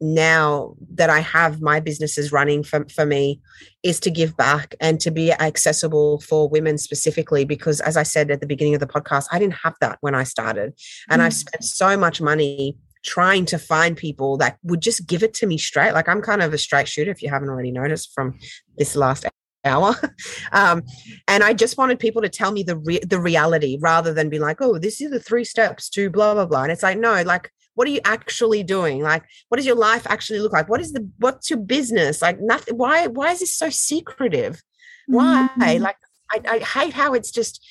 now 0.00 0.74
that 0.94 1.10
I 1.10 1.18
have 1.20 1.60
my 1.60 1.80
businesses 1.80 2.30
running 2.30 2.62
for, 2.62 2.86
for 2.88 3.04
me 3.04 3.40
is 3.82 3.98
to 4.00 4.10
give 4.10 4.36
back 4.36 4.76
and 4.80 5.00
to 5.00 5.10
be 5.10 5.32
accessible 5.32 6.20
for 6.20 6.48
women 6.48 6.78
specifically. 6.78 7.44
Because 7.44 7.80
as 7.80 7.96
I 7.96 8.04
said 8.04 8.30
at 8.30 8.40
the 8.40 8.46
beginning 8.46 8.74
of 8.74 8.80
the 8.80 8.86
podcast, 8.86 9.26
I 9.32 9.38
didn't 9.38 9.56
have 9.64 9.74
that 9.80 9.98
when 10.00 10.14
I 10.14 10.22
started. 10.22 10.74
And 11.10 11.20
mm. 11.20 11.24
I've 11.24 11.34
spent 11.34 11.64
so 11.64 11.96
much 11.96 12.20
money 12.20 12.76
trying 13.04 13.44
to 13.46 13.58
find 13.58 13.96
people 13.96 14.36
that 14.36 14.58
would 14.62 14.80
just 14.80 15.06
give 15.06 15.22
it 15.22 15.34
to 15.34 15.46
me 15.46 15.58
straight. 15.58 15.92
Like 15.92 16.08
I'm 16.08 16.22
kind 16.22 16.42
of 16.42 16.52
a 16.52 16.58
straight 16.58 16.88
shooter, 16.88 17.10
if 17.10 17.22
you 17.22 17.30
haven't 17.30 17.48
already 17.48 17.70
noticed 17.72 18.12
from 18.12 18.38
this 18.76 18.94
last 18.94 19.24
hour. 19.68 19.94
um, 20.52 20.82
and 21.28 21.44
I 21.44 21.52
just 21.52 21.78
wanted 21.78 21.98
people 21.98 22.22
to 22.22 22.28
tell 22.28 22.50
me 22.50 22.62
the 22.62 22.76
re- 22.76 23.04
the 23.06 23.20
reality 23.20 23.78
rather 23.80 24.12
than 24.12 24.28
be 24.28 24.38
like, 24.38 24.60
oh, 24.60 24.78
this 24.78 25.00
is 25.00 25.10
the 25.10 25.20
three 25.20 25.44
steps 25.44 25.88
to 25.90 26.10
blah 26.10 26.34
blah 26.34 26.46
blah. 26.46 26.64
And 26.64 26.72
it's 26.72 26.82
like, 26.82 26.98
no, 26.98 27.22
like 27.22 27.52
what 27.74 27.86
are 27.86 27.92
you 27.92 28.00
actually 28.04 28.64
doing 28.64 29.00
like 29.02 29.22
what 29.48 29.56
does 29.56 29.66
your 29.66 29.76
life 29.76 30.04
actually 30.10 30.40
look 30.40 30.52
like 30.52 30.68
what 30.68 30.80
is 30.80 30.92
the 30.92 31.08
what's 31.18 31.48
your 31.48 31.60
business 31.60 32.20
like 32.20 32.40
nothing 32.40 32.76
why 32.76 33.06
why 33.06 33.30
is 33.30 33.38
this 33.38 33.54
so 33.54 33.70
secretive 33.70 34.60
why 35.06 35.48
mm-hmm. 35.56 35.84
like 35.84 35.96
I, 36.32 36.56
I 36.56 36.58
hate 36.58 36.92
how 36.92 37.14
it's 37.14 37.30
just 37.30 37.64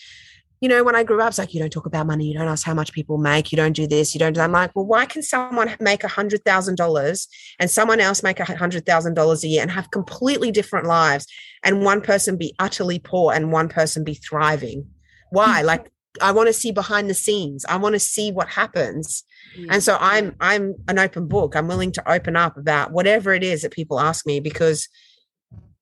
you 0.59 0.69
know, 0.69 0.83
when 0.83 0.95
I 0.95 1.03
grew 1.03 1.21
up, 1.21 1.29
it's 1.29 1.37
like, 1.37 1.53
you 1.53 1.59
don't 1.59 1.71
talk 1.71 1.85
about 1.85 2.07
money, 2.07 2.25
you 2.25 2.33
don't 2.33 2.47
ask 2.47 2.65
how 2.65 2.73
much 2.73 2.91
people 2.91 3.17
make, 3.17 3.51
you 3.51 3.55
don't 3.55 3.73
do 3.73 3.85
this, 3.85 4.13
you 4.13 4.19
don't 4.19 4.33
do 4.33 4.39
that. 4.39 4.45
I'm 4.45 4.51
like, 4.51 4.71
well, 4.75 4.85
why 4.85 5.05
can 5.05 5.21
someone 5.21 5.75
make 5.79 6.03
a 6.03 6.07
hundred 6.07 6.43
thousand 6.45 6.75
dollars 6.75 7.27
and 7.59 7.69
someone 7.69 7.99
else 7.99 8.23
make 8.23 8.39
a 8.39 8.45
hundred 8.45 8.85
thousand 8.85 9.13
dollars 9.13 9.43
a 9.43 9.47
year 9.47 9.61
and 9.61 9.71
have 9.71 9.91
completely 9.91 10.51
different 10.51 10.87
lives 10.87 11.27
and 11.63 11.83
one 11.83 12.01
person 12.01 12.37
be 12.37 12.55
utterly 12.59 12.99
poor 12.99 13.33
and 13.33 13.51
one 13.51 13.69
person 13.69 14.03
be 14.03 14.15
thriving? 14.15 14.87
Why? 15.31 15.59
Mm-hmm. 15.59 15.67
Like, 15.77 15.91
I 16.21 16.31
want 16.31 16.47
to 16.47 16.53
see 16.53 16.71
behind 16.71 17.09
the 17.09 17.13
scenes. 17.13 17.65
I 17.65 17.77
want 17.77 17.93
to 17.93 17.99
see 17.99 18.31
what 18.31 18.47
happens. 18.47 19.23
And 19.69 19.83
so 19.83 19.97
I'm 19.99 20.35
I'm 20.39 20.75
an 20.87 20.99
open 20.99 21.27
book. 21.27 21.55
I'm 21.55 21.67
willing 21.67 21.91
to 21.93 22.11
open 22.11 22.35
up 22.35 22.57
about 22.57 22.91
whatever 22.91 23.33
it 23.33 23.43
is 23.43 23.61
that 23.61 23.71
people 23.71 23.99
ask 23.99 24.25
me 24.25 24.39
because 24.39 24.87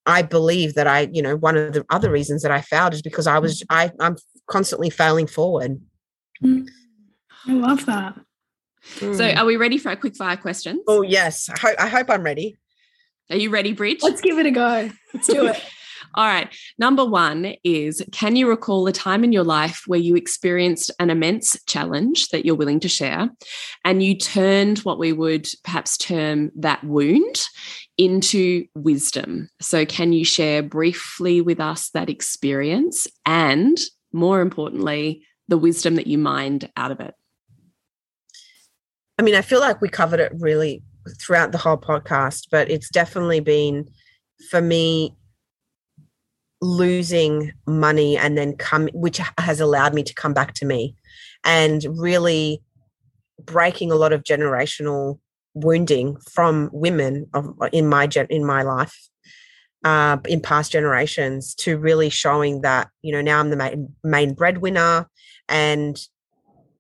I 0.06 0.22
believe 0.22 0.76
that 0.76 0.88
I, 0.88 1.10
you 1.12 1.22
know, 1.22 1.36
one 1.36 1.58
of 1.58 1.74
the 1.74 1.86
other 1.90 2.12
reasons 2.12 2.44
that 2.44 2.52
I 2.52 2.62
failed 2.62 2.94
is 2.94 3.02
because 3.02 3.28
I 3.28 3.40
was 3.40 3.64
I 3.70 3.92
I'm 4.00 4.18
constantly 4.48 4.90
failing 4.90 5.28
forward. 5.28 5.82
Mm. 6.44 6.68
I 7.48 7.54
love 7.54 7.86
that. 7.86 8.20
Mm. 9.00 9.16
So 9.16 9.30
are 9.30 9.46
we 9.46 9.58
ready 9.58 9.78
for 9.78 9.92
a 9.92 9.98
quick 9.98 10.16
fire 10.16 10.38
question? 10.38 10.84
Oh 10.88 11.02
yes. 11.02 11.50
I 11.50 11.60
hope 11.60 11.76
I 11.80 11.88
hope 11.88 12.10
I'm 12.10 12.24
ready. 12.24 12.58
Are 13.30 13.38
you 13.38 13.50
ready, 13.50 13.74
Bridge? 13.74 14.04
Let's 14.04 14.22
give 14.22 14.38
it 14.38 14.46
a 14.46 14.52
go. 14.52 14.92
Let's 15.14 15.28
do 15.28 15.48
it. 15.48 15.64
All 16.16 16.26
right. 16.26 16.48
Number 16.78 17.04
one 17.04 17.56
is 17.64 18.02
Can 18.14 18.38
you 18.38 18.48
recall 18.48 18.88
a 18.88 18.94
time 18.94 19.24
in 19.24 19.34
your 19.34 19.44
life 19.44 19.84
where 19.86 20.00
you 20.00 20.16
experienced 20.16 20.90
an 21.00 21.10
immense 21.10 21.62
challenge 21.66 22.30
that 22.30 22.46
you're 22.46 22.56
willing 22.56 22.80
to 22.82 22.90
share 22.90 23.30
and 23.84 24.02
you 24.02 24.18
turned 24.18 24.80
what 24.80 24.98
we 24.98 25.12
would 25.12 25.48
perhaps 25.64 25.98
term 25.98 26.52
that 26.56 26.84
wound 26.86 27.44
into 27.98 28.66
wisdom? 28.76 29.50
So, 29.62 29.86
can 29.86 30.14
you 30.14 30.24
share 30.24 30.64
briefly 30.64 31.42
with 31.42 31.60
us 31.60 31.90
that 31.90 32.10
experience 32.10 33.08
and, 33.26 33.78
more 34.14 34.40
importantly, 34.40 35.24
the 35.50 35.58
wisdom 35.58 35.96
that 35.96 36.08
you 36.08 36.18
mined 36.18 36.70
out 36.78 36.92
of 36.92 37.02
it? 37.02 37.14
I 39.20 39.22
mean, 39.22 39.36
I 39.36 39.42
feel 39.42 39.60
like 39.60 39.82
we 39.82 39.90
covered 39.90 40.20
it 40.22 40.32
really 40.40 40.82
throughout 41.22 41.52
the 41.52 41.58
whole 41.58 41.78
podcast, 41.78 42.48
but 42.52 42.70
it's 42.72 42.90
definitely 42.90 43.42
been 43.42 43.90
for 44.50 44.62
me 44.62 45.16
losing 46.66 47.54
money 47.68 48.18
and 48.18 48.38
then 48.38 48.56
come 48.56 48.88
which 48.94 49.22
has 49.38 49.60
allowed 49.60 49.94
me 49.94 50.02
to 50.02 50.14
come 50.14 50.34
back 50.34 50.54
to 50.54 50.66
me 50.66 50.96
and 51.44 51.86
really 51.98 52.62
breaking 53.44 53.92
a 53.92 53.96
lot 53.96 54.12
of 54.12 54.24
generational 54.24 55.20
wounding 55.54 56.18
from 56.32 56.70
women 56.74 57.28
of, 57.34 57.54
in 57.72 57.88
my 57.88 58.10
in 58.30 58.44
my 58.44 58.64
life 58.64 58.98
uh, 59.84 60.18
in 60.28 60.42
past 60.42 60.72
generations 60.72 61.54
to 61.54 61.78
really 61.78 62.10
showing 62.10 62.62
that 62.62 62.90
you 63.04 63.12
know 63.12 63.22
now 63.22 63.40
I'm 63.40 63.52
the 63.52 63.58
main, 63.58 63.94
main 64.04 64.34
breadwinner 64.34 65.08
and 65.48 65.98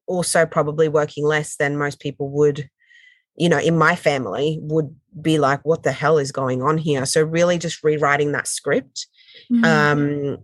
also 0.07 0.45
probably 0.45 0.87
working 0.87 1.25
less 1.25 1.57
than 1.57 1.77
most 1.77 1.99
people 1.99 2.29
would 2.31 2.67
you 3.35 3.49
know 3.49 3.59
in 3.59 3.77
my 3.77 3.95
family 3.95 4.57
would 4.61 4.95
be 5.21 5.37
like 5.37 5.61
what 5.63 5.83
the 5.83 5.91
hell 5.91 6.17
is 6.17 6.31
going 6.31 6.63
on 6.63 6.79
here? 6.79 7.05
So 7.05 7.21
really 7.21 7.59
just 7.59 7.83
rewriting 7.83 8.31
that 8.31 8.47
script 8.47 9.07
Mm-hmm. 9.51 9.65
Um, 9.65 10.37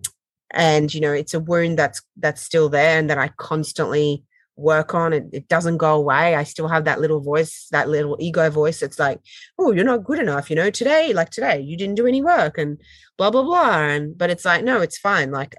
and 0.54 0.94
you 0.94 1.02
know, 1.02 1.14
it's 1.14 1.34
a 1.34 1.40
wound 1.40 1.80
that's 1.80 2.02
that's 2.18 2.42
still 2.42 2.70
there 2.70 3.00
and 3.00 3.10
that 3.10 3.18
I 3.18 3.30
constantly 3.38 4.24
work 4.56 4.94
on. 4.94 5.14
It, 5.14 5.26
it 5.32 5.48
doesn't 5.48 5.78
go 5.78 5.96
away. 5.96 6.36
I 6.36 6.44
still 6.44 6.68
have 6.68 6.86
that 6.86 7.02
little 7.02 7.20
voice, 7.20 7.68
that 7.72 7.90
little 7.90 8.18
ego 8.20 8.50
voice. 8.50 8.82
It's 8.82 9.00
like, 9.00 9.20
oh, 9.58 9.72
you're 9.72 9.86
not 9.86 10.04
good 10.04 10.20
enough. 10.20 10.50
You 10.50 10.56
know, 10.56 10.70
today, 10.70 11.14
like 11.14 11.30
today, 11.30 11.60
you 11.60 11.78
didn't 11.78 11.96
do 11.96 12.08
any 12.08 12.22
work 12.22 12.58
and 12.58 12.80
blah, 13.18 13.32
blah, 13.32 13.44
blah. 13.44 13.80
And, 13.80 14.18
but 14.18 14.30
it's 14.30 14.46
like, 14.46 14.64
no, 14.64 14.82
it's 14.82 14.98
fine. 14.98 15.32
Like 15.32 15.56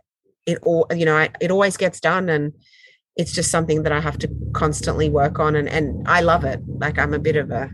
it 0.47 0.59
all, 0.63 0.87
you 0.95 1.05
know, 1.05 1.17
I, 1.17 1.31
it 1.41 1.51
always 1.51 1.77
gets 1.77 2.01
done. 2.01 2.29
And 2.29 2.53
it's 3.17 3.33
just 3.33 3.51
something 3.51 3.83
that 3.83 3.93
I 3.93 4.01
have 4.01 4.19
to 4.19 4.31
constantly 4.53 5.11
work 5.11 5.39
on. 5.39 5.57
And, 5.57 5.69
and 5.69 6.07
I 6.09 6.21
love 6.21 6.45
it. 6.45 6.61
Like 6.67 6.99
I'm 6.99 7.15
a 7.15 7.19
bit 7.19 7.37
of 7.37 7.51
a, 7.51 7.71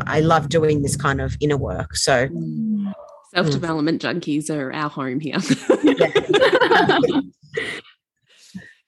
I 0.00 0.20
love 0.20 0.48
doing 0.48 0.82
this 0.82 0.96
kind 0.96 1.20
of 1.20 1.36
inner 1.40 1.56
work. 1.56 1.96
So, 1.96 2.28
mm. 2.28 2.92
Self 3.34 3.50
development 3.50 4.02
mm. 4.02 4.20
junkies 4.20 4.50
are 4.50 4.72
our 4.72 4.90
home 4.90 5.20
here. 5.20 5.38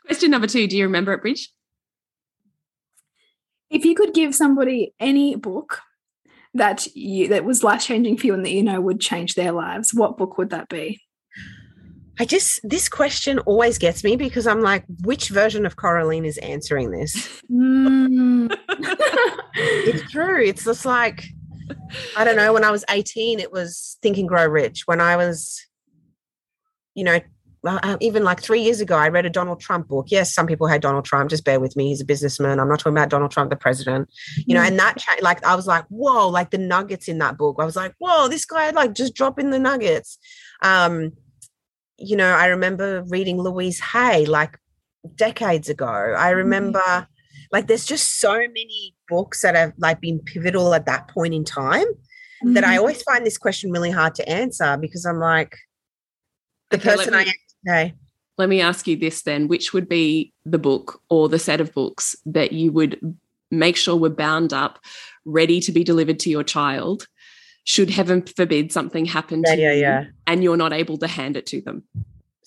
Question 0.06 0.30
number 0.30 0.46
two 0.46 0.66
Do 0.66 0.76
you 0.76 0.84
remember 0.84 1.12
it, 1.12 1.22
Bridge? 1.22 1.52
If 3.70 3.84
you 3.84 3.94
could 3.94 4.14
give 4.14 4.34
somebody 4.34 4.94
any 4.98 5.36
book 5.36 5.80
that 6.54 6.86
you 6.96 7.28
that 7.28 7.44
was 7.44 7.62
life 7.62 7.82
changing 7.82 8.16
for 8.16 8.26
you 8.26 8.34
and 8.34 8.44
that 8.44 8.52
you 8.52 8.62
know 8.62 8.80
would 8.80 9.00
change 9.00 9.34
their 9.34 9.52
lives, 9.52 9.92
what 9.92 10.16
book 10.16 10.38
would 10.38 10.50
that 10.50 10.68
be? 10.68 11.02
I 12.20 12.24
just 12.24 12.60
this 12.64 12.88
question 12.88 13.38
always 13.40 13.78
gets 13.78 14.02
me 14.02 14.16
because 14.16 14.46
I'm 14.46 14.60
like, 14.60 14.84
which 15.02 15.28
version 15.28 15.64
of 15.66 15.76
Coraline 15.76 16.24
is 16.24 16.38
answering 16.38 16.90
this? 16.90 17.42
Mm. 17.50 18.56
it's 19.54 20.10
true. 20.10 20.42
It's 20.42 20.64
just 20.64 20.84
like 20.84 21.24
I 22.16 22.24
don't 22.24 22.36
know. 22.36 22.52
When 22.52 22.64
I 22.64 22.70
was 22.70 22.84
18, 22.88 23.40
it 23.40 23.52
was 23.52 23.98
Think 24.02 24.18
and 24.18 24.28
Grow 24.28 24.46
Rich. 24.46 24.82
When 24.86 25.00
I 25.00 25.16
was, 25.16 25.60
you 26.94 27.04
know, 27.04 27.20
uh, 27.64 27.96
even 28.00 28.24
like 28.24 28.40
three 28.40 28.62
years 28.62 28.80
ago, 28.80 28.96
I 28.96 29.08
read 29.08 29.26
a 29.26 29.30
Donald 29.30 29.60
Trump 29.60 29.88
book. 29.88 30.06
Yes, 30.10 30.32
some 30.32 30.46
people 30.46 30.66
had 30.66 30.80
Donald 30.80 31.04
Trump. 31.04 31.30
Just 31.30 31.44
bear 31.44 31.60
with 31.60 31.76
me. 31.76 31.88
He's 31.88 32.00
a 32.00 32.04
businessman. 32.04 32.60
I'm 32.60 32.68
not 32.68 32.78
talking 32.78 32.96
about 32.96 33.08
Donald 33.08 33.30
Trump, 33.30 33.50
the 33.50 33.56
president. 33.56 34.08
You 34.46 34.54
know, 34.54 34.62
mm. 34.62 34.68
and 34.68 34.78
that 34.78 35.04
like 35.20 35.44
I 35.44 35.54
was 35.54 35.66
like, 35.66 35.84
whoa, 35.88 36.28
like 36.28 36.50
the 36.50 36.58
nuggets 36.58 37.08
in 37.08 37.18
that 37.18 37.36
book. 37.36 37.56
I 37.58 37.64
was 37.64 37.76
like, 37.76 37.94
whoa, 37.98 38.28
this 38.28 38.44
guy 38.44 38.70
like 38.70 38.94
just 38.94 39.14
dropping 39.14 39.50
the 39.50 39.58
nuggets. 39.58 40.18
Um, 40.62 41.12
you 41.98 42.16
know, 42.16 42.30
I 42.30 42.46
remember 42.46 43.02
reading 43.08 43.38
Louise 43.38 43.80
Hay 43.80 44.24
like 44.24 44.58
decades 45.16 45.68
ago. 45.68 45.86
I 45.86 46.28
mm-hmm. 46.28 46.36
remember 46.36 46.80
mm. 46.80 47.06
Like 47.52 47.66
there's 47.66 47.84
just 47.84 48.20
so 48.20 48.34
many 48.34 48.94
books 49.08 49.42
that 49.42 49.54
have 49.54 49.72
like 49.78 50.00
been 50.00 50.20
pivotal 50.20 50.74
at 50.74 50.86
that 50.86 51.08
point 51.08 51.34
in 51.34 51.44
time 51.44 51.86
mm. 52.44 52.54
that 52.54 52.64
I 52.64 52.68
mm-hmm. 52.68 52.80
always 52.80 53.02
find 53.02 53.24
this 53.24 53.38
question 53.38 53.70
really 53.70 53.90
hard 53.90 54.14
to 54.16 54.28
answer 54.28 54.76
because 54.76 55.04
I'm 55.04 55.18
like 55.18 55.56
the 56.70 56.76
okay, 56.76 56.96
person 56.96 57.12
me- 57.12 57.18
I 57.18 57.22
am 57.22 57.32
Okay. 57.66 57.94
Let 58.36 58.48
me 58.48 58.60
ask 58.60 58.86
you 58.86 58.96
this 58.96 59.22
then 59.22 59.48
which 59.48 59.72
would 59.72 59.88
be 59.88 60.32
the 60.44 60.58
book 60.58 61.02
or 61.10 61.28
the 61.28 61.40
set 61.40 61.60
of 61.60 61.74
books 61.74 62.14
that 62.24 62.52
you 62.52 62.70
would 62.70 63.16
make 63.50 63.76
sure 63.76 63.96
were 63.96 64.10
bound 64.10 64.52
up, 64.52 64.78
ready 65.24 65.60
to 65.60 65.72
be 65.72 65.82
delivered 65.82 66.20
to 66.20 66.30
your 66.30 66.44
child? 66.44 67.08
Should 67.64 67.90
heaven 67.90 68.22
forbid 68.22 68.72
something 68.72 69.04
happen 69.04 69.42
yeah, 69.44 69.54
to 69.54 69.60
yeah, 69.60 69.72
you 69.72 69.80
yeah. 69.80 70.04
and 70.26 70.42
you're 70.42 70.56
not 70.56 70.72
able 70.72 70.98
to 70.98 71.06
hand 71.06 71.36
it 71.36 71.46
to 71.46 71.60
them? 71.60 71.82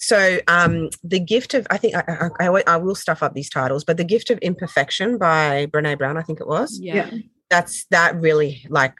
So, 0.01 0.39
um, 0.47 0.89
the 1.03 1.19
gift 1.19 1.53
of 1.53 1.67
I 1.69 1.77
think 1.77 1.95
I, 1.95 2.29
I, 2.39 2.63
I, 2.65 2.77
will 2.77 2.95
stuff 2.95 3.21
up 3.21 3.35
these 3.35 3.51
titles, 3.51 3.83
but 3.83 3.97
the 3.97 4.03
gift 4.03 4.31
of 4.31 4.39
imperfection 4.39 5.19
by 5.19 5.67
Brene 5.67 5.95
Brown, 5.95 6.17
I 6.17 6.23
think 6.23 6.39
it 6.41 6.47
was. 6.47 6.79
Yeah, 6.81 7.09
yeah. 7.11 7.19
that's 7.51 7.85
that 7.91 8.15
really 8.15 8.65
like 8.67 8.95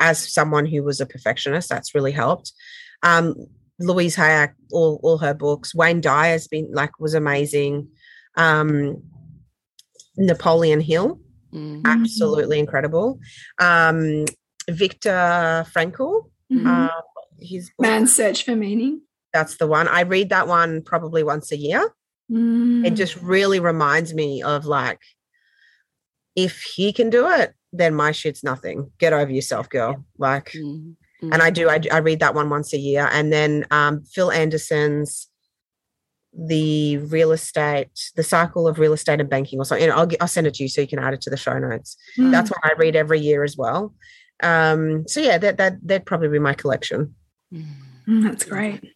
as 0.00 0.32
someone 0.32 0.66
who 0.66 0.82
was 0.82 1.00
a 1.00 1.06
perfectionist, 1.06 1.68
that's 1.68 1.94
really 1.94 2.10
helped. 2.10 2.52
Um, 3.04 3.36
Louise 3.78 4.16
Hay, 4.16 4.48
all, 4.72 4.98
all 5.04 5.18
her 5.18 5.34
books. 5.34 5.72
Wayne 5.72 6.00
Dyer's 6.00 6.48
been 6.48 6.68
like 6.72 6.98
was 6.98 7.14
amazing. 7.14 7.88
Um, 8.36 9.02
Napoleon 10.16 10.80
Hill, 10.80 11.20
mm-hmm. 11.52 11.86
absolutely 11.86 12.58
incredible. 12.58 13.20
Um, 13.60 14.24
Viktor 14.68 15.64
Frankl, 15.72 16.30
mm-hmm. 16.52 16.66
uh, 16.66 16.88
his 17.38 17.70
book, 17.70 17.86
Man's 17.86 18.14
Search 18.14 18.44
for 18.44 18.56
Meaning. 18.56 19.02
That's 19.32 19.56
the 19.56 19.66
one. 19.66 19.88
I 19.88 20.02
read 20.02 20.30
that 20.30 20.48
one 20.48 20.82
probably 20.82 21.22
once 21.22 21.52
a 21.52 21.56
year. 21.56 21.92
Mm. 22.30 22.86
It 22.86 22.94
just 22.94 23.16
really 23.16 23.60
reminds 23.60 24.14
me 24.14 24.42
of 24.42 24.66
like, 24.66 25.00
if 26.36 26.62
he 26.62 26.92
can 26.92 27.10
do 27.10 27.28
it, 27.28 27.54
then 27.72 27.94
my 27.94 28.12
shit's 28.12 28.42
nothing. 28.42 28.90
Get 28.98 29.12
over 29.12 29.30
yourself, 29.30 29.68
girl. 29.68 30.04
Like, 30.18 30.52
mm. 30.52 30.96
Mm-hmm. 31.22 31.32
And 31.32 31.42
I 31.42 31.50
do, 31.50 31.68
I, 31.68 31.80
I, 31.92 31.98
read 31.98 32.20
that 32.20 32.34
one 32.34 32.48
once 32.48 32.72
a 32.72 32.78
year. 32.78 33.08
And 33.12 33.32
then 33.32 33.66
um, 33.70 34.02
Phil 34.04 34.30
Anderson's 34.30 35.28
The 36.32 36.96
Real 36.96 37.32
Estate, 37.32 37.90
The 38.16 38.22
Cycle 38.22 38.66
of 38.66 38.78
Real 38.78 38.94
Estate 38.94 39.20
and 39.20 39.28
Banking 39.28 39.58
or 39.58 39.66
something. 39.66 39.90
I'll, 39.90 40.08
I'll 40.20 40.28
send 40.28 40.46
it 40.46 40.54
to 40.54 40.62
you 40.62 40.68
so 40.68 40.80
you 40.80 40.86
can 40.86 40.98
add 40.98 41.12
it 41.12 41.20
to 41.22 41.30
the 41.30 41.36
show 41.36 41.58
notes. 41.58 41.96
Mm-hmm. 42.18 42.30
That's 42.30 42.50
what 42.50 42.60
I 42.64 42.72
read 42.78 42.96
every 42.96 43.20
year 43.20 43.44
as 43.44 43.56
well. 43.56 43.94
Um, 44.42 45.06
so 45.06 45.20
yeah, 45.20 45.36
that, 45.36 45.58
that, 45.58 45.86
that'd 45.86 46.06
probably 46.06 46.28
be 46.28 46.38
my 46.38 46.54
collection. 46.54 47.14
Mm, 47.52 48.22
that's 48.22 48.44
great. 48.44 48.94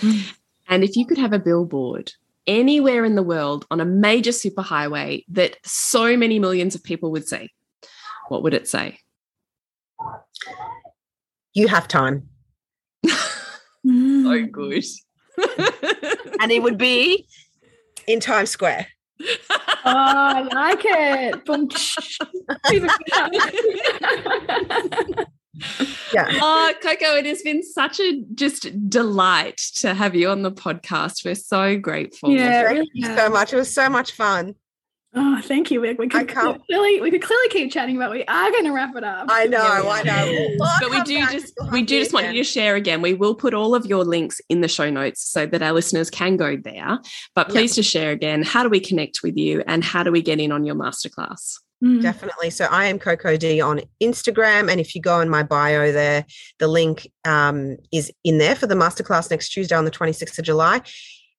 Mm. 0.00 0.34
And 0.68 0.84
if 0.84 0.96
you 0.96 1.06
could 1.06 1.18
have 1.18 1.32
a 1.32 1.38
billboard 1.38 2.12
anywhere 2.46 3.04
in 3.04 3.14
the 3.14 3.22
world 3.22 3.66
on 3.70 3.80
a 3.80 3.84
major 3.84 4.30
superhighway 4.30 5.24
that 5.28 5.56
so 5.64 6.16
many 6.16 6.38
millions 6.38 6.74
of 6.74 6.82
people 6.82 7.10
would 7.12 7.26
see, 7.26 7.50
what 8.28 8.42
would 8.42 8.54
it 8.54 8.68
say? 8.68 8.98
you 11.54 11.68
have 11.68 11.88
time. 11.88 12.28
Mm. 13.86 14.24
so 14.24 14.46
good. 14.46 14.84
and 16.40 16.52
it 16.52 16.62
would 16.62 16.78
be 16.78 17.26
in 18.06 18.20
Times 18.20 18.50
Square. 18.50 18.86
oh, 19.20 19.36
I 19.84 20.42
like 20.42 20.82
it. 20.84 21.34
yeah. 26.12 26.28
Oh, 26.40 26.72
Coco, 26.80 27.16
it 27.16 27.26
has 27.26 27.42
been 27.42 27.62
such 27.62 28.00
a 28.00 28.22
just 28.34 28.88
delight 28.88 29.58
to 29.76 29.94
have 29.94 30.14
you 30.14 30.28
on 30.30 30.42
the 30.42 30.52
podcast. 30.52 31.24
We're 31.24 31.34
so 31.34 31.78
grateful. 31.78 32.30
Yeah, 32.30 32.68
thank 32.68 32.88
you 32.92 33.06
so 33.06 33.28
much. 33.28 33.52
It 33.52 33.56
was 33.56 33.72
so 33.72 33.88
much 33.88 34.12
fun. 34.12 34.54
Oh, 35.12 35.40
thank 35.42 35.72
you. 35.72 35.80
We, 35.80 35.94
we 35.94 36.08
could 36.08 36.28
clearly 36.28 37.00
we 37.00 37.10
could 37.10 37.22
clearly 37.22 37.48
keep 37.48 37.72
chatting, 37.72 37.98
but 37.98 38.12
we 38.12 38.24
are 38.26 38.50
going 38.52 38.64
to 38.64 38.70
wrap 38.70 38.94
it 38.94 39.02
up. 39.02 39.26
I 39.28 39.46
know, 39.46 39.58
I 39.60 40.04
know. 40.04 40.56
Well, 40.60 40.76
but 40.80 40.90
we 40.90 41.02
do 41.02 41.26
just 41.26 41.52
we 41.72 41.82
do 41.82 41.98
just 41.98 42.12
want 42.12 42.28
you 42.28 42.44
to 42.44 42.44
share 42.44 42.76
again. 42.76 43.02
We 43.02 43.14
will 43.14 43.34
put 43.34 43.52
all 43.52 43.74
of 43.74 43.86
your 43.86 44.04
links 44.04 44.40
in 44.48 44.60
the 44.60 44.68
show 44.68 44.88
notes 44.88 45.22
so 45.22 45.46
that 45.46 45.62
our 45.62 45.72
listeners 45.72 46.10
can 46.10 46.36
go 46.36 46.56
there. 46.56 47.00
But 47.34 47.48
please 47.48 47.74
to 47.74 47.82
share 47.82 48.12
again. 48.12 48.44
How 48.44 48.62
do 48.62 48.68
we 48.68 48.78
connect 48.78 49.24
with 49.24 49.36
you, 49.36 49.64
and 49.66 49.82
how 49.82 50.04
do 50.04 50.12
we 50.12 50.22
get 50.22 50.38
in 50.38 50.52
on 50.52 50.64
your 50.64 50.76
masterclass? 50.76 51.58
Mm. 51.82 52.02
Definitely. 52.02 52.50
So 52.50 52.66
I 52.66 52.86
am 52.86 52.98
Coco 52.98 53.36
D 53.36 53.60
on 53.60 53.80
Instagram. 54.02 54.70
And 54.70 54.80
if 54.80 54.94
you 54.94 55.00
go 55.00 55.20
in 55.20 55.30
my 55.30 55.42
bio 55.42 55.92
there, 55.92 56.26
the 56.58 56.68
link 56.68 57.10
um, 57.24 57.78
is 57.90 58.12
in 58.22 58.38
there 58.38 58.54
for 58.54 58.66
the 58.66 58.74
masterclass 58.74 59.30
next 59.30 59.48
Tuesday 59.48 59.74
on 59.74 59.86
the 59.86 59.90
26th 59.90 60.38
of 60.38 60.44
July 60.44 60.82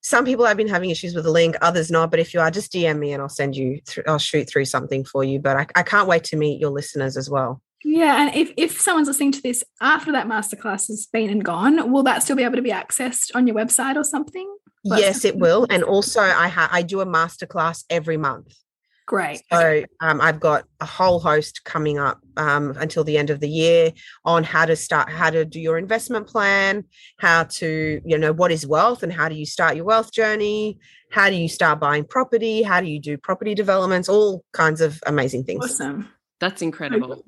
some 0.02 0.26
people 0.26 0.46
have 0.46 0.58
been 0.58 0.68
having 0.68 0.90
issues 0.90 1.14
with 1.14 1.24
the 1.24 1.32
link, 1.32 1.56
others 1.62 1.92
not. 1.92 2.10
But 2.12 2.20
if 2.20 2.34
you 2.34 2.40
are, 2.40 2.52
just 2.52 2.74
DM 2.74 3.00
me 3.00 3.14
and 3.14 3.22
I'll 3.22 3.30
send 3.30 3.56
you, 3.56 3.80
th- 3.86 4.06
I'll 4.08 4.18
shoot 4.18 4.50
through 4.50 4.66
something 4.66 5.06
for 5.06 5.24
you. 5.24 5.40
But 5.40 5.58
I, 5.58 5.68
I 5.76 5.84
can't 5.84 6.08
wait 6.08 6.24
to 6.26 6.36
meet 6.36 6.60
your 6.60 6.72
listeners 6.72 7.18
as 7.18 7.30
well. 7.30 7.62
Yeah, 7.84 8.22
and 8.22 8.36
if, 8.36 8.52
if 8.58 8.80
someone's 8.80 9.08
listening 9.08 9.32
to 9.32 9.42
this 9.42 9.64
after 9.82 10.12
that 10.12 10.28
masterclass 10.28 10.88
has 10.88 11.08
been 11.12 11.30
and 11.30 11.44
gone, 11.44 11.92
will 11.92 12.04
that 12.04 12.22
still 12.22 12.36
be 12.36 12.44
able 12.44 12.58
to 12.58 12.62
be 12.62 12.72
accessed 12.72 13.32
on 13.34 13.48
your 13.48 13.56
website 13.56 13.96
or 13.96 14.04
something? 14.04 14.48
yes, 14.84 15.26
it 15.26 15.38
will. 15.38 15.68
And 15.70 15.84
also, 15.84 16.22
I 16.22 16.48
ha- 16.48 16.70
I 16.72 16.82
do 16.82 17.02
a 17.02 17.06
masterclass 17.06 17.84
every 17.90 18.18
month. 18.18 18.56
Great. 19.06 19.42
So 19.52 19.84
um, 20.00 20.22
I've 20.22 20.40
got 20.40 20.66
a 20.80 20.86
whole 20.86 21.20
host 21.20 21.64
coming 21.66 22.00
up 22.00 22.20
um, 22.38 22.76
until 22.78 23.04
the 23.04 23.18
end 23.18 23.30
of 23.30 23.40
the 23.40 23.50
year 23.50 23.92
on 24.24 24.44
how 24.44 24.66
to 24.66 24.76
start, 24.76 25.10
how 25.10 25.30
to 25.30 25.44
do 25.44 25.60
your 25.60 25.78
investment 25.78 26.28
plan, 26.28 26.86
how 27.18 27.44
to, 27.44 28.02
you 28.06 28.18
know, 28.18 28.32
what 28.32 28.52
is 28.52 28.66
wealth 28.66 29.04
and 29.04 29.12
how 29.12 29.28
do 29.28 29.36
you 29.36 29.46
start 29.46 29.76
your 29.76 29.86
wealth 29.86 30.14
journey? 30.14 30.80
How 31.12 31.30
do 31.30 31.36
you 31.36 31.50
start 31.50 31.80
buying 31.80 32.06
property? 32.06 32.62
How 32.62 32.80
do 32.80 32.88
you 32.88 33.00
do 33.00 33.18
property 33.18 33.54
developments? 33.54 34.08
All 34.08 34.46
kinds 34.54 34.80
of 34.80 35.02
amazing 35.06 35.44
things. 35.44 35.66
Awesome. 35.66 36.08
That's 36.40 36.62
incredible. 36.62 37.26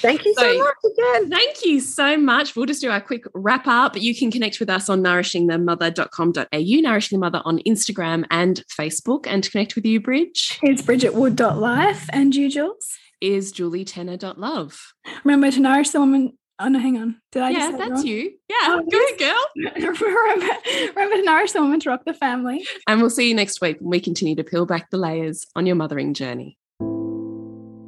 Thank 0.00 0.24
you 0.24 0.34
so, 0.34 0.42
so, 0.42 0.58
much 0.58 0.76
again. 0.84 1.30
Thank 1.30 1.64
you 1.64 1.80
so 1.80 2.16
much. 2.16 2.56
We'll 2.56 2.66
just 2.66 2.80
do 2.80 2.90
a 2.90 3.00
quick 3.00 3.24
wrap 3.34 3.66
up. 3.66 3.96
You 3.96 4.14
can 4.14 4.30
connect 4.30 4.60
with 4.60 4.68
us 4.68 4.88
on 4.88 5.02
nourishingthemother.com.au, 5.02 6.80
Nourishing 6.80 7.18
the 7.18 7.20
Mother 7.20 7.42
on 7.44 7.58
Instagram 7.60 8.24
and 8.30 8.62
Facebook. 8.68 9.26
And 9.26 9.44
to 9.44 9.50
connect 9.50 9.74
with 9.74 9.86
you, 9.86 10.00
Bridge. 10.00 10.58
It's 10.62 10.82
bridgetwood.life. 10.82 12.08
And 12.12 12.34
you, 12.34 12.50
Jules? 12.50 12.98
Is 13.20 13.52
julietenner.love. 13.52 14.94
Remember 15.24 15.50
to 15.50 15.60
nourish 15.60 15.90
the 15.90 16.00
woman. 16.00 16.36
Oh 16.58 16.68
no, 16.68 16.78
hang 16.78 16.98
on. 16.98 17.20
Did 17.30 17.42
I 17.42 17.50
yeah, 17.50 17.58
just 17.58 17.78
that's 17.78 18.04
you. 18.04 18.32
Yeah, 18.48 18.56
oh, 18.62 18.82
go 18.88 18.98
ahead, 18.98 19.18
girl. 19.18 19.44
remember, 19.94 20.46
remember 20.94 21.16
to 21.16 21.22
nourish 21.22 21.52
the 21.52 21.60
woman 21.60 21.80
to 21.80 21.90
rock 21.90 22.04
the 22.04 22.14
family. 22.14 22.66
And 22.86 23.00
we'll 23.00 23.10
see 23.10 23.28
you 23.28 23.34
next 23.34 23.60
week 23.60 23.78
when 23.80 23.90
we 23.90 24.00
continue 24.00 24.36
to 24.36 24.44
peel 24.44 24.66
back 24.66 24.90
the 24.90 24.96
layers 24.96 25.46
on 25.56 25.66
your 25.66 25.76
mothering 25.76 26.14
journey. 26.14 26.58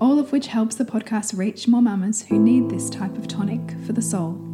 all 0.00 0.18
of 0.18 0.32
which 0.32 0.46
helps 0.46 0.76
the 0.76 0.84
podcast 0.84 1.36
reach 1.36 1.68
more 1.68 1.82
mamas 1.82 2.22
who 2.22 2.38
need 2.38 2.68
this 2.68 2.88
type 2.88 3.16
of 3.16 3.28
tonic 3.28 3.60
for 3.84 3.92
the 3.92 4.02
soul. 4.02 4.47